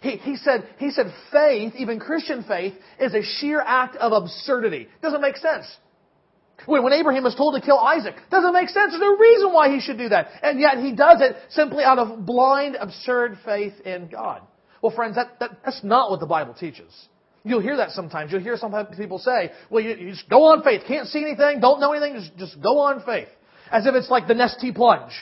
He, 0.00 0.10
he, 0.10 0.36
said, 0.36 0.68
he 0.78 0.92
said 0.92 1.12
faith, 1.32 1.72
even 1.76 1.98
Christian 1.98 2.44
faith, 2.44 2.74
is 3.00 3.12
a 3.12 3.22
sheer 3.40 3.60
act 3.60 3.96
of 3.96 4.12
absurdity. 4.12 4.86
Doesn't 5.02 5.20
make 5.20 5.38
sense. 5.38 5.66
When, 6.66 6.84
when 6.84 6.92
Abraham 6.92 7.24
was 7.24 7.34
told 7.34 7.60
to 7.60 7.66
kill 7.66 7.80
Isaac, 7.80 8.14
doesn't 8.30 8.52
make 8.52 8.68
sense. 8.68 8.92
There's 8.92 9.00
no 9.00 9.16
reason 9.16 9.52
why 9.52 9.70
he 9.70 9.80
should 9.80 9.98
do 9.98 10.08
that. 10.10 10.28
And 10.40 10.60
yet 10.60 10.78
he 10.78 10.94
does 10.94 11.20
it 11.20 11.34
simply 11.48 11.82
out 11.82 11.98
of 11.98 12.24
blind, 12.24 12.76
absurd 12.80 13.38
faith 13.44 13.74
in 13.84 14.06
God. 14.06 14.42
Well, 14.80 14.94
friends, 14.94 15.16
that, 15.16 15.40
that, 15.40 15.58
that's 15.64 15.82
not 15.82 16.12
what 16.12 16.20
the 16.20 16.26
Bible 16.26 16.54
teaches. 16.54 16.92
You'll 17.44 17.60
hear 17.60 17.78
that 17.78 17.90
sometimes. 17.90 18.32
You'll 18.32 18.42
hear 18.42 18.56
some 18.56 18.74
people 18.96 19.18
say, 19.18 19.52
well, 19.70 19.82
you, 19.82 19.94
you 19.96 20.10
just 20.10 20.28
go 20.28 20.44
on 20.44 20.62
faith. 20.62 20.82
Can't 20.86 21.08
see 21.08 21.22
anything, 21.22 21.60
don't 21.60 21.80
know 21.80 21.92
anything, 21.92 22.20
just, 22.20 22.36
just 22.36 22.62
go 22.62 22.80
on 22.80 23.02
faith. 23.04 23.28
As 23.70 23.86
if 23.86 23.94
it's 23.94 24.10
like 24.10 24.26
the 24.26 24.34
Nestea 24.34 24.74
plunge. 24.74 25.12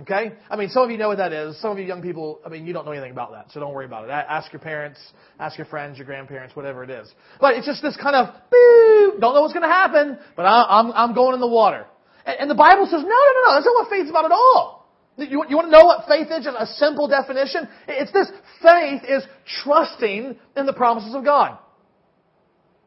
Okay? 0.00 0.34
I 0.50 0.56
mean, 0.56 0.68
some 0.68 0.82
of 0.82 0.90
you 0.90 0.98
know 0.98 1.08
what 1.08 1.18
that 1.18 1.32
is. 1.32 1.58
Some 1.60 1.70
of 1.72 1.78
you 1.78 1.84
young 1.84 2.02
people, 2.02 2.40
I 2.44 2.50
mean, 2.50 2.66
you 2.66 2.74
don't 2.74 2.84
know 2.84 2.92
anything 2.92 3.12
about 3.12 3.32
that, 3.32 3.50
so 3.50 3.60
don't 3.60 3.72
worry 3.72 3.86
about 3.86 4.04
it. 4.04 4.10
Ask 4.10 4.52
your 4.52 4.60
parents, 4.60 5.00
ask 5.40 5.56
your 5.56 5.66
friends, 5.66 5.96
your 5.96 6.06
grandparents, 6.06 6.54
whatever 6.54 6.84
it 6.84 6.90
is. 6.90 7.10
But 7.40 7.54
it's 7.54 7.66
just 7.66 7.82
this 7.82 7.96
kind 7.96 8.14
of, 8.14 8.34
boo, 8.50 9.16
don't 9.18 9.34
know 9.34 9.40
what's 9.40 9.54
going 9.54 9.66
to 9.66 9.74
happen, 9.74 10.18
but 10.36 10.42
I, 10.42 10.80
am 10.80 10.92
I'm 10.92 11.14
going 11.14 11.34
in 11.34 11.40
the 11.40 11.48
water. 11.48 11.86
And, 12.26 12.40
and 12.40 12.50
the 12.50 12.54
Bible 12.54 12.84
says, 12.84 13.00
no, 13.00 13.08
no, 13.08 13.08
no, 13.08 13.48
no, 13.48 13.54
that's 13.54 13.66
not 13.66 13.74
what 13.74 13.90
faith's 13.90 14.10
about 14.10 14.26
at 14.26 14.32
all. 14.32 14.85
You, 15.18 15.44
you 15.48 15.56
want 15.56 15.68
to 15.68 15.70
know 15.70 15.84
what 15.84 16.06
faith 16.06 16.28
is? 16.30 16.46
A 16.46 16.66
simple 16.66 17.08
definition? 17.08 17.68
It's 17.88 18.12
this. 18.12 18.30
Faith 18.62 19.02
is 19.08 19.24
trusting 19.62 20.36
in 20.56 20.66
the 20.66 20.72
promises 20.72 21.14
of 21.14 21.24
God. 21.24 21.58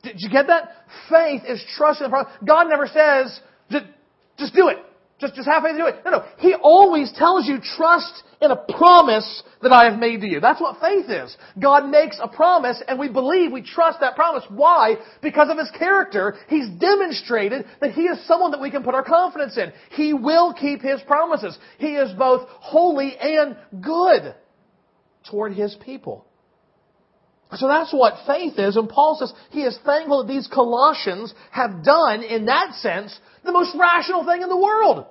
Did 0.04 0.16
you 0.20 0.30
get 0.30 0.48
that? 0.48 0.70
Faith 1.10 1.42
is 1.48 1.64
trusting 1.76 2.06
the 2.06 2.10
promise. 2.10 2.32
God 2.46 2.68
never 2.70 2.88
says, 2.88 3.40
just, 3.70 3.86
just 4.38 4.54
do 4.54 4.70
it. 4.70 4.78
Just, 5.20 5.36
just 5.36 5.48
to 5.48 5.78
do 5.78 5.86
it. 5.86 5.98
No, 6.06 6.12
no. 6.12 6.26
He 6.38 6.54
always 6.54 7.12
tells 7.12 7.46
you, 7.46 7.60
trust 7.60 8.24
in 8.42 8.52
a 8.52 8.56
promise 8.56 9.44
that 9.62 9.74
I 9.74 9.90
have 9.90 10.00
made 10.00 10.22
to 10.22 10.28
you. 10.28 10.40
That's 10.40 10.62
what 10.62 10.80
faith 10.80 11.10
is. 11.10 11.36
God 11.62 11.90
makes 11.90 12.18
a 12.22 12.30
promise 12.30 12.82
and 12.88 12.98
we 12.98 13.10
believe, 13.10 13.52
we 13.52 13.62
trust 13.62 14.00
that 14.00 14.16
promise. 14.16 14.46
Why? 14.48 14.96
Because 15.22 15.50
of 15.50 15.58
His 15.58 15.70
character. 15.78 16.36
He's 16.48 16.70
demonstrated 16.70 17.66
that 17.82 17.92
He 17.92 18.04
is 18.04 18.26
someone 18.28 18.52
that 18.52 18.62
we 18.62 18.72
can 18.72 18.82
put 18.82 18.96
our 18.96 19.04
confidence 19.04 19.58
in. 19.58 19.74
He 19.92 20.14
will 20.14 20.54
keep 20.54 20.82
His 20.82 21.02
promises. 21.02 21.58
He 21.80 21.96
is 21.96 22.14
both 22.18 22.48
holy 22.48 23.18
and 23.18 23.58
good 23.82 24.36
toward 25.30 25.54
His 25.54 25.76
people. 25.84 26.26
So 27.58 27.68
that's 27.68 27.92
what 27.92 28.28
faith 28.28 28.60
is. 28.60 28.76
And 28.78 28.88
Paul 28.88 29.18
says 29.20 29.34
he 29.50 29.62
is 29.62 29.78
thankful 29.84 30.24
that 30.24 30.32
these 30.32 30.48
Colossians 30.48 31.34
have 31.52 31.84
done, 31.84 32.22
in 32.22 32.46
that 32.46 32.76
sense, 32.76 33.18
the 33.44 33.52
most 33.52 33.76
rational 33.80 34.24
thing 34.24 34.44
in 34.44 34.50
the 34.50 34.58
world. 34.58 35.06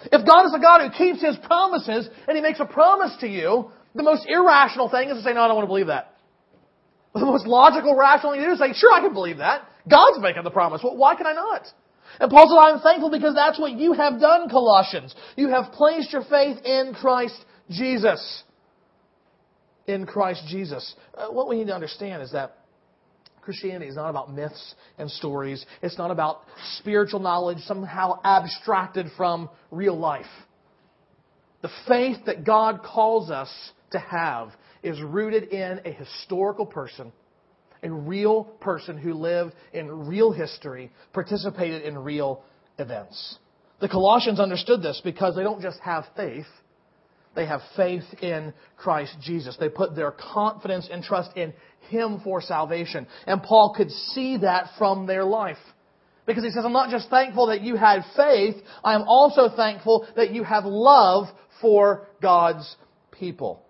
If 0.00 0.26
God 0.26 0.46
is 0.46 0.54
a 0.54 0.60
God 0.60 0.80
who 0.80 0.90
keeps 0.96 1.22
His 1.22 1.36
promises 1.44 2.08
and 2.26 2.36
He 2.36 2.42
makes 2.42 2.60
a 2.60 2.64
promise 2.64 3.14
to 3.20 3.28
you, 3.28 3.70
the 3.94 4.02
most 4.02 4.26
irrational 4.26 4.88
thing 4.88 5.08
is 5.08 5.18
to 5.18 5.22
say, 5.22 5.34
no, 5.34 5.42
I 5.42 5.46
don't 5.46 5.56
want 5.56 5.66
to 5.66 5.70
believe 5.70 5.86
that. 5.86 6.16
The 7.14 7.20
most 7.20 7.46
logical, 7.46 7.94
rational 7.94 8.32
thing 8.32 8.40
to 8.40 8.46
do 8.46 8.52
is 8.52 8.58
say, 8.58 8.72
sure, 8.74 8.92
I 8.92 9.00
can 9.00 9.12
believe 9.12 9.38
that. 9.38 9.62
God's 9.88 10.20
making 10.20 10.42
the 10.42 10.50
promise. 10.50 10.80
Well, 10.82 10.96
why 10.96 11.14
can 11.14 11.26
I 11.26 11.32
not? 11.32 11.66
And 12.18 12.30
Paul 12.30 12.48
said, 12.48 12.74
I'm 12.74 12.80
thankful 12.80 13.10
because 13.10 13.34
that's 13.34 13.58
what 13.58 13.72
you 13.72 13.92
have 13.92 14.20
done, 14.20 14.48
Colossians. 14.48 15.14
You 15.36 15.50
have 15.50 15.72
placed 15.72 16.12
your 16.12 16.24
faith 16.24 16.58
in 16.64 16.94
Christ 16.94 17.36
Jesus. 17.70 18.42
In 19.86 20.06
Christ 20.06 20.44
Jesus. 20.48 20.94
Uh, 21.14 21.28
what 21.28 21.48
we 21.48 21.56
need 21.56 21.66
to 21.66 21.74
understand 21.74 22.22
is 22.22 22.32
that 22.32 22.58
Christianity 23.42 23.86
is 23.90 23.96
not 23.96 24.08
about 24.08 24.32
myths 24.32 24.74
and 24.98 25.10
stories. 25.10 25.64
It's 25.82 25.98
not 25.98 26.10
about 26.10 26.42
spiritual 26.78 27.20
knowledge 27.20 27.58
somehow 27.66 28.20
abstracted 28.24 29.08
from 29.16 29.50
real 29.70 29.96
life. 29.98 30.24
The 31.60 31.70
faith 31.86 32.18
that 32.26 32.44
God 32.44 32.82
calls 32.82 33.30
us 33.30 33.50
to 33.90 33.98
have 33.98 34.50
is 34.82 35.00
rooted 35.00 35.44
in 35.44 35.80
a 35.84 35.92
historical 35.92 36.66
person, 36.66 37.12
a 37.82 37.90
real 37.90 38.44
person 38.44 38.98
who 38.98 39.14
lived 39.14 39.52
in 39.72 40.06
real 40.06 40.32
history, 40.32 40.90
participated 41.12 41.82
in 41.82 41.98
real 41.98 42.42
events. 42.78 43.38
The 43.80 43.88
Colossians 43.88 44.40
understood 44.40 44.82
this 44.82 45.00
because 45.04 45.36
they 45.36 45.42
don't 45.42 45.60
just 45.60 45.78
have 45.80 46.04
faith, 46.16 46.46
they 47.34 47.46
have 47.46 47.60
faith 47.76 48.04
in 48.20 48.52
Christ 48.76 49.16
Jesus. 49.22 49.56
They 49.58 49.68
put 49.68 49.96
their 49.96 50.12
confidence 50.12 50.88
and 50.90 51.02
trust 51.02 51.36
in 51.36 51.52
Him 51.88 52.20
for 52.22 52.40
salvation. 52.40 53.06
And 53.26 53.42
Paul 53.42 53.74
could 53.76 53.90
see 53.90 54.38
that 54.38 54.70
from 54.78 55.06
their 55.06 55.24
life. 55.24 55.58
Because 56.26 56.44
he 56.44 56.50
says, 56.50 56.64
I'm 56.64 56.72
not 56.72 56.90
just 56.90 57.10
thankful 57.10 57.48
that 57.48 57.60
you 57.60 57.76
had 57.76 58.00
faith, 58.16 58.56
I 58.82 58.94
am 58.94 59.02
also 59.02 59.54
thankful 59.54 60.06
that 60.16 60.30
you 60.32 60.42
have 60.42 60.64
love 60.64 61.26
for 61.60 62.08
God's 62.22 62.76
people. 63.10 63.62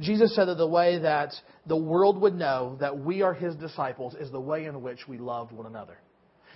Jesus 0.00 0.34
said 0.34 0.46
that 0.46 0.56
the 0.56 0.66
way 0.66 1.00
that 1.00 1.32
the 1.66 1.76
world 1.76 2.20
would 2.20 2.34
know 2.34 2.76
that 2.80 2.98
we 2.98 3.22
are 3.22 3.34
his 3.34 3.54
disciples 3.56 4.14
is 4.14 4.30
the 4.30 4.40
way 4.40 4.64
in 4.64 4.82
which 4.82 5.08
we 5.08 5.18
loved 5.18 5.52
one 5.52 5.66
another. 5.66 5.98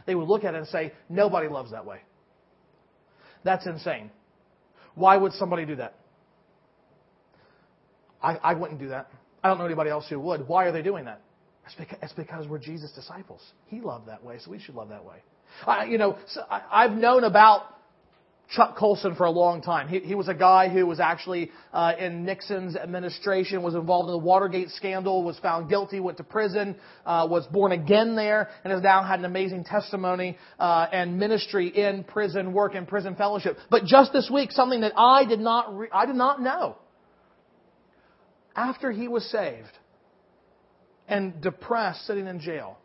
They 0.06 0.14
would 0.14 0.28
look 0.28 0.44
at 0.44 0.54
it 0.54 0.58
and 0.58 0.66
say, 0.68 0.92
nobody 1.08 1.48
loves 1.48 1.72
that 1.72 1.84
way. 1.84 1.98
That's 3.42 3.66
insane. 3.66 4.10
Why 4.94 5.16
would 5.16 5.32
somebody 5.32 5.66
do 5.66 5.76
that? 5.76 5.94
I, 8.24 8.36
I 8.42 8.54
wouldn't 8.54 8.80
do 8.80 8.88
that. 8.88 9.10
I 9.42 9.48
don't 9.48 9.58
know 9.58 9.66
anybody 9.66 9.90
else 9.90 10.06
who 10.08 10.18
would. 10.18 10.48
Why 10.48 10.64
are 10.64 10.72
they 10.72 10.82
doing 10.82 11.04
that? 11.04 11.20
It's 11.66 11.74
because, 11.74 11.98
it's 12.02 12.12
because 12.12 12.48
we're 12.48 12.58
Jesus' 12.58 12.92
disciples. 12.92 13.40
He 13.66 13.80
loved 13.80 14.08
that 14.08 14.24
way, 14.24 14.38
so 14.42 14.50
we 14.50 14.58
should 14.58 14.74
love 14.74 14.88
that 14.88 15.04
way. 15.04 15.16
I, 15.66 15.84
you 15.84 15.98
know, 15.98 16.18
so 16.28 16.42
I, 16.50 16.62
I've 16.70 16.92
known 16.92 17.24
about 17.24 17.62
Chuck 18.50 18.76
Colson 18.76 19.14
for 19.14 19.24
a 19.24 19.30
long 19.30 19.62
time. 19.62 19.88
He, 19.88 20.00
he 20.00 20.14
was 20.14 20.28
a 20.28 20.34
guy 20.34 20.68
who 20.68 20.86
was 20.86 21.00
actually 21.00 21.50
uh, 21.72 21.92
in 21.98 22.24
Nixon's 22.24 22.76
administration, 22.76 23.62
was 23.62 23.74
involved 23.74 24.08
in 24.08 24.12
the 24.12 24.18
Watergate 24.18 24.70
scandal, 24.70 25.22
was 25.22 25.38
found 25.38 25.68
guilty, 25.68 26.00
went 26.00 26.18
to 26.18 26.24
prison, 26.24 26.76
uh, 27.06 27.26
was 27.30 27.46
born 27.46 27.72
again 27.72 28.16
there, 28.16 28.48
and 28.62 28.72
has 28.72 28.82
now 28.82 29.02
had 29.02 29.18
an 29.18 29.24
amazing 29.24 29.64
testimony 29.64 30.36
uh, 30.58 30.86
and 30.92 31.18
ministry 31.18 31.68
in 31.68 32.04
prison 32.04 32.52
work 32.52 32.74
and 32.74 32.86
prison 32.86 33.16
fellowship. 33.16 33.56
But 33.70 33.84
just 33.84 34.12
this 34.12 34.30
week, 34.32 34.50
something 34.52 34.82
that 34.82 34.92
I 34.96 35.24
did 35.24 35.40
not 35.40 35.76
re- 35.76 35.88
I 35.92 36.06
did 36.06 36.16
not 36.16 36.40
know. 36.40 36.76
After 38.56 38.92
he 38.92 39.08
was 39.08 39.24
saved 39.30 39.78
and 41.08 41.40
depressed, 41.40 42.06
sitting 42.06 42.26
in 42.26 42.40
jail, 42.40 42.78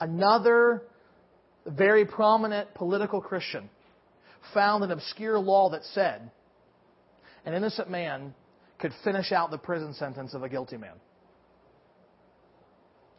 another 0.00 0.82
very 1.66 2.04
prominent 2.04 2.74
political 2.74 3.20
Christian 3.20 3.68
found 4.54 4.84
an 4.84 4.90
obscure 4.90 5.38
law 5.38 5.70
that 5.70 5.84
said 5.84 6.30
an 7.44 7.54
innocent 7.54 7.90
man 7.90 8.34
could 8.78 8.92
finish 9.04 9.32
out 9.32 9.50
the 9.50 9.58
prison 9.58 9.94
sentence 9.94 10.34
of 10.34 10.42
a 10.42 10.48
guilty 10.48 10.76
man. 10.76 10.94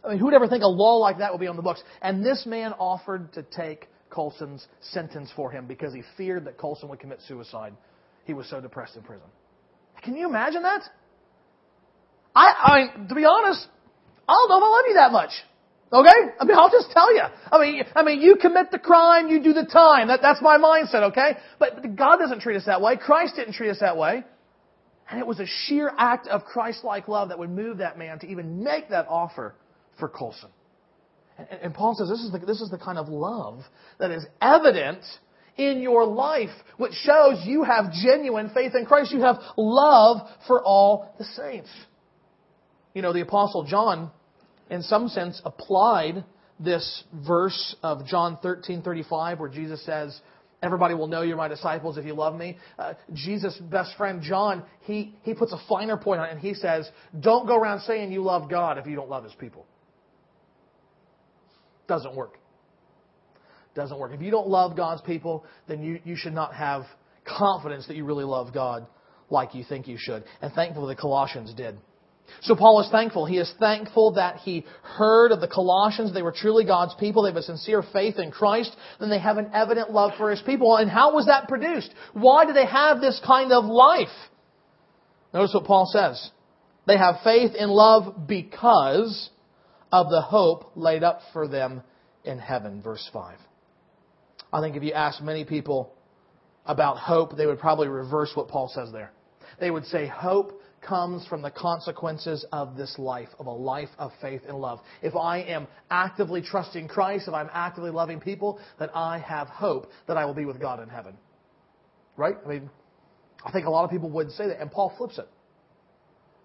I 0.04 0.10
mean, 0.10 0.20
who 0.20 0.26
would 0.26 0.34
ever 0.34 0.48
think 0.48 0.64
a 0.64 0.68
law 0.68 0.98
like 0.98 1.18
that 1.18 1.32
would 1.32 1.42
be 1.42 1.48
on 1.48 1.58
the 1.58 1.62
books? 1.62 1.84
And 2.02 2.24
this 2.24 2.46
man 2.46 2.74
offered 2.74 3.34
to 3.34 3.44
take 3.44 3.88
Colson's 4.10 4.66
sentence 4.82 5.30
for 5.36 5.52
him 5.52 5.68
because 5.68 5.94
he 5.94 6.04
feared 6.16 6.46
that 6.46 6.58
Colson 6.58 6.90
would 6.90 7.00
commit 7.00 7.20
suicide. 7.28 7.74
He 8.26 8.34
was 8.34 8.50
so 8.50 8.62
depressed 8.62 8.96
in 8.96 9.04
prison. 9.04 9.28
Can 10.04 10.16
you 10.16 10.28
imagine 10.28 10.64
that? 10.64 10.84
I, 12.36 12.92
I 12.96 13.08
to 13.08 13.16
be 13.16 13.26
honest, 13.26 13.68
I 14.28 14.34
don't 14.34 14.50
know 14.50 14.58
if 14.58 14.64
I 14.64 14.70
love 14.70 14.86
you 14.88 14.94
that 14.96 15.12
much. 15.12 15.32
Okay? 15.92 16.34
I 16.40 16.46
mean, 16.46 16.56
I'll 16.56 16.70
just 16.70 16.92
tell 16.92 17.14
you. 17.14 17.24
I 17.52 17.60
mean, 17.60 17.84
I 17.96 18.04
mean, 18.04 18.22
you 18.22 18.36
commit 18.36 18.70
the 18.72 18.78
crime, 18.78 19.28
you 19.28 19.42
do 19.42 19.54
the 19.54 19.66
time. 19.66 20.10
That, 20.10 20.22
that's 20.22 20.42
my 20.42 20.58
mindset, 20.58 21.10
okay? 21.12 21.38
But, 21.58 21.82
but 21.82 21.96
God 21.96 22.18
doesn't 22.18 22.42
treat 22.42 22.58
us 22.58 22.66
that 22.66 22.82
way. 22.82 22.96
Christ 22.96 23.36
didn't 23.36 23.54
treat 23.54 23.72
us 23.72 23.80
that 23.80 23.98
way. 23.98 24.24
And 25.10 25.20
it 25.20 25.26
was 25.26 25.40
a 25.40 25.48
sheer 25.48 25.92
act 25.98 26.28
of 26.28 26.46
Christ-like 26.46 27.08
love 27.08 27.30
that 27.30 27.40
would 27.40 27.50
move 27.50 27.80
that 27.80 27.98
man 27.98 28.20
to 28.20 28.28
even 28.28 28.64
make 28.64 28.90
that 28.90 29.08
offer 29.10 29.56
for 29.98 30.08
Colson. 30.08 30.50
And, 31.40 31.48
and 31.64 31.74
Paul 31.74 31.96
says 31.96 32.08
this 32.08 32.20
is, 32.20 32.32
the, 32.32 32.38
this 32.38 32.62
is 32.62 32.70
the 32.70 32.78
kind 32.78 33.00
of 33.00 33.08
love 33.08 33.62
that 33.98 34.12
is 34.12 34.24
evident 34.40 35.04
in 35.58 35.82
your 35.82 36.06
life, 36.06 36.50
which 36.78 36.94
shows 36.94 37.42
you 37.46 37.64
have 37.64 37.92
genuine 37.92 38.52
faith 38.54 38.74
in 38.76 38.86
Christ. 38.86 39.12
You 39.12 39.22
have 39.22 39.38
love 39.58 40.28
for 40.46 40.64
all 40.64 41.16
the 41.18 41.26
saints. 41.26 41.70
You 42.94 43.02
know, 43.02 43.14
the 43.14 43.22
Apostle 43.22 43.64
John 43.64 44.12
in 44.70 44.84
some 44.84 45.08
sense, 45.10 45.42
applied 45.46 46.24
this 46.60 47.04
verse 47.14 47.76
of 47.82 48.06
John 48.06 48.38
13:35 48.38 49.40
where 49.40 49.50
Jesus 49.50 49.82
says, 49.84 50.22
"Everybody 50.62 50.94
will 50.94 51.08
know 51.08 51.22
you're 51.22 51.38
my 51.38 51.48
disciples 51.48 51.98
if 51.98 52.06
you 52.06 52.14
love 52.14 52.36
me." 52.36 52.58
Uh, 52.78 52.94
Jesus' 53.14 53.58
best 53.58 53.96
friend 53.96 54.22
John, 54.22 54.64
he 54.82 55.16
he 55.24 55.34
puts 55.34 55.54
a 55.54 55.58
finer 55.68 55.98
point 55.98 56.22
on 56.22 56.28
it 56.28 56.32
and 56.32 56.40
he 56.40 56.54
says, 56.54 56.90
"Don't 57.20 57.48
go 57.48 57.56
around 57.56 57.82
saying 57.82 58.12
you 58.12 58.22
love 58.22 58.50
God 58.50 58.78
if 58.78 58.86
you 58.86 58.96
don't 58.96 59.10
love 59.10 59.24
his 59.24 59.34
people." 59.36 59.66
Doesn't 61.88 62.16
work. 62.16 62.38
Doesn't 63.74 63.98
work. 63.98 64.12
If 64.14 64.22
you 64.22 64.30
don't 64.30 64.48
love 64.48 64.76
God's 64.76 65.02
people, 65.02 65.46
then 65.68 65.82
you, 65.82 66.00
you 66.04 66.16
should 66.16 66.34
not 66.34 66.54
have 66.54 66.86
confidence 67.24 67.88
that 67.88 67.96
you 67.96 68.06
really 68.06 68.26
love 68.26 68.54
God 68.54 68.86
like 69.30 69.56
you 69.56 69.64
think 69.64 69.88
you 69.88 69.98
should. 69.98 70.24
And 70.42 70.52
thankfully 70.54 70.94
the 70.94 71.02
Colossians 71.02 71.54
did. 71.54 71.80
So 72.42 72.56
Paul 72.56 72.82
is 72.82 72.90
thankful. 72.90 73.26
He 73.26 73.38
is 73.38 73.54
thankful 73.60 74.14
that 74.14 74.38
he 74.38 74.66
heard 74.84 75.32
of 75.32 75.42
the 75.42 75.48
Colossians. 75.48 76.14
They 76.14 76.22
were 76.22 76.32
truly 76.32 76.66
God's 76.66 76.96
people. 76.96 77.24
They 77.24 77.30
have 77.30 77.38
a 77.38 77.44
sincere 77.44 77.84
faith 77.94 78.18
in 78.18 78.32
Christ. 78.32 78.76
Then 79.00 79.10
they 79.10 79.20
have 79.20 79.38
an 79.38 79.52
evident 79.54 79.92
love 79.92 80.12
for 80.18 80.32
his 80.32 80.42
people. 80.42 80.78
And 80.78 80.90
how 80.90 81.14
was 81.14 81.26
that 81.28 81.48
produced? 81.48 81.94
Why 82.14 82.46
do 82.46 82.54
they 82.54 82.66
have 82.66 83.02
this 83.02 83.22
kind 83.26 83.52
of 83.52 83.66
life? 83.66 84.08
Notice 85.34 85.54
what 85.54 85.66
Paul 85.66 85.90
says. 85.92 86.32
They 86.88 86.98
have 86.98 87.18
faith 87.24 87.52
in 87.56 87.70
love 87.70 88.28
because 88.28 89.30
of 89.92 90.10
the 90.10 90.22
hope 90.22 90.72
laid 90.76 91.04
up 91.04 91.22
for 91.34 91.48
them 91.48 91.84
in 92.24 92.40
heaven. 92.40 92.82
Verse 92.82 93.08
5. 93.12 93.38
I 94.52 94.62
think 94.62 94.76
if 94.76 94.84
you 94.84 94.94
ask 94.94 95.22
many 95.22 95.46
people 95.46 95.94
about 96.66 96.98
hope, 96.98 97.36
they 97.38 97.46
would 97.46 97.60
probably 97.60 97.88
reverse 97.88 98.32
what 98.36 98.48
Paul 98.48 98.72
says 98.74 98.92
there. 98.92 99.12
They 99.60 99.72
would 99.72 99.86
say 99.86 100.08
hope 100.08 100.62
comes 100.82 101.26
from 101.28 101.42
the 101.42 101.52
consequences 101.52 102.46
of 102.52 102.78
this 102.78 102.98
life, 102.98 103.30
of 103.38 103.48
a 103.48 103.52
life 103.52 103.90
of 103.98 104.12
faith 104.22 104.42
and 104.48 104.58
love. 104.58 104.80
If 105.02 105.16
I 105.16 105.40
am 105.40 105.68
actively 105.92 106.42
trusting 106.42 106.88
Christ, 106.88 107.28
if 107.28 107.34
I'm 107.34 107.50
actively 107.54 107.92
loving 107.92 108.20
people, 108.20 108.60
then 108.80 108.90
I 108.94 109.20
have 109.20 109.48
hope 109.48 109.90
that 110.08 110.18
I 110.18 110.26
will 110.26 110.34
be 110.34 110.46
with 110.46 110.60
God 110.60 110.82
in 110.82 110.90
heaven. 110.90 111.16
Right? 112.16 112.36
I 112.46 112.48
mean, 112.48 112.70
I 113.44 113.52
think 113.52 113.66
a 113.66 113.70
lot 113.70 113.84
of 113.84 113.92
people 113.92 114.10
would 114.12 114.32
say 114.32 114.48
that, 114.48 114.60
and 114.60 114.72
Paul 114.72 114.94
flips 114.98 115.18
it. 115.18 115.28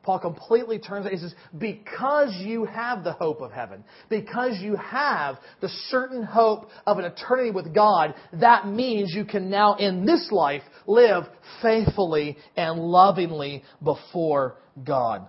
Paul 0.04 0.18
completely 0.18 0.78
turns 0.78 1.06
it. 1.06 1.12
He 1.12 1.18
says, 1.18 1.34
because 1.56 2.34
you 2.38 2.66
have 2.66 3.04
the 3.04 3.12
hope 3.12 3.40
of 3.40 3.50
heaven, 3.50 3.82
because 4.10 4.58
you 4.60 4.76
have 4.76 5.38
the 5.60 5.68
certain 5.88 6.22
hope 6.22 6.68
of 6.86 6.98
an 6.98 7.06
eternity 7.06 7.50
with 7.50 7.74
God, 7.74 8.14
that 8.34 8.68
means 8.68 9.12
you 9.14 9.24
can 9.24 9.50
now 9.50 9.74
in 9.76 10.04
this 10.04 10.28
life 10.30 10.62
live 10.86 11.24
faithfully 11.62 12.36
and 12.56 12.78
lovingly 12.78 13.64
before 13.82 14.56
God. 14.84 15.26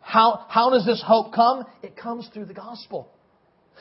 How, 0.00 0.44
how 0.48 0.70
does 0.70 0.84
this 0.84 1.02
hope 1.04 1.32
come? 1.34 1.64
It 1.82 1.96
comes 1.96 2.28
through 2.34 2.46
the 2.46 2.54
gospel. 2.54 3.08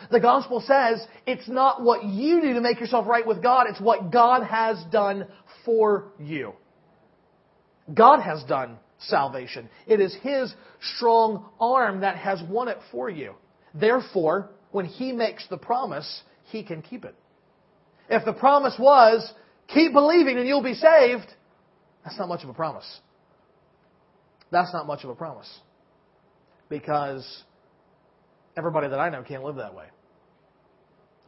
The 0.09 0.19
gospel 0.19 0.63
says 0.65 1.05
it's 1.27 1.47
not 1.49 1.83
what 1.83 2.05
you 2.05 2.41
do 2.41 2.53
to 2.53 2.61
make 2.61 2.79
yourself 2.79 3.05
right 3.05 3.27
with 3.27 3.43
God, 3.43 3.65
it's 3.69 3.81
what 3.81 4.11
God 4.11 4.43
has 4.43 4.81
done 4.91 5.27
for 5.65 6.13
you. 6.19 6.53
God 7.93 8.21
has 8.21 8.43
done 8.43 8.77
salvation. 9.07 9.69
It 9.87 9.99
is 9.99 10.15
His 10.21 10.53
strong 10.95 11.49
arm 11.59 12.01
that 12.01 12.17
has 12.17 12.41
won 12.49 12.67
it 12.67 12.77
for 12.91 13.09
you. 13.09 13.33
Therefore, 13.73 14.49
when 14.71 14.85
He 14.85 15.11
makes 15.11 15.47
the 15.47 15.57
promise, 15.57 16.23
He 16.45 16.63
can 16.63 16.81
keep 16.81 17.05
it. 17.05 17.15
If 18.09 18.25
the 18.25 18.33
promise 18.33 18.75
was, 18.77 19.31
keep 19.67 19.93
believing 19.93 20.37
and 20.37 20.47
you'll 20.47 20.63
be 20.63 20.73
saved, 20.73 21.27
that's 22.03 22.17
not 22.17 22.27
much 22.27 22.43
of 22.43 22.49
a 22.49 22.53
promise. 22.53 22.99
That's 24.51 24.73
not 24.73 24.85
much 24.85 25.03
of 25.03 25.09
a 25.09 25.15
promise. 25.15 25.49
Because 26.67 27.43
Everybody 28.57 28.89
that 28.89 28.99
I 28.99 29.09
know 29.09 29.23
can't 29.23 29.43
live 29.43 29.55
that 29.55 29.73
way. 29.73 29.85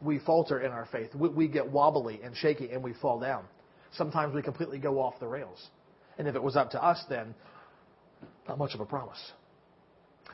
We 0.02 0.18
falter 0.18 0.60
in 0.60 0.72
our 0.72 0.86
faith. 0.92 1.14
We, 1.14 1.28
we 1.30 1.48
get 1.48 1.70
wobbly 1.70 2.20
and 2.22 2.36
shaky 2.36 2.70
and 2.70 2.82
we 2.82 2.92
fall 2.94 3.18
down. 3.18 3.44
Sometimes 3.92 4.34
we 4.34 4.42
completely 4.42 4.78
go 4.78 5.00
off 5.00 5.18
the 5.20 5.26
rails. 5.26 5.68
And 6.18 6.28
if 6.28 6.34
it 6.34 6.42
was 6.42 6.56
up 6.56 6.70
to 6.72 6.82
us, 6.82 7.02
then 7.08 7.34
not 8.48 8.58
much 8.58 8.74
of 8.74 8.80
a 8.80 8.86
promise. 8.86 9.32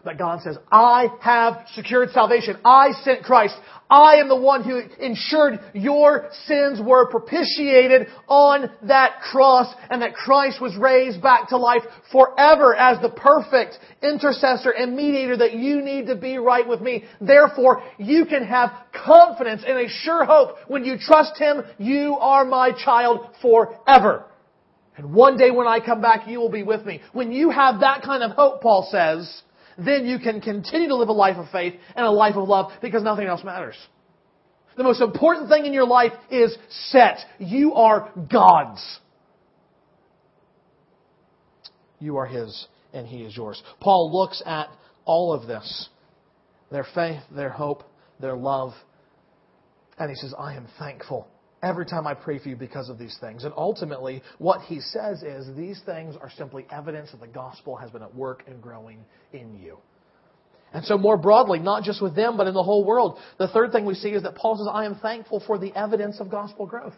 But 0.05 0.19
God 0.19 0.41
says, 0.43 0.57
I 0.73 1.09
have 1.21 1.67
secured 1.75 2.11
salvation. 2.11 2.57
I 2.65 2.93
sent 3.03 3.23
Christ. 3.23 3.55
I 3.91 4.15
am 4.15 4.29
the 4.29 4.37
one 4.37 4.65
who 4.65 4.81
ensured 4.99 5.61
your 5.75 6.31
sins 6.47 6.81
were 6.81 7.11
propitiated 7.11 8.07
on 8.27 8.71
that 8.85 9.21
cross 9.21 9.75
and 9.91 10.01
that 10.01 10.15
Christ 10.15 10.61
was 10.61 10.77
raised 10.77 11.21
back 11.21 11.49
to 11.49 11.57
life 11.57 11.83
forever 12.11 12.75
as 12.75 13.01
the 13.03 13.11
perfect 13.11 13.79
intercessor 14.03 14.71
and 14.71 14.97
mediator 14.97 15.37
that 15.37 15.55
you 15.55 15.83
need 15.83 16.07
to 16.07 16.17
be 16.17 16.39
right 16.39 16.67
with 16.67 16.81
me. 16.81 17.05
Therefore, 17.21 17.83
you 17.99 18.25
can 18.25 18.45
have 18.45 18.71
confidence 19.05 19.63
and 19.67 19.77
a 19.77 19.89
sure 19.89 20.25
hope 20.25 20.57
when 20.69 20.85
you 20.85 20.97
trust 20.99 21.37
Him, 21.37 21.63
you 21.79 22.17
are 22.21 22.45
my 22.45 22.71
child 22.73 23.27
forever. 23.43 24.25
And 24.97 25.15
one 25.15 25.37
day 25.37 25.51
when 25.51 25.67
I 25.67 25.81
come 25.81 26.01
back, 26.01 26.27
you 26.27 26.41
will 26.41 26.51
be 26.51 26.63
with 26.63 26.85
me. 26.85 27.01
When 27.13 27.33
you 27.33 27.51
have 27.51 27.81
that 27.81 28.03
kind 28.03 28.23
of 28.23 28.33
hope, 28.33 28.61
Paul 28.61 28.89
says, 28.91 29.43
then 29.79 30.07
you 30.07 30.19
can 30.19 30.41
continue 30.41 30.89
to 30.89 30.97
live 30.97 31.09
a 31.09 31.13
life 31.13 31.37
of 31.37 31.49
faith 31.51 31.75
and 31.95 32.05
a 32.05 32.11
life 32.11 32.37
of 32.37 32.49
love 32.49 32.73
because 32.83 33.03
nothing 33.03 33.27
else 33.27 33.43
matters. 33.45 33.77
The 34.77 34.83
most 34.83 35.01
important 35.01 35.49
thing 35.49 35.67
in 35.67 35.73
your 35.73 35.87
life 35.87 36.13
is 36.31 36.57
set. 36.69 37.19
You 37.39 37.75
are 37.75 38.11
God's. 38.31 39.01
You 41.99 42.17
are 42.17 42.27
His 42.27 42.67
and 42.93 43.07
He 43.07 43.23
is 43.23 43.37
yours. 43.37 43.63
Paul 43.81 44.11
looks 44.13 44.43
at 44.45 44.69
all 45.05 45.33
of 45.33 45.47
this 45.47 45.89
their 46.71 46.87
faith, 46.95 47.21
their 47.35 47.51
hope, 47.51 47.83
their 48.21 48.37
love, 48.37 48.73
and 49.99 50.09
he 50.09 50.15
says, 50.15 50.33
I 50.39 50.55
am 50.55 50.67
thankful 50.79 51.27
every 51.63 51.87
time 51.87 52.07
I 52.07 52.15
pray 52.15 52.39
for 52.39 52.49
you 52.49 52.57
because 52.57 52.89
of 52.89 52.99
these 52.99 53.17
things. 53.21 53.45
And 53.45 53.53
ultimately, 53.57 54.23
what 54.39 54.63
he 54.63 54.81
says 54.81 55.23
is 55.23 55.55
these 55.57 55.81
things 55.85 56.17
are 56.21 56.31
simply 56.31 56.67
evidence 56.71 57.11
that 57.11 57.21
the 57.21 57.27
gospel 57.27 57.77
has 57.77 57.91
been 57.91 58.03
at 58.03 58.15
work 58.15 58.45
and 58.47 58.63
growing 58.63 59.01
in 59.33 59.59
you. 59.59 59.79
And 60.73 60.85
so, 60.85 60.97
more 60.97 61.17
broadly, 61.17 61.59
not 61.59 61.83
just 61.83 62.01
with 62.01 62.15
them, 62.15 62.37
but 62.37 62.47
in 62.47 62.55
the 62.55 62.63
whole 62.63 62.85
world, 62.85 63.19
the 63.39 63.49
third 63.49 63.73
thing 63.73 63.85
we 63.85 63.95
see 63.95 64.11
is 64.11 64.23
that 64.23 64.37
Paul 64.37 64.57
says, 64.57 64.69
I 64.73 64.85
am 64.85 64.95
thankful 64.97 65.43
for 65.47 65.59
the 65.59 65.75
evidence 65.75 66.21
of 66.21 66.31
gospel 66.31 66.67
growth. 66.67 66.95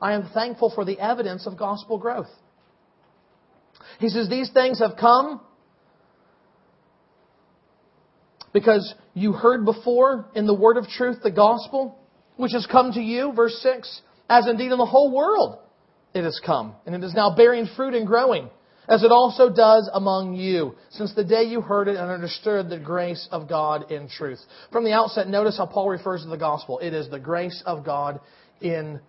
I 0.00 0.12
am 0.12 0.28
thankful 0.34 0.70
for 0.74 0.84
the 0.84 0.98
evidence 0.98 1.46
of 1.46 1.56
gospel 1.56 1.98
growth. 1.98 2.28
He 3.98 4.08
says, 4.08 4.28
These 4.28 4.50
things 4.52 4.80
have 4.80 4.96
come 5.00 5.40
because 8.52 8.94
you 9.14 9.32
heard 9.32 9.64
before 9.64 10.26
in 10.34 10.46
the 10.46 10.54
word 10.54 10.76
of 10.76 10.86
truth 10.86 11.18
the 11.22 11.30
gospel 11.30 11.98
which 12.36 12.52
has 12.52 12.66
come 12.66 12.92
to 12.92 13.00
you, 13.00 13.32
verse 13.32 13.58
6, 13.62 14.02
as 14.28 14.46
indeed 14.48 14.72
in 14.72 14.78
the 14.78 14.86
whole 14.86 15.14
world 15.14 15.58
it 16.14 16.24
has 16.24 16.40
come, 16.44 16.74
and 16.86 16.94
it 16.94 17.04
is 17.04 17.14
now 17.14 17.34
bearing 17.34 17.68
fruit 17.76 17.94
and 17.94 18.06
growing, 18.06 18.48
as 18.88 19.02
it 19.02 19.10
also 19.10 19.50
does 19.50 19.88
among 19.92 20.34
you, 20.34 20.74
since 20.90 21.14
the 21.14 21.24
day 21.24 21.44
you 21.44 21.60
heard 21.60 21.88
it 21.88 21.96
and 21.96 22.10
understood 22.10 22.68
the 22.68 22.78
grace 22.78 23.28
of 23.30 23.48
God 23.48 23.90
in 23.90 24.08
truth. 24.08 24.40
From 24.70 24.84
the 24.84 24.92
outset, 24.92 25.28
notice 25.28 25.56
how 25.56 25.66
Paul 25.66 25.88
refers 25.88 26.22
to 26.22 26.28
the 26.28 26.36
gospel. 26.36 26.78
It 26.80 26.92
is 26.92 27.08
the 27.08 27.18
grace 27.18 27.62
of 27.66 27.84
God 27.84 28.20
in 28.60 29.00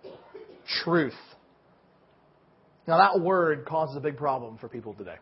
truth. 0.82 1.14
Now, 2.88 2.98
that 2.98 3.20
word 3.20 3.66
causes 3.66 3.96
a 3.96 4.00
big 4.00 4.16
problem 4.16 4.58
for 4.58 4.68
people 4.68 4.94
today. 4.94 5.16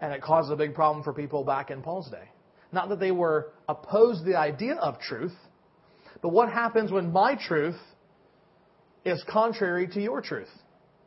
And 0.00 0.12
it 0.12 0.22
causes 0.22 0.50
a 0.50 0.56
big 0.56 0.74
problem 0.74 1.04
for 1.04 1.12
people 1.12 1.44
back 1.44 1.70
in 1.70 1.82
Paul's 1.82 2.10
day. 2.10 2.28
Not 2.72 2.88
that 2.88 2.98
they 2.98 3.10
were 3.12 3.52
opposed 3.68 4.24
to 4.24 4.30
the 4.30 4.38
idea 4.38 4.74
of 4.74 4.98
truth, 4.98 5.34
but 6.22 6.30
what 6.30 6.50
happens 6.50 6.90
when 6.90 7.12
my 7.12 7.34
truth 7.34 7.76
is 9.04 9.22
contrary 9.28 9.88
to 9.88 10.00
your 10.00 10.22
truth? 10.22 10.48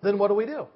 Then 0.04 0.20
what 0.20 0.28
do 0.28 0.36
we 0.36 0.46
do? 0.46 0.68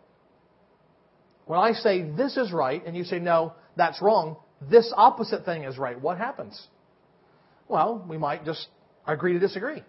When 1.45 1.59
I 1.59 1.73
say 1.73 2.03
this 2.03 2.37
is 2.37 2.51
right 2.51 2.83
and 2.85 2.95
you 2.95 3.03
say 3.03 3.19
no, 3.19 3.53
that's 3.75 4.01
wrong, 4.01 4.37
this 4.61 4.91
opposite 4.95 5.45
thing 5.45 5.63
is 5.63 5.77
right, 5.77 5.99
what 5.99 6.17
happens? 6.17 6.67
Well, 7.67 8.03
we 8.07 8.17
might 8.17 8.45
just 8.45 8.67
agree 9.05 9.33
to 9.33 9.39
disagree. 9.39 9.83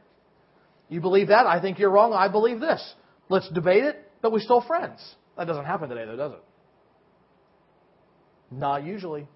You 0.89 1.01
believe 1.01 1.29
that, 1.29 1.47
I 1.47 1.61
think 1.61 1.79
you're 1.79 1.91
wrong, 1.91 2.13
I 2.13 2.29
believe 2.29 2.61
this. 2.61 2.95
Let's 3.29 3.49
debate 3.51 3.85
it, 3.85 4.11
but 4.23 4.33
we're 4.33 4.41
still 4.41 4.63
friends. 4.63 4.99
That 5.37 5.47
doesn't 5.47 5.65
happen 5.65 5.89
today, 5.89 6.05
though, 6.05 6.17
does 6.17 6.33
it? 6.33 6.43
Not 8.51 8.85
usually. 8.85 9.29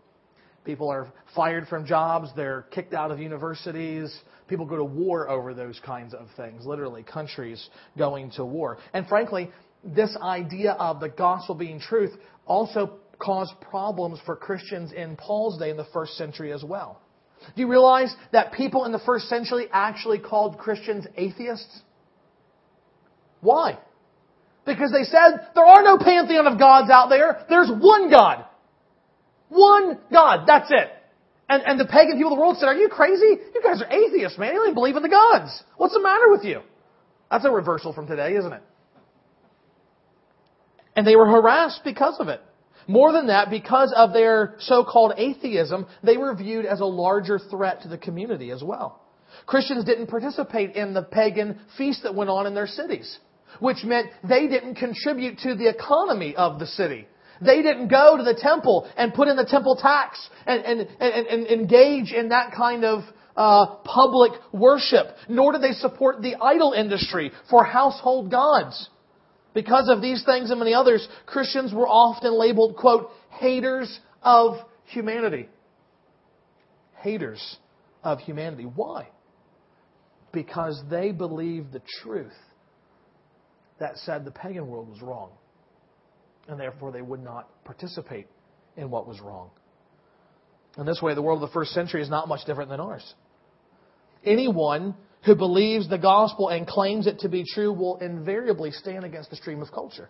People 0.65 0.89
are 0.91 1.13
fired 1.37 1.69
from 1.69 1.87
jobs, 1.87 2.31
they're 2.35 2.63
kicked 2.71 2.95
out 2.95 3.11
of 3.11 3.21
universities. 3.21 4.15
People 4.49 4.67
go 4.67 4.77
to 4.77 4.85
war 4.85 5.29
over 5.29 5.55
those 5.55 5.81
kinds 5.85 6.13
of 6.13 6.29
things, 6.37 6.67
literally, 6.67 7.03
countries 7.03 7.69
going 7.97 8.31
to 8.33 8.45
war. 8.45 8.79
And 8.93 9.07
frankly, 9.07 9.51
this 9.83 10.17
idea 10.23 10.73
of 10.73 11.01
the 11.01 11.09
gospel 11.09 11.55
being 11.55 11.81
truth 11.81 12.13
also 12.47 12.99
caused 13.19 13.53
problems 13.61 14.19
for 14.27 14.37
Christians 14.37 14.93
in 14.93 15.17
Paul's 15.17 15.59
day 15.59 15.71
in 15.71 15.77
the 15.77 15.87
first 15.93 16.17
century 16.17 16.53
as 16.53 16.63
well. 16.63 17.01
Do 17.55 17.63
you 17.63 17.69
realize 17.69 18.15
that 18.33 18.53
people 18.53 18.85
in 18.85 18.93
the 18.93 19.01
first 19.01 19.29
century 19.29 19.67
actually 19.73 20.19
called 20.19 20.59
Christians 20.59 21.07
atheists? 21.17 21.81
Why? 23.41 23.79
Because 24.65 24.93
they 24.93 25.05
said 25.05 25.49
there 25.55 25.65
are 25.65 25.83
no 25.83 25.99
pantheon 25.99 26.47
of 26.47 26.59
gods 26.59 26.91
out 26.91 27.09
there. 27.09 27.45
There's 27.49 27.71
one 27.71 28.11
God. 28.11 28.45
One 29.49 29.99
God. 30.11 30.47
That's 30.47 30.71
it. 30.71 30.91
And, 31.49 31.63
and 31.63 31.79
the 31.79 31.85
pagan 31.85 32.17
people 32.17 32.33
of 32.33 32.39
the 32.39 32.41
world 32.41 32.57
said, 32.59 32.67
Are 32.67 32.75
you 32.75 32.89
crazy? 32.89 33.37
You 33.55 33.63
guys 33.63 33.83
are 33.83 33.91
atheists, 33.91 34.39
man. 34.39 34.53
You 34.53 34.61
don't 34.61 34.67
even 34.69 34.75
believe 34.75 34.97
in 34.97 35.03
the 35.03 35.09
gods. 35.09 35.63
What's 35.77 35.95
the 35.95 36.01
matter 36.01 36.31
with 36.31 36.45
you? 36.45 36.61
That's 37.31 37.45
a 37.45 37.51
reversal 37.51 37.93
from 37.93 38.07
today, 38.07 38.37
isn't 38.37 38.53
it? 38.53 38.63
And 40.97 41.07
they 41.07 41.17
were 41.17 41.27
harassed 41.27 41.81
because 41.85 42.19
of 42.21 42.29
it. 42.29 42.41
More 42.87 43.13
than 43.13 43.29
that, 43.29 43.51
because 43.51 43.93
of 43.97 44.13
their 44.13 44.57
so-called 44.59 45.15
atheism, 45.17 45.87
they 46.03 46.17
were 46.17 46.35
viewed 46.35 46.67
as 46.67 46.81
a 46.81 46.85
larger 46.85 47.39
threat 47.39 47.83
to 47.83 47.89
the 47.89 47.99
community 47.99 48.51
as 48.51 48.63
well. 48.63 49.01
Christians 49.47 49.85
didn't 49.85 50.09
participate 50.09 50.77
in 50.77 50.95
the 50.95 51.03
pagan 51.03 51.61
feast 51.77 52.03
that 52.03 52.15
went 52.15 52.31
on 52.31 52.47
in 52.47 52.55
their 52.55 52.67
cities, 52.67 53.19
which 53.59 53.85
meant 53.85 54.09
they 54.23 54.47
didn't 54.47 54.77
contribute 54.77 55.39
to 55.39 55.55
the 55.55 55.69
economy 55.69 56.37
of 56.37 56.59
the 56.59 56.67
city. 56.67 57.07
They 57.41 57.63
didn't 57.63 57.89
go 57.89 58.17
to 58.17 58.23
the 58.23 58.39
temple 58.39 58.89
and 58.97 59.13
put 59.13 59.29
in 59.29 59.37
the 59.37 59.45
temple 59.45 59.77
tax 59.77 60.29
and, 60.47 60.65
and, 60.65 60.81
and, 61.01 61.27
and 61.27 61.47
engage 61.47 62.13
in 62.13 62.29
that 62.29 62.53
kind 62.57 62.85
of 62.85 63.03
uh, 63.37 63.67
public 63.85 64.33
worship, 64.53 65.07
nor 65.29 65.53
did 65.53 65.63
they 65.63 65.73
support 65.73 66.23
the 66.23 66.37
idol 66.41 66.73
industry 66.73 67.33
for 67.51 67.65
household 67.65 68.31
gods. 68.31 68.89
Because 69.55 69.89
of 69.89 70.03
these 70.03 70.25
things 70.25 70.51
and 70.51 70.59
many 70.59 70.75
others, 70.75 71.07
Christians 71.27 71.73
were 71.73 71.89
often 71.89 72.39
labeled, 72.39 72.77
quote, 72.77 73.11
haters 73.31 74.01
of 74.23 74.55
humanity. 74.87 75.49
Haters 77.01 77.57
of 78.03 78.19
humanity. 78.21 78.65
Why? 78.65 79.09
Because 80.33 80.83
they 80.91 81.13
believed 81.13 81.73
the 81.73 81.83
truth 82.03 82.33
that 83.79 83.97
said 83.99 84.25
the 84.25 84.31
pagan 84.31 84.69
world 84.69 84.89
was 84.89 85.01
wrong 85.03 85.31
and 86.49 86.59
therefore 86.59 86.93
they 86.93 87.03
would 87.03 87.23
not 87.23 87.49
participate 87.65 88.27
in 88.77 88.91
what 88.91 89.07
was 89.07 89.21
wrong. 89.21 89.51
In 90.79 90.87
this 90.87 91.01
way, 91.01 91.15
the 91.15 91.23
world 91.23 91.43
of 91.43 91.49
the 91.49 91.55
first 91.55 91.73
century 91.73 92.03
is 92.03 92.11
not 92.11 92.29
much 92.29 92.45
different 92.47 92.71
than 92.71 92.81
ours. 92.81 93.15
Anyone 94.25 94.95
who 95.25 95.35
believes 95.35 95.89
the 95.89 95.99
gospel 95.99 96.49
and 96.49 96.67
claims 96.67 97.07
it 97.07 97.21
to 97.21 97.29
be 97.29 97.45
true 97.45 97.73
will 97.73 97.99
invariably 97.99 98.71
stand 98.71 99.05
against 99.05 99.31
the 99.31 99.37
stream 99.37 99.63
of 99.63 99.71
culture. 99.73 100.09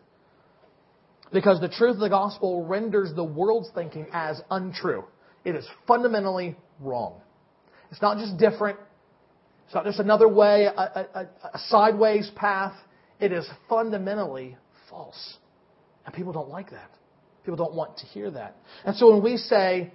Because 1.33 1.61
the 1.61 1.69
truth 1.69 1.95
of 1.95 2.01
the 2.01 2.09
gospel 2.09 2.65
renders 2.65 3.13
the 3.15 3.25
world's 3.25 3.71
thinking 3.75 4.07
as 4.13 4.41
untrue. 4.51 5.05
It 5.45 5.55
is 5.55 5.67
fundamentally 5.87 6.57
wrong. 6.81 7.21
It's 7.91 8.01
not 8.01 8.19
just 8.19 8.39
different. 8.39 8.79
It's 9.67 9.75
not 9.75 9.85
just 9.85 9.99
another 9.99 10.29
way, 10.29 10.65
a, 10.65 10.71
a, 10.71 11.29
a 11.55 11.59
sideways 11.69 12.31
path. 12.35 12.75
It 13.21 13.33
is 13.33 13.49
fundamentally 13.69 14.57
false. 14.91 15.37
And 16.07 16.15
people 16.15 16.33
don't 16.33 16.49
like 16.49 16.71
that. 16.71 16.91
People 17.45 17.57
don't 17.57 17.75
want 17.75 17.99
to 17.99 18.07
hear 18.07 18.31
that. 18.31 18.57
And 18.85 18.97
so 18.97 19.13
when 19.13 19.23
we 19.23 19.37
say 19.37 19.93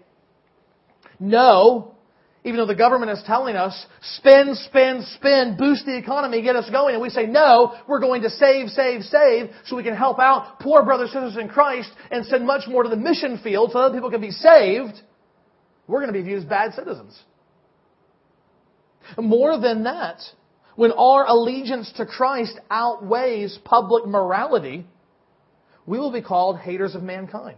no, 1.19 1.95
even 2.43 2.57
though 2.57 2.65
the 2.65 2.75
government 2.75 3.11
is 3.11 3.21
telling 3.25 3.55
us 3.55 3.85
spend, 4.01 4.57
spend, 4.57 5.03
spend, 5.15 5.57
boost 5.57 5.85
the 5.85 5.97
economy, 5.97 6.41
get 6.41 6.55
us 6.55 6.69
going, 6.69 6.93
and 6.93 7.01
we 7.01 7.09
say 7.09 7.25
no, 7.25 7.75
we're 7.87 7.99
going 7.99 8.21
to 8.21 8.29
save, 8.29 8.69
save, 8.69 9.01
save 9.03 9.49
so 9.65 9.75
we 9.75 9.83
can 9.83 9.95
help 9.95 10.19
out 10.19 10.59
poor 10.59 10.83
brothers 10.83 11.11
and 11.13 11.25
sisters 11.25 11.43
in 11.43 11.49
Christ 11.49 11.89
and 12.11 12.25
send 12.25 12.45
much 12.45 12.67
more 12.67 12.83
to 12.83 12.89
the 12.89 12.95
mission 12.95 13.39
field 13.43 13.71
so 13.71 13.79
other 13.79 13.93
people 13.93 14.09
can 14.09 14.21
be 14.21 14.31
saved, 14.31 15.01
we're 15.87 15.99
going 15.99 16.13
to 16.13 16.17
be 16.17 16.23
viewed 16.23 16.39
as 16.39 16.45
bad 16.45 16.73
citizens. 16.73 17.19
More 19.17 19.59
than 19.59 19.83
that, 19.83 20.21
when 20.75 20.91
our 20.91 21.25
allegiance 21.25 21.91
to 21.97 22.05
Christ 22.05 22.57
outweighs 22.69 23.59
public 23.65 24.05
morality, 24.05 24.85
we 25.89 25.97
will 25.97 26.11
be 26.11 26.21
called 26.21 26.59
haters 26.59 26.93
of 26.93 27.01
mankind. 27.01 27.57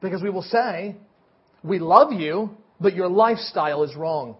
Because 0.00 0.22
we 0.22 0.30
will 0.30 0.42
say, 0.42 0.96
we 1.62 1.78
love 1.78 2.10
you, 2.10 2.50
but 2.80 2.94
your 2.94 3.08
lifestyle 3.08 3.82
is 3.82 3.94
wrong. 3.94 4.36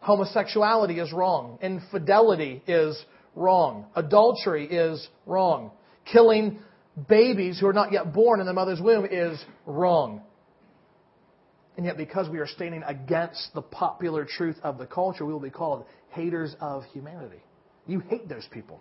Homosexuality 0.00 0.98
is 0.98 1.12
wrong. 1.12 1.58
Infidelity 1.60 2.62
is 2.66 3.00
wrong. 3.36 3.84
Adultery 3.94 4.66
is 4.66 5.06
wrong. 5.26 5.70
Killing 6.10 6.60
babies 7.08 7.60
who 7.60 7.66
are 7.66 7.74
not 7.74 7.92
yet 7.92 8.14
born 8.14 8.40
in 8.40 8.46
the 8.46 8.54
mother's 8.54 8.80
womb 8.80 9.04
is 9.04 9.38
wrong. 9.66 10.22
And 11.76 11.84
yet, 11.84 11.98
because 11.98 12.30
we 12.30 12.38
are 12.38 12.46
standing 12.46 12.82
against 12.84 13.50
the 13.52 13.62
popular 13.62 14.24
truth 14.24 14.56
of 14.62 14.78
the 14.78 14.86
culture, 14.86 15.26
we 15.26 15.32
will 15.34 15.40
be 15.40 15.50
called 15.50 15.84
haters 16.08 16.56
of 16.58 16.84
humanity. 16.84 17.42
You 17.86 18.00
hate 18.00 18.30
those 18.30 18.48
people. 18.50 18.80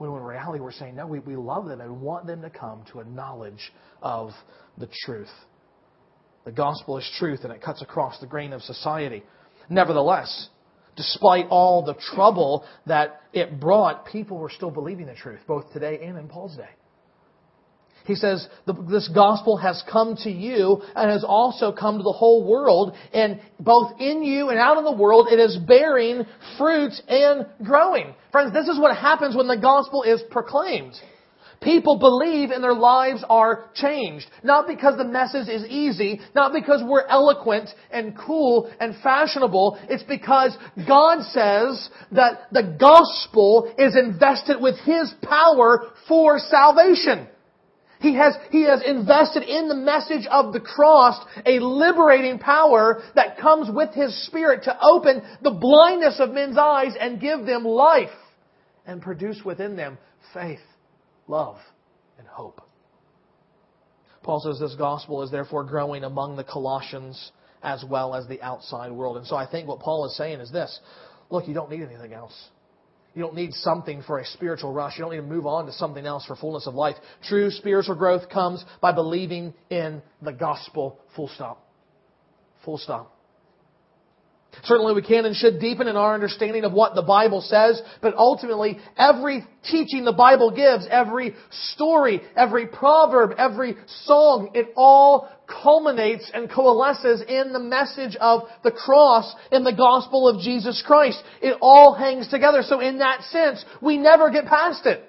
When 0.00 0.08
in 0.12 0.22
reality, 0.22 0.60
we're 0.60 0.72
saying, 0.72 0.96
no, 0.96 1.06
we, 1.06 1.18
we 1.18 1.36
love 1.36 1.66
them 1.66 1.82
and 1.82 2.00
want 2.00 2.26
them 2.26 2.40
to 2.40 2.48
come 2.48 2.84
to 2.90 3.00
a 3.00 3.04
knowledge 3.04 3.70
of 4.00 4.30
the 4.78 4.88
truth. 5.04 5.28
The 6.46 6.52
gospel 6.52 6.96
is 6.96 7.06
truth, 7.18 7.40
and 7.44 7.52
it 7.52 7.60
cuts 7.60 7.82
across 7.82 8.18
the 8.18 8.26
grain 8.26 8.54
of 8.54 8.62
society. 8.62 9.22
Nevertheless, 9.68 10.48
despite 10.96 11.48
all 11.50 11.84
the 11.84 11.96
trouble 12.14 12.64
that 12.86 13.20
it 13.34 13.60
brought, 13.60 14.06
people 14.06 14.38
were 14.38 14.48
still 14.48 14.70
believing 14.70 15.04
the 15.04 15.14
truth, 15.14 15.40
both 15.46 15.70
today 15.70 16.00
and 16.02 16.16
in 16.16 16.28
Paul's 16.28 16.56
day. 16.56 16.70
He 18.04 18.14
says, 18.14 18.48
this 18.88 19.08
gospel 19.14 19.56
has 19.58 19.82
come 19.90 20.16
to 20.24 20.30
you 20.30 20.82
and 20.96 21.10
has 21.10 21.24
also 21.24 21.72
come 21.72 21.98
to 21.98 22.02
the 22.02 22.12
whole 22.12 22.44
world. 22.44 22.96
And 23.12 23.40
both 23.58 24.00
in 24.00 24.22
you 24.22 24.48
and 24.48 24.58
out 24.58 24.78
in 24.78 24.84
the 24.84 24.92
world, 24.92 25.28
it 25.30 25.38
is 25.38 25.58
bearing 25.66 26.24
fruit 26.58 26.92
and 27.08 27.46
growing. 27.64 28.14
Friends, 28.32 28.52
this 28.52 28.68
is 28.68 28.78
what 28.78 28.96
happens 28.96 29.36
when 29.36 29.48
the 29.48 29.58
gospel 29.58 30.02
is 30.02 30.22
proclaimed. 30.30 30.94
People 31.62 31.98
believe 31.98 32.50
and 32.50 32.64
their 32.64 32.74
lives 32.74 33.22
are 33.28 33.68
changed. 33.74 34.26
Not 34.42 34.66
because 34.66 34.96
the 34.96 35.04
message 35.04 35.48
is 35.48 35.66
easy, 35.66 36.20
not 36.34 36.54
because 36.54 36.82
we're 36.82 37.06
eloquent 37.06 37.68
and 37.90 38.16
cool 38.16 38.72
and 38.80 38.94
fashionable. 39.02 39.78
It's 39.90 40.02
because 40.04 40.56
God 40.88 41.22
says 41.24 41.90
that 42.12 42.50
the 42.50 42.76
gospel 42.80 43.74
is 43.78 43.94
invested 43.94 44.56
with 44.58 44.76
His 44.80 45.12
power 45.22 45.90
for 46.08 46.38
salvation. 46.38 47.28
He 48.00 48.14
has, 48.14 48.34
he 48.50 48.62
has 48.62 48.82
invested 48.84 49.42
in 49.42 49.68
the 49.68 49.74
message 49.74 50.26
of 50.30 50.54
the 50.54 50.60
cross 50.60 51.22
a 51.44 51.58
liberating 51.60 52.38
power 52.38 53.02
that 53.14 53.38
comes 53.38 53.70
with 53.70 53.90
His 53.94 54.26
Spirit 54.26 54.64
to 54.64 54.78
open 54.82 55.22
the 55.42 55.50
blindness 55.50 56.18
of 56.18 56.30
men's 56.30 56.56
eyes 56.56 56.94
and 56.98 57.20
give 57.20 57.44
them 57.44 57.64
life 57.64 58.08
and 58.86 59.02
produce 59.02 59.42
within 59.44 59.76
them 59.76 59.98
faith, 60.32 60.60
love, 61.28 61.58
and 62.18 62.26
hope. 62.26 62.62
Paul 64.22 64.40
says 64.40 64.58
this 64.58 64.74
gospel 64.76 65.22
is 65.22 65.30
therefore 65.30 65.64
growing 65.64 66.02
among 66.02 66.36
the 66.36 66.44
Colossians 66.44 67.32
as 67.62 67.84
well 67.84 68.14
as 68.14 68.26
the 68.26 68.40
outside 68.40 68.92
world. 68.92 69.18
And 69.18 69.26
so 69.26 69.36
I 69.36 69.46
think 69.46 69.68
what 69.68 69.80
Paul 69.80 70.06
is 70.06 70.16
saying 70.16 70.40
is 70.40 70.50
this 70.50 70.80
look, 71.28 71.46
you 71.46 71.54
don't 71.54 71.70
need 71.70 71.82
anything 71.82 72.14
else. 72.14 72.48
You 73.14 73.22
don't 73.22 73.34
need 73.34 73.52
something 73.54 74.02
for 74.02 74.18
a 74.18 74.24
spiritual 74.24 74.72
rush. 74.72 74.96
You 74.96 75.04
don't 75.04 75.12
need 75.12 75.18
to 75.18 75.22
move 75.22 75.46
on 75.46 75.66
to 75.66 75.72
something 75.72 76.06
else 76.06 76.24
for 76.26 76.36
fullness 76.36 76.66
of 76.66 76.74
life. 76.74 76.96
True 77.24 77.50
spiritual 77.50 77.96
growth 77.96 78.28
comes 78.28 78.64
by 78.80 78.92
believing 78.92 79.52
in 79.68 80.02
the 80.22 80.32
gospel. 80.32 81.00
Full 81.16 81.28
stop. 81.28 81.66
Full 82.64 82.78
stop. 82.78 83.19
Certainly 84.64 84.94
we 84.94 85.02
can 85.02 85.24
and 85.24 85.34
should 85.34 85.60
deepen 85.60 85.88
in 85.88 85.96
our 85.96 86.14
understanding 86.14 86.64
of 86.64 86.72
what 86.72 86.94
the 86.94 87.02
Bible 87.02 87.40
says, 87.40 87.80
but 88.02 88.14
ultimately 88.14 88.78
every 88.96 89.44
teaching 89.64 90.04
the 90.04 90.12
Bible 90.12 90.50
gives, 90.50 90.86
every 90.90 91.34
story, 91.72 92.20
every 92.36 92.66
proverb, 92.66 93.32
every 93.38 93.76
song, 94.04 94.50
it 94.54 94.72
all 94.76 95.28
culminates 95.46 96.30
and 96.32 96.50
coalesces 96.50 97.22
in 97.22 97.52
the 97.52 97.60
message 97.60 98.16
of 98.20 98.42
the 98.62 98.70
cross 98.70 99.34
in 99.50 99.64
the 99.64 99.74
gospel 99.74 100.28
of 100.28 100.40
Jesus 100.40 100.82
Christ. 100.86 101.22
It 101.40 101.56
all 101.60 101.94
hangs 101.94 102.28
together. 102.28 102.62
So 102.62 102.80
in 102.80 102.98
that 102.98 103.22
sense, 103.24 103.64
we 103.80 103.98
never 103.98 104.30
get 104.30 104.46
past 104.46 104.86
it. 104.86 105.04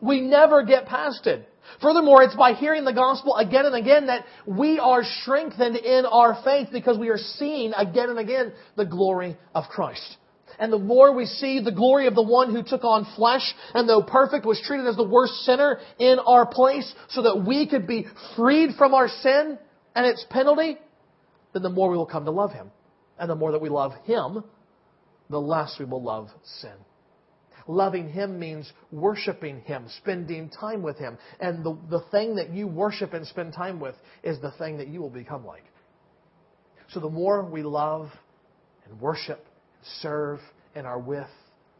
We 0.00 0.20
never 0.20 0.64
get 0.64 0.86
past 0.86 1.26
it. 1.26 1.48
Furthermore, 1.80 2.22
it's 2.22 2.34
by 2.34 2.52
hearing 2.52 2.84
the 2.84 2.92
gospel 2.92 3.36
again 3.36 3.66
and 3.66 3.74
again 3.74 4.06
that 4.06 4.24
we 4.46 4.78
are 4.78 5.02
strengthened 5.22 5.76
in 5.76 6.04
our 6.06 6.42
faith 6.44 6.68
because 6.72 6.98
we 6.98 7.08
are 7.08 7.18
seeing 7.18 7.72
again 7.74 8.10
and 8.10 8.18
again 8.18 8.52
the 8.76 8.84
glory 8.84 9.36
of 9.54 9.64
Christ. 9.70 10.16
And 10.58 10.72
the 10.72 10.78
more 10.78 11.14
we 11.14 11.26
see 11.26 11.60
the 11.60 11.72
glory 11.72 12.06
of 12.06 12.14
the 12.14 12.22
one 12.22 12.54
who 12.54 12.62
took 12.62 12.84
on 12.84 13.06
flesh 13.16 13.54
and 13.74 13.88
though 13.88 14.02
perfect 14.02 14.44
was 14.44 14.62
treated 14.64 14.86
as 14.86 14.96
the 14.96 15.08
worst 15.08 15.32
sinner 15.44 15.78
in 15.98 16.18
our 16.18 16.46
place 16.46 16.92
so 17.08 17.22
that 17.22 17.44
we 17.46 17.66
could 17.66 17.86
be 17.86 18.06
freed 18.36 18.76
from 18.76 18.94
our 18.94 19.08
sin 19.08 19.58
and 19.94 20.06
its 20.06 20.24
penalty, 20.30 20.78
then 21.52 21.62
the 21.62 21.70
more 21.70 21.90
we 21.90 21.96
will 21.96 22.06
come 22.06 22.24
to 22.24 22.30
love 22.30 22.52
him. 22.52 22.70
And 23.18 23.30
the 23.30 23.34
more 23.34 23.52
that 23.52 23.60
we 23.60 23.68
love 23.68 23.92
him, 24.04 24.44
the 25.30 25.40
less 25.40 25.76
we 25.78 25.84
will 25.84 26.02
love 26.02 26.28
sin. 26.60 26.74
Loving 27.66 28.10
Him 28.10 28.38
means 28.38 28.72
worshiping 28.90 29.60
Him, 29.60 29.86
spending 29.98 30.50
time 30.50 30.82
with 30.82 30.98
Him. 30.98 31.18
And 31.40 31.64
the, 31.64 31.76
the 31.90 32.04
thing 32.10 32.36
that 32.36 32.50
you 32.50 32.66
worship 32.66 33.12
and 33.12 33.26
spend 33.26 33.52
time 33.52 33.80
with 33.80 33.94
is 34.22 34.40
the 34.40 34.52
thing 34.52 34.78
that 34.78 34.88
you 34.88 35.00
will 35.00 35.10
become 35.10 35.46
like. 35.46 35.64
So 36.90 37.00
the 37.00 37.10
more 37.10 37.44
we 37.44 37.62
love 37.62 38.10
and 38.84 39.00
worship, 39.00 39.46
serve, 40.00 40.40
and 40.74 40.86
are 40.86 40.98
with 40.98 41.28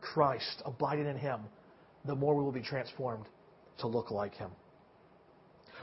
Christ, 0.00 0.62
abiding 0.64 1.06
in 1.06 1.16
Him, 1.16 1.40
the 2.04 2.14
more 2.14 2.34
we 2.34 2.42
will 2.42 2.52
be 2.52 2.62
transformed 2.62 3.26
to 3.78 3.86
look 3.86 4.10
like 4.10 4.34
Him. 4.34 4.50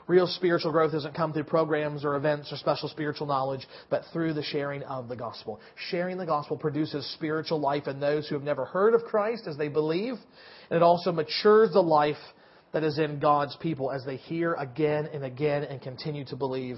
Real 0.10 0.26
spiritual 0.26 0.72
growth 0.72 0.91
doesn't 0.91 1.13
come 1.13 1.34
through 1.34 1.43
programs 1.43 2.04
or 2.04 2.15
events 2.15 2.52
or 2.52 2.58
special 2.58 2.89
spiritual 2.89 3.28
knowledge, 3.28 3.67
but 3.91 4.02
through 4.12 4.34
the 4.34 4.41
sharing 4.41 4.82
of 4.82 5.08
the 5.08 5.15
gospel. 5.15 5.62
Sharing 5.91 6.17
the 6.17 6.26
gospel 6.26 6.58
produces 6.58 7.06
spiritual 7.13 7.60
life 7.60 7.88
in 7.88 8.00
those 8.00 8.28
who 8.28 8.34
have 8.34 8.43
never 8.43 8.65
heard 8.65 8.95
of 8.95 9.04
Christ 9.04 9.45
as 9.45 9.56
they 9.56 9.67
believe, 9.67 10.15
and 10.72 10.78
it 10.78 10.82
also 10.82 11.12
matures 11.12 11.74
the 11.74 11.84
life 11.84 12.17
that 12.74 12.84
is 12.84 12.98
in 12.98 13.19
God's 13.19 13.56
people 13.58 13.91
as 13.91 14.04
they 14.04 14.15
hear 14.15 14.56
again 14.56 15.08
and 15.13 15.24
again 15.24 15.62
and 15.63 15.80
continue 15.80 16.26
to 16.26 16.36
believe 16.36 16.78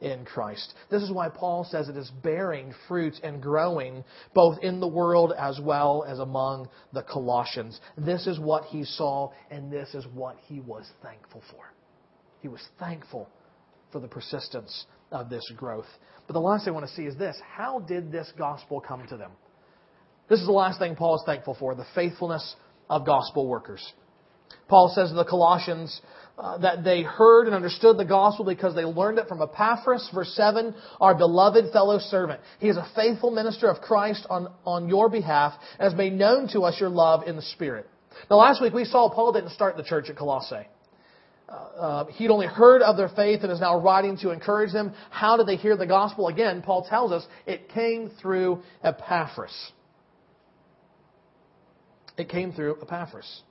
in 0.00 0.24
Christ. 0.24 0.74
This 0.90 1.04
is 1.04 1.12
why 1.12 1.28
Paul 1.28 1.62
says 1.62 1.88
it 1.88 1.96
is 1.96 2.10
bearing 2.24 2.74
fruit 2.88 3.14
and 3.22 3.40
growing 3.40 4.02
both 4.34 4.58
in 4.60 4.80
the 4.80 4.88
world 4.88 5.32
as 5.38 5.60
well 5.62 6.04
as 6.08 6.18
among 6.18 6.68
the 6.92 7.04
Colossians. 7.04 7.80
This 7.96 8.26
is 8.26 8.40
what 8.40 8.64
he 8.64 8.82
saw 8.82 9.30
and 9.52 9.70
this 9.70 9.94
is 9.94 10.04
what 10.12 10.36
he 10.48 10.58
was 10.58 10.90
thankful 11.00 11.44
for. 11.52 11.72
He 12.42 12.48
was 12.48 12.60
thankful 12.78 13.28
for 13.92 14.00
the 14.00 14.08
persistence 14.08 14.86
of 15.12 15.30
this 15.30 15.50
growth. 15.56 15.86
But 16.26 16.34
the 16.34 16.40
last 16.40 16.64
thing 16.64 16.72
I 16.72 16.76
want 16.76 16.88
to 16.88 16.94
see 16.94 17.04
is 17.04 17.16
this 17.16 17.36
how 17.56 17.78
did 17.78 18.12
this 18.12 18.30
gospel 18.36 18.80
come 18.80 19.06
to 19.08 19.16
them? 19.16 19.30
This 20.28 20.40
is 20.40 20.46
the 20.46 20.52
last 20.52 20.78
thing 20.78 20.96
Paul 20.96 21.16
is 21.16 21.22
thankful 21.24 21.56
for 21.58 21.74
the 21.74 21.86
faithfulness 21.94 22.56
of 22.90 23.06
gospel 23.06 23.46
workers. 23.46 23.92
Paul 24.68 24.92
says 24.94 25.10
to 25.10 25.14
the 25.14 25.24
Colossians 25.24 26.00
uh, 26.38 26.58
that 26.58 26.84
they 26.84 27.02
heard 27.02 27.46
and 27.46 27.54
understood 27.54 27.96
the 27.96 28.04
gospel 28.04 28.44
because 28.44 28.74
they 28.74 28.84
learned 28.84 29.18
it 29.18 29.28
from 29.28 29.40
Epaphras, 29.40 30.08
verse 30.14 30.32
7, 30.34 30.74
our 31.00 31.14
beloved 31.14 31.72
fellow 31.72 31.98
servant. 31.98 32.40
He 32.58 32.68
is 32.68 32.76
a 32.76 32.88
faithful 32.94 33.30
minister 33.30 33.68
of 33.68 33.80
Christ 33.80 34.26
on, 34.28 34.52
on 34.64 34.88
your 34.88 35.08
behalf 35.08 35.54
and 35.78 35.90
has 35.90 35.96
made 35.96 36.14
known 36.14 36.48
to 36.48 36.62
us 36.62 36.80
your 36.80 36.88
love 36.88 37.26
in 37.26 37.36
the 37.36 37.42
Spirit. 37.42 37.88
Now, 38.30 38.36
last 38.36 38.60
week 38.60 38.72
we 38.72 38.84
saw 38.84 39.10
Paul 39.10 39.32
didn't 39.32 39.50
start 39.50 39.76
the 39.76 39.82
church 39.82 40.10
at 40.10 40.16
Colossae. 40.16 40.66
Uh, 41.48 41.52
uh, 41.52 42.04
he'd 42.12 42.30
only 42.30 42.46
heard 42.46 42.82
of 42.82 42.96
their 42.96 43.10
faith 43.10 43.40
and 43.42 43.52
is 43.52 43.60
now 43.60 43.78
writing 43.78 44.16
to 44.18 44.30
encourage 44.30 44.72
them. 44.72 44.94
How 45.10 45.36
did 45.36 45.46
they 45.46 45.56
hear 45.56 45.76
the 45.76 45.86
gospel? 45.86 46.28
Again, 46.28 46.62
Paul 46.62 46.86
tells 46.88 47.12
us 47.12 47.26
it 47.46 47.68
came 47.68 48.10
through 48.20 48.62
Epaphras. 48.82 49.72
It 52.16 52.28
came 52.28 52.52
through 52.52 52.78
Epaphras. 52.82 53.42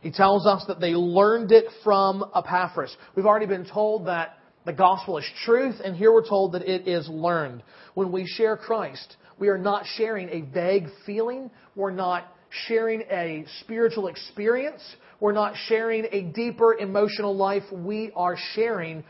He 0.00 0.10
tells 0.10 0.46
us 0.46 0.64
that 0.68 0.80
they 0.80 0.92
learned 0.92 1.52
it 1.52 1.66
from 1.84 2.24
Epaphras. 2.34 2.96
We've 3.14 3.26
already 3.26 3.46
been 3.46 3.66
told 3.66 4.06
that 4.06 4.38
the 4.64 4.72
gospel 4.72 5.18
is 5.18 5.24
truth, 5.44 5.76
and 5.84 5.96
here 5.96 6.12
we're 6.12 6.28
told 6.28 6.52
that 6.52 6.62
it 6.62 6.86
is 6.86 7.08
learned. 7.08 7.62
When 7.94 8.12
we 8.12 8.26
share 8.26 8.56
Christ, 8.56 9.16
we 9.38 9.48
are 9.48 9.58
not 9.58 9.84
sharing 9.96 10.28
a 10.28 10.42
vague 10.52 10.86
feeling. 11.06 11.50
We're 11.74 11.90
not 11.90 12.24
sharing 12.66 13.02
a 13.10 13.44
spiritual 13.60 14.08
experience. 14.08 14.82
We're 15.20 15.32
not 15.32 15.54
sharing 15.66 16.06
a 16.10 16.22
deeper 16.22 16.74
emotional 16.74 17.36
life. 17.36 17.62
We 17.70 18.10
are 18.16 18.36
sharing 18.54 19.04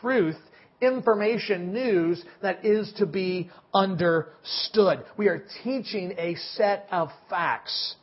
truth, 0.00 0.36
information, 0.80 1.72
news 1.72 2.22
that 2.42 2.64
is 2.64 2.92
to 2.98 3.06
be 3.06 3.50
understood. 3.72 5.04
We 5.16 5.28
are 5.28 5.44
teaching 5.62 6.14
a 6.18 6.34
set 6.52 6.86
of 6.90 7.08
facts. 7.30 7.96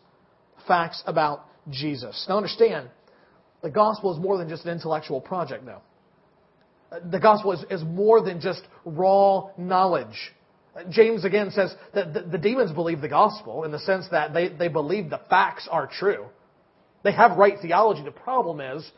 Facts 0.67 1.03
about 1.05 1.45
Jesus. 1.69 2.25
Now 2.27 2.37
understand, 2.37 2.89
the 3.61 3.69
gospel 3.69 4.13
is 4.13 4.19
more 4.19 4.37
than 4.37 4.49
just 4.49 4.65
an 4.65 4.71
intellectual 4.71 5.21
project, 5.21 5.65
though. 5.65 5.81
The 7.09 7.19
gospel 7.19 7.53
is, 7.53 7.63
is 7.69 7.83
more 7.83 8.21
than 8.21 8.41
just 8.41 8.61
raw 8.85 9.49
knowledge. 9.57 10.33
James 10.89 11.25
again 11.25 11.51
says 11.51 11.73
that 11.93 12.13
the, 12.13 12.21
the, 12.21 12.37
demons 12.37 12.71
believe 12.71 13.01
the 13.01 13.09
gospel 13.09 13.65
in 13.65 13.71
the 13.71 13.79
sense 13.79 14.07
that 14.11 14.33
they, 14.33 14.49
they 14.49 14.67
believe 14.67 15.09
the 15.09 15.21
facts 15.29 15.67
are 15.69 15.87
true. 15.87 16.25
They 17.03 17.11
have 17.11 17.37
right 17.37 17.55
theology. 17.61 18.03
The 18.03 18.11
problem 18.11 18.59
is, 18.59 18.89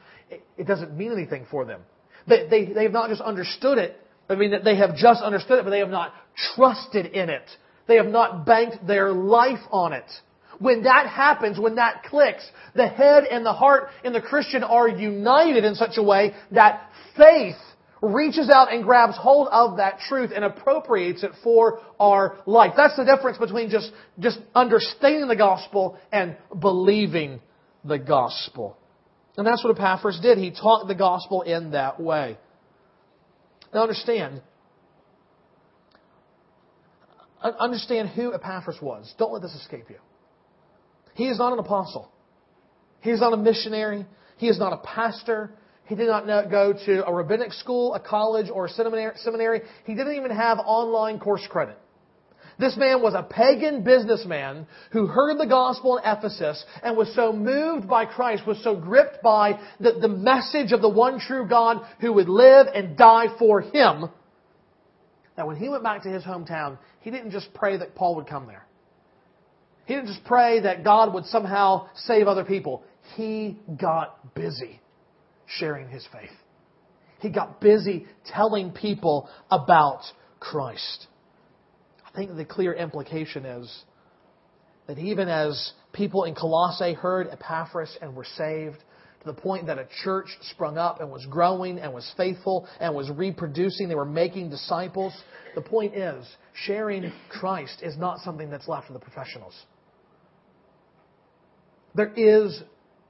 it, 0.58 0.68
doesn't 0.68 0.96
mean 0.96 1.12
anything 1.12 1.46
for 1.50 1.66
them. 1.66 1.82
They, 2.28 2.48
they, 2.50 2.74
they 2.74 2.84
have 2.84 2.92
not 2.92 3.10
just 3.10 3.22
understood 3.22 3.78
it, 3.78 4.00
I 4.30 4.36
mean, 4.36 4.54
they 4.64 4.78
have 4.78 4.96
just 4.96 5.22
understood 5.22 5.60
it, 5.60 5.64
but 5.66 5.72
they 5.72 5.80
have 5.80 5.90
not 5.90 6.14
trusted 6.56 7.08
in 7.08 7.30
it. 7.30 7.44
They 7.88 7.98
have 7.98 8.08
not 8.08 8.46
banked 8.46 8.88
their 8.88 9.12
life 9.12 9.60
on 9.72 9.94
it. 9.94 10.10
When 10.60 10.84
that 10.84 11.08
happens, 11.08 11.60
when 11.60 11.76
that 11.76 12.04
clicks, 12.04 12.44
the 12.76 12.88
head 12.88 13.26
and 13.26 13.46
the 13.46 13.54
heart 13.54 13.90
in 14.04 14.14
the 14.14 14.22
Christian 14.22 14.64
are 14.64 14.88
united 14.88 15.66
in 15.66 15.76
such 15.76 15.98
a 15.98 16.04
way 16.04 16.34
that 16.52 16.90
faith 17.18 17.58
reaches 18.02 18.50
out 18.50 18.72
and 18.72 18.84
grabs 18.84 19.18
hold 19.18 19.48
of 19.52 19.78
that 19.78 20.00
truth 20.08 20.32
and 20.34 20.44
appropriates 20.44 21.24
it 21.24 21.32
for 21.44 21.80
our 22.00 22.38
life. 22.46 22.74
That's 22.78 22.96
the 22.96 23.06
difference 23.06 23.38
between 23.38 23.70
just, 23.70 23.92
just 24.20 24.40
understanding 24.54 25.28
the 25.28 25.36
gospel 25.36 25.98
and 26.12 26.38
believing 26.60 27.42
the 27.84 28.00
gospel. 28.00 28.78
And 29.38 29.48
that's 29.48 29.64
what 29.64 29.76
Epaphras 29.76 30.20
did. 30.22 30.38
He 30.38 30.52
taught 30.52 30.88
the 30.88 30.96
gospel 30.96 31.42
in 31.42 31.72
that 31.72 32.00
way. 32.00 32.38
Now 33.74 33.82
understand, 33.82 34.42
understand 37.42 38.10
who 38.10 38.34
Epaphras 38.34 38.78
was. 38.82 39.14
Don't 39.18 39.34
let 39.34 39.42
this 39.42 39.56
escape 39.56 39.86
you. 39.90 39.98
He 41.16 41.26
is 41.26 41.40
not 41.40 41.54
an 41.54 41.60
apostle. 41.60 42.12
He 43.02 43.10
is 43.10 43.20
not 43.20 43.34
a 43.34 43.38
missionary. 43.38 44.06
He 44.38 44.48
is 44.48 44.60
not 44.60 44.74
a 44.74 44.78
pastor. 44.78 45.52
He 45.86 45.96
did 45.96 46.08
not 46.08 46.50
go 46.50 46.74
to 46.86 47.06
a 47.06 47.14
rabbinic 47.14 47.52
school, 47.54 47.94
a 47.94 48.00
college, 48.00 48.50
or 48.50 48.66
a 48.66 48.70
seminary. 48.70 49.62
He 49.86 49.96
didn't 49.96 50.16
even 50.16 50.32
have 50.32 50.60
online 50.60 51.20
course 51.20 51.46
credit. 51.50 51.78
This 52.60 52.78
man 52.78 53.02
was 53.02 53.14
a 53.16 53.24
pagan 53.24 53.84
businessman 53.84 54.68
who 54.92 55.08
heard 55.08 55.40
the 55.40 55.48
gospel 55.48 55.98
in 55.98 56.04
Ephesus 56.06 56.64
and 56.84 56.96
was 56.96 57.14
so 57.16 57.34
moved 57.34 57.88
by 57.88 58.06
Christ, 58.06 58.46
was 58.46 58.62
so 58.64 58.76
gripped 58.76 59.24
by 59.24 59.60
the, 59.80 59.94
the 59.94 60.08
message 60.08 60.72
of 60.72 60.82
the 60.82 60.90
one 60.90 61.20
true 61.20 61.48
God 61.48 61.86
who 62.00 62.14
would 62.14 62.30
live 62.30 62.68
and 62.74 62.96
die 62.96 63.28
for 63.40 63.62
him, 63.62 64.10
that 65.36 65.48
when 65.48 65.56
he 65.56 65.70
went 65.70 65.84
back 65.84 66.04
to 66.04 66.10
his 66.10 66.24
hometown, 66.24 66.78
he 67.02 67.10
didn't 67.10 67.32
just 67.32 67.54
pray 67.54 67.78
that 67.78 67.96
Paul 67.96 68.16
would 68.18 68.28
come 68.28 68.46
there. 68.46 68.66
He 69.86 69.96
didn't 69.96 70.08
just 70.08 70.24
pray 70.24 70.62
that 70.62 70.84
God 70.84 71.14
would 71.14 71.26
somehow 71.26 71.90
save 71.96 72.28
other 72.28 72.46
people. 72.46 72.84
He 73.16 73.60
got 73.80 74.34
busy 74.36 74.80
sharing 75.46 75.90
his 75.90 76.08
faith. 76.12 76.30
He 77.20 77.30
got 77.30 77.60
busy 77.60 78.06
telling 78.26 78.72
people 78.72 79.30
about 79.50 80.02
Christ. 80.40 81.08
I 82.14 82.18
think 82.18 82.36
the 82.36 82.46
clear 82.46 82.74
implication 82.74 83.46
is 83.46 83.84
that 84.88 85.00
even 85.00 85.30
as 85.30 85.74
people 85.94 86.26
in 86.26 86.36
Colossae 86.36 86.94
heard 86.94 87.28
Epaphras 87.32 87.98
and 88.02 88.16
were 88.16 88.26
saved, 88.38 88.78
to 89.24 89.32
the 89.32 89.42
point 89.42 89.68
that 89.68 89.80
a 89.80 89.88
church 90.04 90.28
sprung 90.52 90.78
up 90.78 91.00
and 91.00 91.10
was 91.10 91.26
growing 91.28 91.80
and 91.80 91.94
was 91.94 92.12
faithful 92.18 92.68
and 92.80 92.94
was 92.94 93.10
reproducing, 93.10 93.88
they 93.88 93.96
were 93.96 94.06
making 94.06 94.50
disciples. 94.50 95.14
The 95.56 95.62
point 95.62 95.96
is, 95.96 96.26
sharing 96.54 97.12
Christ 97.30 97.80
is 97.82 97.98
not 97.98 98.20
something 98.20 98.50
that's 98.50 98.68
left 98.68 98.88
to 98.88 98.94
the 98.94 99.00
professionals. 99.00 99.54
There 101.96 102.12
is 102.16 102.62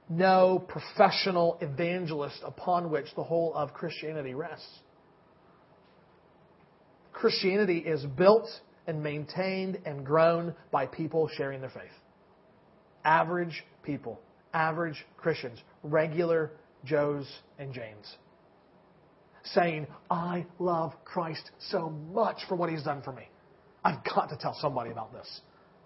no 0.08 0.64
professional 0.68 1.58
evangelist 1.60 2.38
upon 2.44 2.90
which 2.90 3.06
the 3.16 3.24
whole 3.24 3.52
of 3.54 3.74
Christianity 3.74 4.34
rests. 4.34 4.68
Christianity 7.12 7.78
is 7.78 8.04
built 8.04 8.48
and 8.86 9.02
maintained 9.02 9.78
and 9.84 10.04
grown 10.04 10.54
by 10.70 10.86
people 10.86 11.28
sharing 11.36 11.60
their 11.60 11.70
faith. 11.70 11.92
Average 13.04 13.64
people, 13.82 14.20
average 14.52 15.04
Christians, 15.16 15.60
regular 15.82 16.52
Joes 16.84 17.26
and 17.58 17.72
Janes. 17.72 18.16
Saying, 19.44 19.86
I 20.10 20.46
love 20.58 20.92
Christ 21.04 21.50
so 21.70 21.90
much 21.90 22.38
for 22.48 22.54
what 22.54 22.70
he's 22.70 22.82
done 22.82 23.02
for 23.02 23.12
me. 23.12 23.28
I've 23.84 24.02
got 24.04 24.30
to 24.30 24.36
tell 24.36 24.56
somebody 24.60 24.90
about 24.90 25.12
this. 25.12 25.40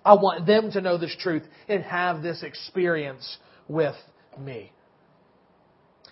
I 0.05 0.15
want 0.15 0.47
them 0.47 0.71
to 0.73 0.81
know 0.81 0.97
this 0.97 1.15
truth 1.19 1.43
and 1.69 1.83
have 1.83 2.23
this 2.23 2.43
experience 2.43 3.39
with 3.67 3.97
me. 4.39 4.73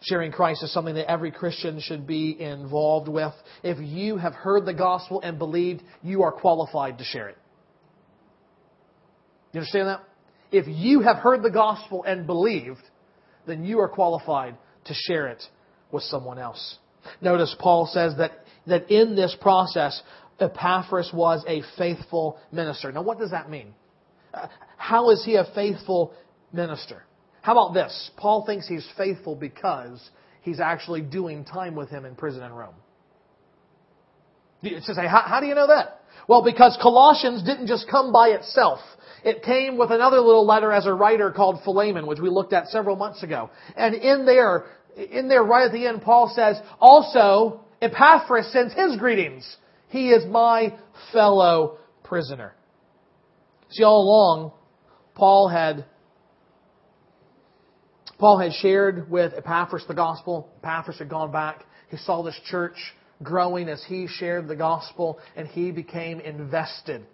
Sharing 0.02 0.32
Christ 0.32 0.62
is 0.62 0.72
something 0.72 0.94
that 0.94 1.10
every 1.10 1.30
Christian 1.30 1.80
should 1.80 2.06
be 2.06 2.40
involved 2.40 3.08
with. 3.08 3.32
If 3.62 3.78
you 3.80 4.16
have 4.16 4.34
heard 4.34 4.66
the 4.66 4.74
gospel 4.74 5.20
and 5.22 5.38
believed, 5.38 5.82
you 6.02 6.22
are 6.22 6.32
qualified 6.32 6.98
to 6.98 7.04
share 7.04 7.28
it. 7.28 7.38
You 9.52 9.60
understand 9.60 9.88
that? 9.88 10.04
If 10.52 10.66
you 10.68 11.00
have 11.00 11.16
heard 11.16 11.42
the 11.42 11.50
gospel 11.50 12.04
and 12.04 12.26
believed, 12.26 12.82
then 13.46 13.64
you 13.64 13.80
are 13.80 13.88
qualified 13.88 14.56
to 14.84 14.94
share 14.94 15.28
it 15.28 15.42
with 15.90 16.02
someone 16.04 16.38
else. 16.38 16.78
Notice 17.20 17.54
Paul 17.58 17.86
says 17.86 18.14
that, 18.18 18.32
that 18.66 18.90
in 18.90 19.16
this 19.16 19.36
process, 19.40 20.02
Epaphras 20.38 21.10
was 21.14 21.44
a 21.48 21.62
faithful 21.78 22.38
minister. 22.52 22.92
Now, 22.92 23.02
what 23.02 23.18
does 23.18 23.30
that 23.30 23.48
mean? 23.48 23.74
Uh, 24.34 24.48
how 24.76 25.10
is 25.10 25.24
he 25.24 25.36
a 25.36 25.46
faithful 25.54 26.12
minister? 26.52 27.05
How 27.46 27.52
about 27.52 27.74
this? 27.74 28.10
Paul 28.16 28.44
thinks 28.44 28.66
he's 28.66 28.84
faithful 28.96 29.36
because 29.36 30.10
he's 30.42 30.58
actually 30.58 31.00
doing 31.00 31.44
time 31.44 31.76
with 31.76 31.88
him 31.88 32.04
in 32.04 32.16
prison 32.16 32.42
in 32.42 32.52
Rome. 32.52 32.74
You 34.62 34.80
say, 34.80 35.06
how, 35.06 35.22
how 35.24 35.38
do 35.38 35.46
you 35.46 35.54
know 35.54 35.68
that? 35.68 36.00
Well, 36.26 36.42
because 36.42 36.76
Colossians 36.82 37.44
didn't 37.44 37.68
just 37.68 37.88
come 37.88 38.12
by 38.12 38.30
itself. 38.30 38.80
It 39.22 39.44
came 39.44 39.78
with 39.78 39.92
another 39.92 40.18
little 40.18 40.44
letter 40.44 40.72
as 40.72 40.86
a 40.86 40.92
writer 40.92 41.30
called 41.30 41.60
Philemon, 41.62 42.08
which 42.08 42.18
we 42.18 42.30
looked 42.30 42.52
at 42.52 42.66
several 42.66 42.96
months 42.96 43.22
ago. 43.22 43.50
And 43.76 43.94
in 43.94 44.26
there, 44.26 44.64
in 44.96 45.28
there 45.28 45.44
right 45.44 45.66
at 45.66 45.72
the 45.72 45.86
end, 45.86 46.02
Paul 46.02 46.32
says, 46.34 46.60
also, 46.80 47.60
Epaphras 47.80 48.50
sends 48.52 48.74
his 48.74 48.96
greetings. 48.96 49.56
He 49.90 50.08
is 50.08 50.26
my 50.26 50.76
fellow 51.12 51.78
prisoner. 52.02 52.54
See, 53.70 53.84
all 53.84 54.02
along, 54.02 54.52
Paul 55.14 55.48
had 55.48 55.84
Paul 58.18 58.38
had 58.38 58.52
shared 58.54 59.10
with 59.10 59.34
Epaphras 59.34 59.84
the 59.86 59.94
gospel. 59.94 60.48
Epaphras 60.62 60.98
had 60.98 61.08
gone 61.08 61.30
back. 61.30 61.64
He 61.90 61.96
saw 61.98 62.22
this 62.22 62.38
church 62.46 62.76
growing 63.22 63.68
as 63.68 63.82
he 63.84 64.06
shared 64.08 64.48
the 64.48 64.56
gospel, 64.56 65.18
and 65.36 65.46
he 65.48 65.70
became 65.70 66.20
invested, 66.20 67.06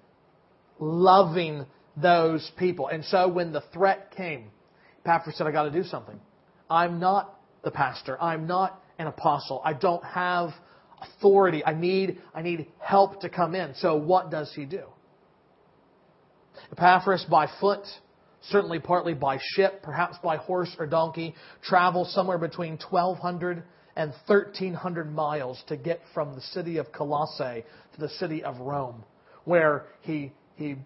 loving 0.79 1.67
those 1.97 2.51
people. 2.57 2.89
And 2.89 3.05
so 3.05 3.29
when 3.29 3.53
the 3.53 3.63
threat 3.73 4.13
came, 4.17 4.51
Epaphras 5.05 5.37
said, 5.37 5.47
I 5.47 5.53
got 5.53 5.65
to 5.65 5.71
do 5.71 5.85
something. 5.85 6.19
I'm 6.71 7.01
not 7.01 7.39
the 7.63 7.71
pastor. 7.71 8.21
I'm 8.21 8.47
not 8.47 8.81
an 8.99 9.07
apostle. 9.07 9.61
I 9.65 9.75
don't 9.75 10.05
have 10.05 10.51
authority. 11.01 11.65
I 11.65 11.75
need, 11.75 12.21
I 12.35 12.43
need 12.43 12.69
help 12.79 13.21
to 13.23 13.29
come 13.29 13.55
in. 13.55 13.75
So 13.75 13.97
what 13.97 14.31
does 14.31 14.53
he 14.55 14.65
do? 14.65 14.85
Epaphras 16.71 17.27
by 17.29 17.49
foot 17.61 17.85
certainly 18.51 18.79
partly 18.79 19.15
by 19.15 19.39
ship, 19.55 19.83
perhaps 19.83 20.17
by 20.23 20.37
horse 20.37 20.75
or 20.79 20.87
donkey, 20.87 21.35
travel 21.63 22.05
somewhere 22.05 22.39
between 22.39 22.79
1,200 22.91 23.63
and 23.97 24.13
1,300 24.27 25.13
miles 25.13 25.63
to 25.69 25.77
get 25.77 26.01
from 26.15 26.35
the 26.35 26.41
city 26.41 26.79
of 26.79 26.91
Colossae 26.93 27.65
to 27.95 28.01
the 28.01 28.09
city 28.09 28.43
of 28.43 28.59
Rome, 28.59 29.05
where 29.45 29.87
he, 30.01 30.33
he 30.57 30.77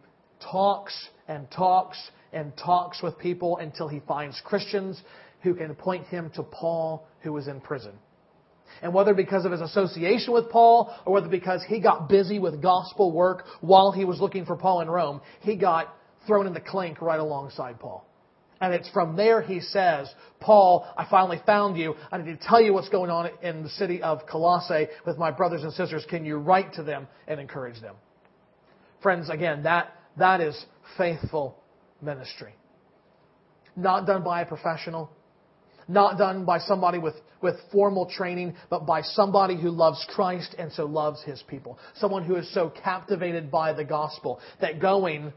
talks 0.41 1.09
and 1.29 1.51
talks 1.51 1.99
and 2.33 2.53
talks 2.57 3.03
with 3.03 3.19
people 3.19 3.59
until 3.59 3.89
he 3.89 4.01
finds 4.01 4.41
Christians 4.45 5.01
who 5.43 5.55
can 5.55 5.75
point 5.75 6.07
him 6.07 6.31
to 6.35 6.43
Paul, 6.43 7.07
who 7.21 7.33
was 7.33 7.47
in 7.49 7.61
prison. 7.61 7.93
And 8.83 8.93
whether 8.93 9.15
because 9.15 9.45
of 9.45 9.53
his 9.53 9.61
association 9.61 10.35
with 10.35 10.51
Paul 10.51 10.95
or 11.05 11.13
whether 11.15 11.29
because 11.29 11.65
he 11.69 11.81
got 11.81 12.09
busy 12.09 12.39
with 12.39 12.61
gospel 12.61 13.13
work 13.13 13.45
while 13.61 13.93
he 13.93 14.05
was 14.05 14.21
looking 14.21 14.45
for 14.45 14.57
Paul 14.57 14.81
in 14.81 14.91
Rome, 14.91 15.21
he 15.41 15.57
got 15.57 15.95
thrown 16.27 16.47
in 16.47 16.55
the 16.55 16.61
clink 16.61 17.01
right 17.01 17.21
alongside 17.21 17.79
Paul. 17.81 18.07
And 18.61 18.73
it's 18.73 18.89
from 18.91 19.17
there 19.17 19.43
he 19.43 19.61
says, 19.61 20.09
Paul, 20.41 20.87
I 20.97 21.07
finally 21.11 21.41
found 21.45 21.77
you. 21.77 21.95
I 22.11 22.19
need 22.19 22.41
to 22.41 22.47
tell 22.47 22.61
you 22.61 22.73
what's 22.73 22.89
going 22.89 23.11
on 23.11 23.31
in 23.43 23.63
the 23.63 23.69
city 23.69 24.03
of 24.03 24.27
Colossae 24.27 24.87
with 25.07 25.19
my 25.19 25.31
brothers 25.31 25.63
and 25.63 25.73
sisters. 25.73 26.07
Can 26.09 26.25
you 26.25 26.37
write 26.37 26.73
to 26.75 26.83
them 26.83 27.07
and 27.29 27.39
encourage 27.39 27.81
them? 27.83 27.97
Friends, 29.03 29.29
again, 29.29 29.65
that, 29.65 29.93
that 30.17 30.41
is 30.41 30.65
faithful 30.97 31.63
ministry. 32.01 32.55
Not 33.77 34.07
done 34.07 34.25
by 34.25 34.41
a 34.41 34.47
professional, 34.47 35.11
not 35.87 36.17
done 36.17 36.47
by 36.47 36.59
somebody 36.59 36.99
with, 36.99 37.15
with 37.43 37.57
formal 37.71 38.07
training, 38.07 38.55
but 38.71 38.87
by 38.87 39.03
somebody 39.03 39.61
who 39.61 39.69
loves 39.69 40.05
Christ 40.15 40.55
and 40.59 40.73
so 40.73 40.87
loves 40.87 41.23
his 41.25 41.43
people. 41.47 41.79
Someone 41.97 42.25
who 42.25 42.37
is 42.37 42.53
so 42.55 42.71
captivated 42.71 43.51
by 43.51 43.75
the 43.75 43.85
gospel 43.85 44.41
that 44.63 44.81
going 44.81 45.35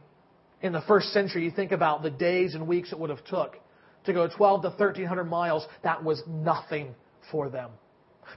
in 0.61 0.73
the 0.73 0.81
first 0.81 1.09
century, 1.13 1.43
you 1.43 1.51
think 1.51 1.71
about 1.71 2.03
the 2.03 2.09
days 2.09 2.55
and 2.55 2.67
weeks 2.67 2.91
it 2.91 2.99
would 2.99 3.09
have 3.09 3.23
took 3.25 3.57
to 4.05 4.13
go 4.13 4.27
12 4.27 4.61
to 4.63 4.69
1300 4.69 5.23
miles, 5.25 5.65
that 5.83 6.03
was 6.03 6.21
nothing 6.27 6.95
for 7.31 7.49
them. 7.49 7.69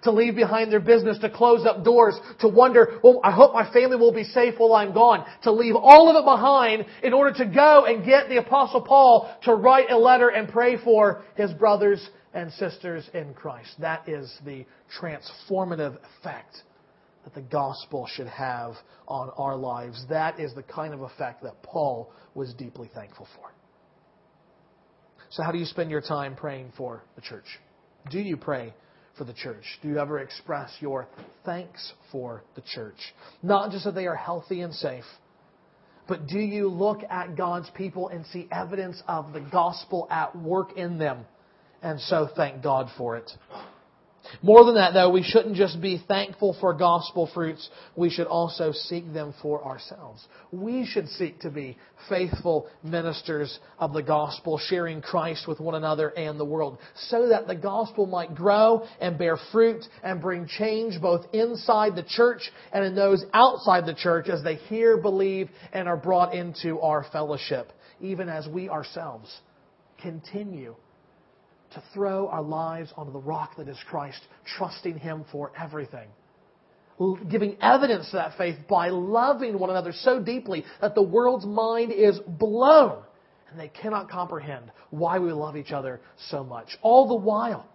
To 0.05 0.11
leave 0.11 0.35
behind 0.35 0.73
their 0.73 0.81
business, 0.81 1.19
to 1.19 1.29
close 1.29 1.67
up 1.67 1.85
doors, 1.85 2.19
to 2.41 2.49
wonder, 2.49 2.99
well, 3.05 3.21
I 3.23 3.31
hope 3.31 3.53
my 3.53 3.71
family 3.73 3.97
will 3.97 4.13
be 4.13 4.25
safe 4.25 4.55
while 4.57 4.73
I'm 4.73 4.95
gone. 4.95 5.27
To 5.43 5.53
leave 5.53 5.77
all 5.77 6.09
of 6.09 6.17
it 6.17 6.25
behind 6.25 6.87
in 7.03 7.13
order 7.13 7.33
to 7.39 7.45
go 7.45 7.85
and 7.85 8.05
get 8.05 8.29
the 8.31 8.39
apostle 8.39 8.81
Paul 8.81 9.31
to 9.45 9.55
write 9.55 9.91
a 9.91 9.99
letter 9.99 10.31
and 10.31 10.49
pray 10.49 10.79
for 10.83 11.25
his 11.37 11.53
brothers 11.53 12.09
and 12.33 12.51
sisters 12.55 13.09
in 13.13 13.35
Christ. 13.35 13.75
That 13.81 14.09
is 14.09 14.35
the 14.47 14.65
transformative 14.99 15.99
effect 16.19 16.63
that 17.25 17.35
the 17.35 17.43
gospel 17.43 18.09
should 18.13 18.27
have 18.27 18.75
on 19.07 19.31
our 19.37 19.57
lives. 19.57 20.05
That 20.09 20.41
is 20.41 20.55
the 20.55 20.63
kind 20.63 20.93
of 20.95 21.03
effect 21.03 21.43
that 21.43 21.63
Paul 21.63 22.13
was 22.35 22.53
deeply 22.55 22.91
thankful 22.95 23.29
for. 23.37 23.53
So, 25.31 25.43
how 25.43 25.53
do 25.53 25.59
you 25.59 25.65
spend 25.65 25.91
your 25.91 26.03
time 26.03 26.37
praying 26.37 26.73
for 26.77 27.05
the 27.15 27.23
church? 27.23 27.47
Do 28.11 28.19
you 28.19 28.37
pray 28.37 28.75
for 29.17 29.25
the 29.25 29.33
church? 29.33 29.65
Do 29.83 29.89
you 29.89 29.99
ever 29.99 30.19
express 30.19 30.71
your 30.81 31.09
thanks 31.45 31.93
for 32.11 32.43
the 32.55 32.63
church? 32.75 32.99
Not 33.43 33.71
just 33.71 33.85
that 33.85 33.95
they 33.95 34.07
are 34.07 34.17
healthy 34.17 34.61
and 34.61 34.75
safe, 34.75 35.05
but 36.09 36.27
do 36.27 36.39
you 36.39 36.69
look 36.69 37.03
at 37.09 37.37
God's 37.37 37.71
people 37.71 38.09
and 38.09 38.27
see 38.27 38.49
evidence 38.51 39.03
of 39.07 39.33
the 39.33 39.41
gospel 39.41 40.07
at 40.11 40.37
work 40.37 40.77
in 40.77 40.99
them? 40.99 41.25
And 41.83 42.01
so 42.01 42.29
thank 42.37 42.63
God 42.63 42.89
for 42.97 43.17
it. 43.17 43.31
More 44.41 44.65
than 44.65 44.77
that, 44.77 44.95
though, 44.95 45.11
we 45.11 45.23
shouldn't 45.23 45.57
just 45.57 45.81
be 45.81 46.03
thankful 46.09 46.57
for 46.61 46.73
gospel 46.73 47.29
fruits. 47.35 47.69
We 47.97 48.09
should 48.09 48.27
also 48.27 48.73
seek 48.73 49.13
them 49.13 49.35
for 49.43 49.65
ourselves. 49.65 50.27
We 50.51 50.87
should 50.87 51.09
seek 51.09 51.41
to 51.41 51.51
be 51.51 51.77
faithful 52.09 52.69
ministers 52.83 53.59
of 53.79 53.93
the 53.93 54.03
gospel, 54.03 54.59
sharing 54.59 55.03
Christ 55.03 55.47
with 55.47 55.61
one 55.61 55.75
another 55.75 56.09
and 56.09 56.39
the 56.41 56.45
world, 56.45 56.79
so 57.09 57.29
that 57.29 57.47
the 57.47 57.55
gospel 57.55 58.07
might 58.07 58.35
grow 58.35 58.87
and 59.01 59.19
bear 59.19 59.37
fruit 59.51 59.85
and 60.03 60.21
bring 60.21 60.47
change 60.47 61.01
both 61.01 61.27
inside 61.33 61.97
the 61.97 62.05
church 62.05 62.51
and 62.73 62.85
in 62.85 62.95
those 62.95 63.25
outside 63.35 63.87
the 63.87 63.95
church 63.95 64.29
as 64.29 64.43
they 64.43 64.57
hear, 64.57 64.97
believe, 64.97 65.51
and 65.73 65.89
are 65.89 65.97
brought 65.97 66.35
into 66.35 66.81
our 66.81 67.05
fellowship, 67.13 67.73
even 68.01 68.29
as 68.29 68.49
we 68.49 68.69
ourselves 68.69 69.41
continue 70.01 70.75
to 71.75 71.83
throw 71.95 72.29
our 72.29 72.43
lives 72.43 72.93
onto 72.97 73.13
the 73.13 73.19
rock 73.19 73.57
that 73.57 73.69
is 73.69 73.79
Christ, 73.89 74.21
trusting 74.57 74.99
Him 74.99 75.25
for 75.31 75.53
everything. 75.59 76.09
Giving 77.31 77.57
evidence 77.61 78.11
to 78.11 78.17
that 78.17 78.37
faith 78.39 78.57
by 78.69 78.91
loving 78.91 79.59
one 79.59 79.71
another 79.71 79.93
so 79.93 80.23
deeply 80.23 80.65
that 80.81 80.95
the 80.95 81.03
world's 81.03 81.47
mind 81.47 81.91
is 81.91 82.19
blown 82.27 83.03
and 83.51 83.59
they 83.59 83.69
cannot 83.69 84.09
comprehend 84.09 84.71
why 84.91 85.19
we 85.19 85.33
love 85.33 85.57
each 85.57 85.73
other 85.73 86.01
so 86.31 86.45
much. 86.45 86.69
All 86.81 87.09
the 87.09 87.15
while, 87.15 87.67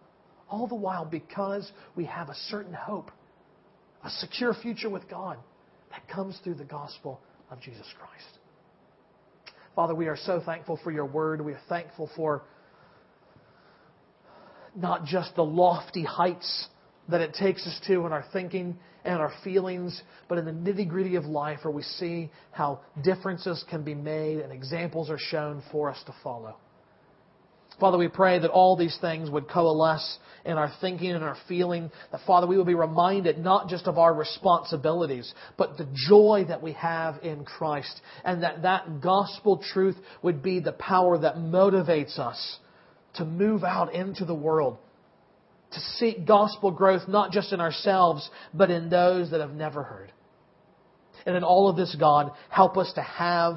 all 0.50 0.68
the 0.68 0.76
while 0.76 1.06
because 1.06 1.70
we 1.96 2.06
have 2.06 2.30
a 2.30 2.36
certain 2.50 2.74
hope, 2.74 3.12
a 4.04 4.10
secure 4.10 4.54
future 4.54 4.90
with 4.90 5.10
God 5.10 5.38
that 5.92 6.08
comes 6.08 6.40
through 6.44 6.56
the 6.56 6.64
gospel 6.64 7.20
of 7.52 7.60
Jesus 7.60 7.88
Christ. 7.98 8.40
Father, 9.76 9.94
we 9.94 10.08
are 10.08 10.18
so 10.18 10.42
thankful 10.44 10.80
for 10.84 10.92
your 10.92 11.06
word. 11.06 11.42
We 11.42 11.54
are 11.54 11.62
thankful 11.70 12.10
for 12.16 12.44
not 14.78 15.06
just 15.06 15.36
the 15.36 15.44
lofty 15.44 16.04
heights 16.04 16.68
that 17.10 17.22
it 17.22 17.34
takes 17.34 17.66
us 17.66 17.80
to 17.88 18.06
in 18.06 18.12
our 18.12 18.26
thinking 18.32 18.78
and 19.04 19.20
our 19.20 19.32
feelings, 19.44 20.02
but 20.28 20.38
in 20.38 20.46
the 20.46 20.52
nitty 20.52 20.88
gritty 20.88 21.16
of 21.16 21.26
life 21.26 21.60
where 21.64 21.74
we 21.74 21.82
see 21.82 22.30
how 22.52 22.80
differences 23.04 23.64
can 23.70 23.84
be 23.84 23.96
made 23.96 24.40
and 24.40 24.52
examples 24.52 25.10
are 25.10 25.18
shown 25.18 25.64
for 25.72 25.90
us 25.90 26.02
to 26.06 26.14
follow. 26.24 26.56
Father, 27.80 27.98
we 27.98 28.08
pray 28.08 28.40
that 28.40 28.50
all 28.50 28.76
these 28.76 28.98
things 29.02 29.30
would 29.30 29.48
coalesce 29.48 30.18
in 30.46 30.54
our 30.54 30.72
thinking 30.82 31.12
and 31.12 31.24
our 31.24 31.38
feeling, 31.48 31.92
that 32.12 32.22
Father, 32.26 32.48
we 32.48 32.58
will 32.58 32.66
be 32.66 32.74
reminded 32.74 33.38
not 33.38 33.70
just 33.70 33.86
of 33.86 34.00
our 34.00 34.14
responsibilities, 34.14 35.32
but 35.58 35.78
the 35.78 35.88
joy 35.94 36.46
that 36.48 36.62
we 36.62 36.74
have 36.74 37.20
in 37.22 37.46
Christ, 37.46 38.02
and 38.26 38.42
that 38.42 38.64
that 38.64 39.00
gospel 39.02 39.62
truth 39.74 39.96
would 40.24 40.42
be 40.42 40.60
the 40.60 40.72
power 40.72 41.20
that 41.20 41.36
motivates 41.36 42.18
us 42.18 42.58
to 43.18 43.26
move 43.26 43.64
out 43.64 43.94
into 43.94 44.26
the 44.26 44.36
world, 44.36 44.78
to 45.72 45.80
seek 45.80 46.26
gospel 46.26 46.72
growth 46.72 47.08
not 47.08 47.32
just 47.32 47.52
in 47.54 47.60
ourselves, 47.60 48.30
but 48.54 48.72
in 48.72 48.90
those 48.90 49.32
that 49.32 49.42
have 49.42 49.54
never 49.54 49.84
heard. 49.84 50.12
And 51.26 51.36
in 51.36 51.44
all 51.44 51.70
of 51.70 51.76
this, 51.76 51.96
God, 52.00 52.32
help 52.50 52.78
us 52.78 52.92
to 52.96 53.02
have 53.02 53.56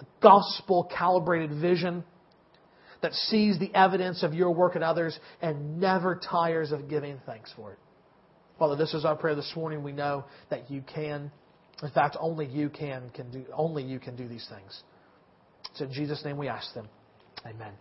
a 0.00 0.04
gospel 0.22 0.90
calibrated 0.96 1.58
vision 1.60 2.04
that 3.00 3.12
sees 3.12 3.58
the 3.58 3.74
evidence 3.74 4.22
of 4.22 4.34
your 4.34 4.50
work 4.50 4.76
in 4.76 4.82
others 4.82 5.18
and 5.42 5.78
never 5.78 6.20
tires 6.30 6.72
of 6.72 6.88
giving 6.88 7.18
thanks 7.26 7.52
for 7.54 7.72
it. 7.72 7.78
Father, 8.58 8.76
this 8.76 8.94
is 8.94 9.04
our 9.04 9.16
prayer 9.16 9.34
this 9.34 9.52
morning. 9.56 9.82
We 9.82 9.92
know 9.92 10.24
that 10.50 10.70
you 10.70 10.82
can. 10.82 11.30
In 11.82 11.90
fact, 11.90 12.16
only 12.20 12.46
you 12.46 12.70
can, 12.70 13.10
can 13.10 13.30
do 13.30 13.44
only 13.52 13.82
you 13.82 13.98
can 13.98 14.16
do 14.16 14.28
these 14.28 14.46
things. 14.48 14.82
So 15.74 15.84
in 15.84 15.92
Jesus' 15.92 16.24
name 16.24 16.36
we 16.36 16.48
ask 16.48 16.72
them. 16.72 16.88
Amen. 17.44 17.72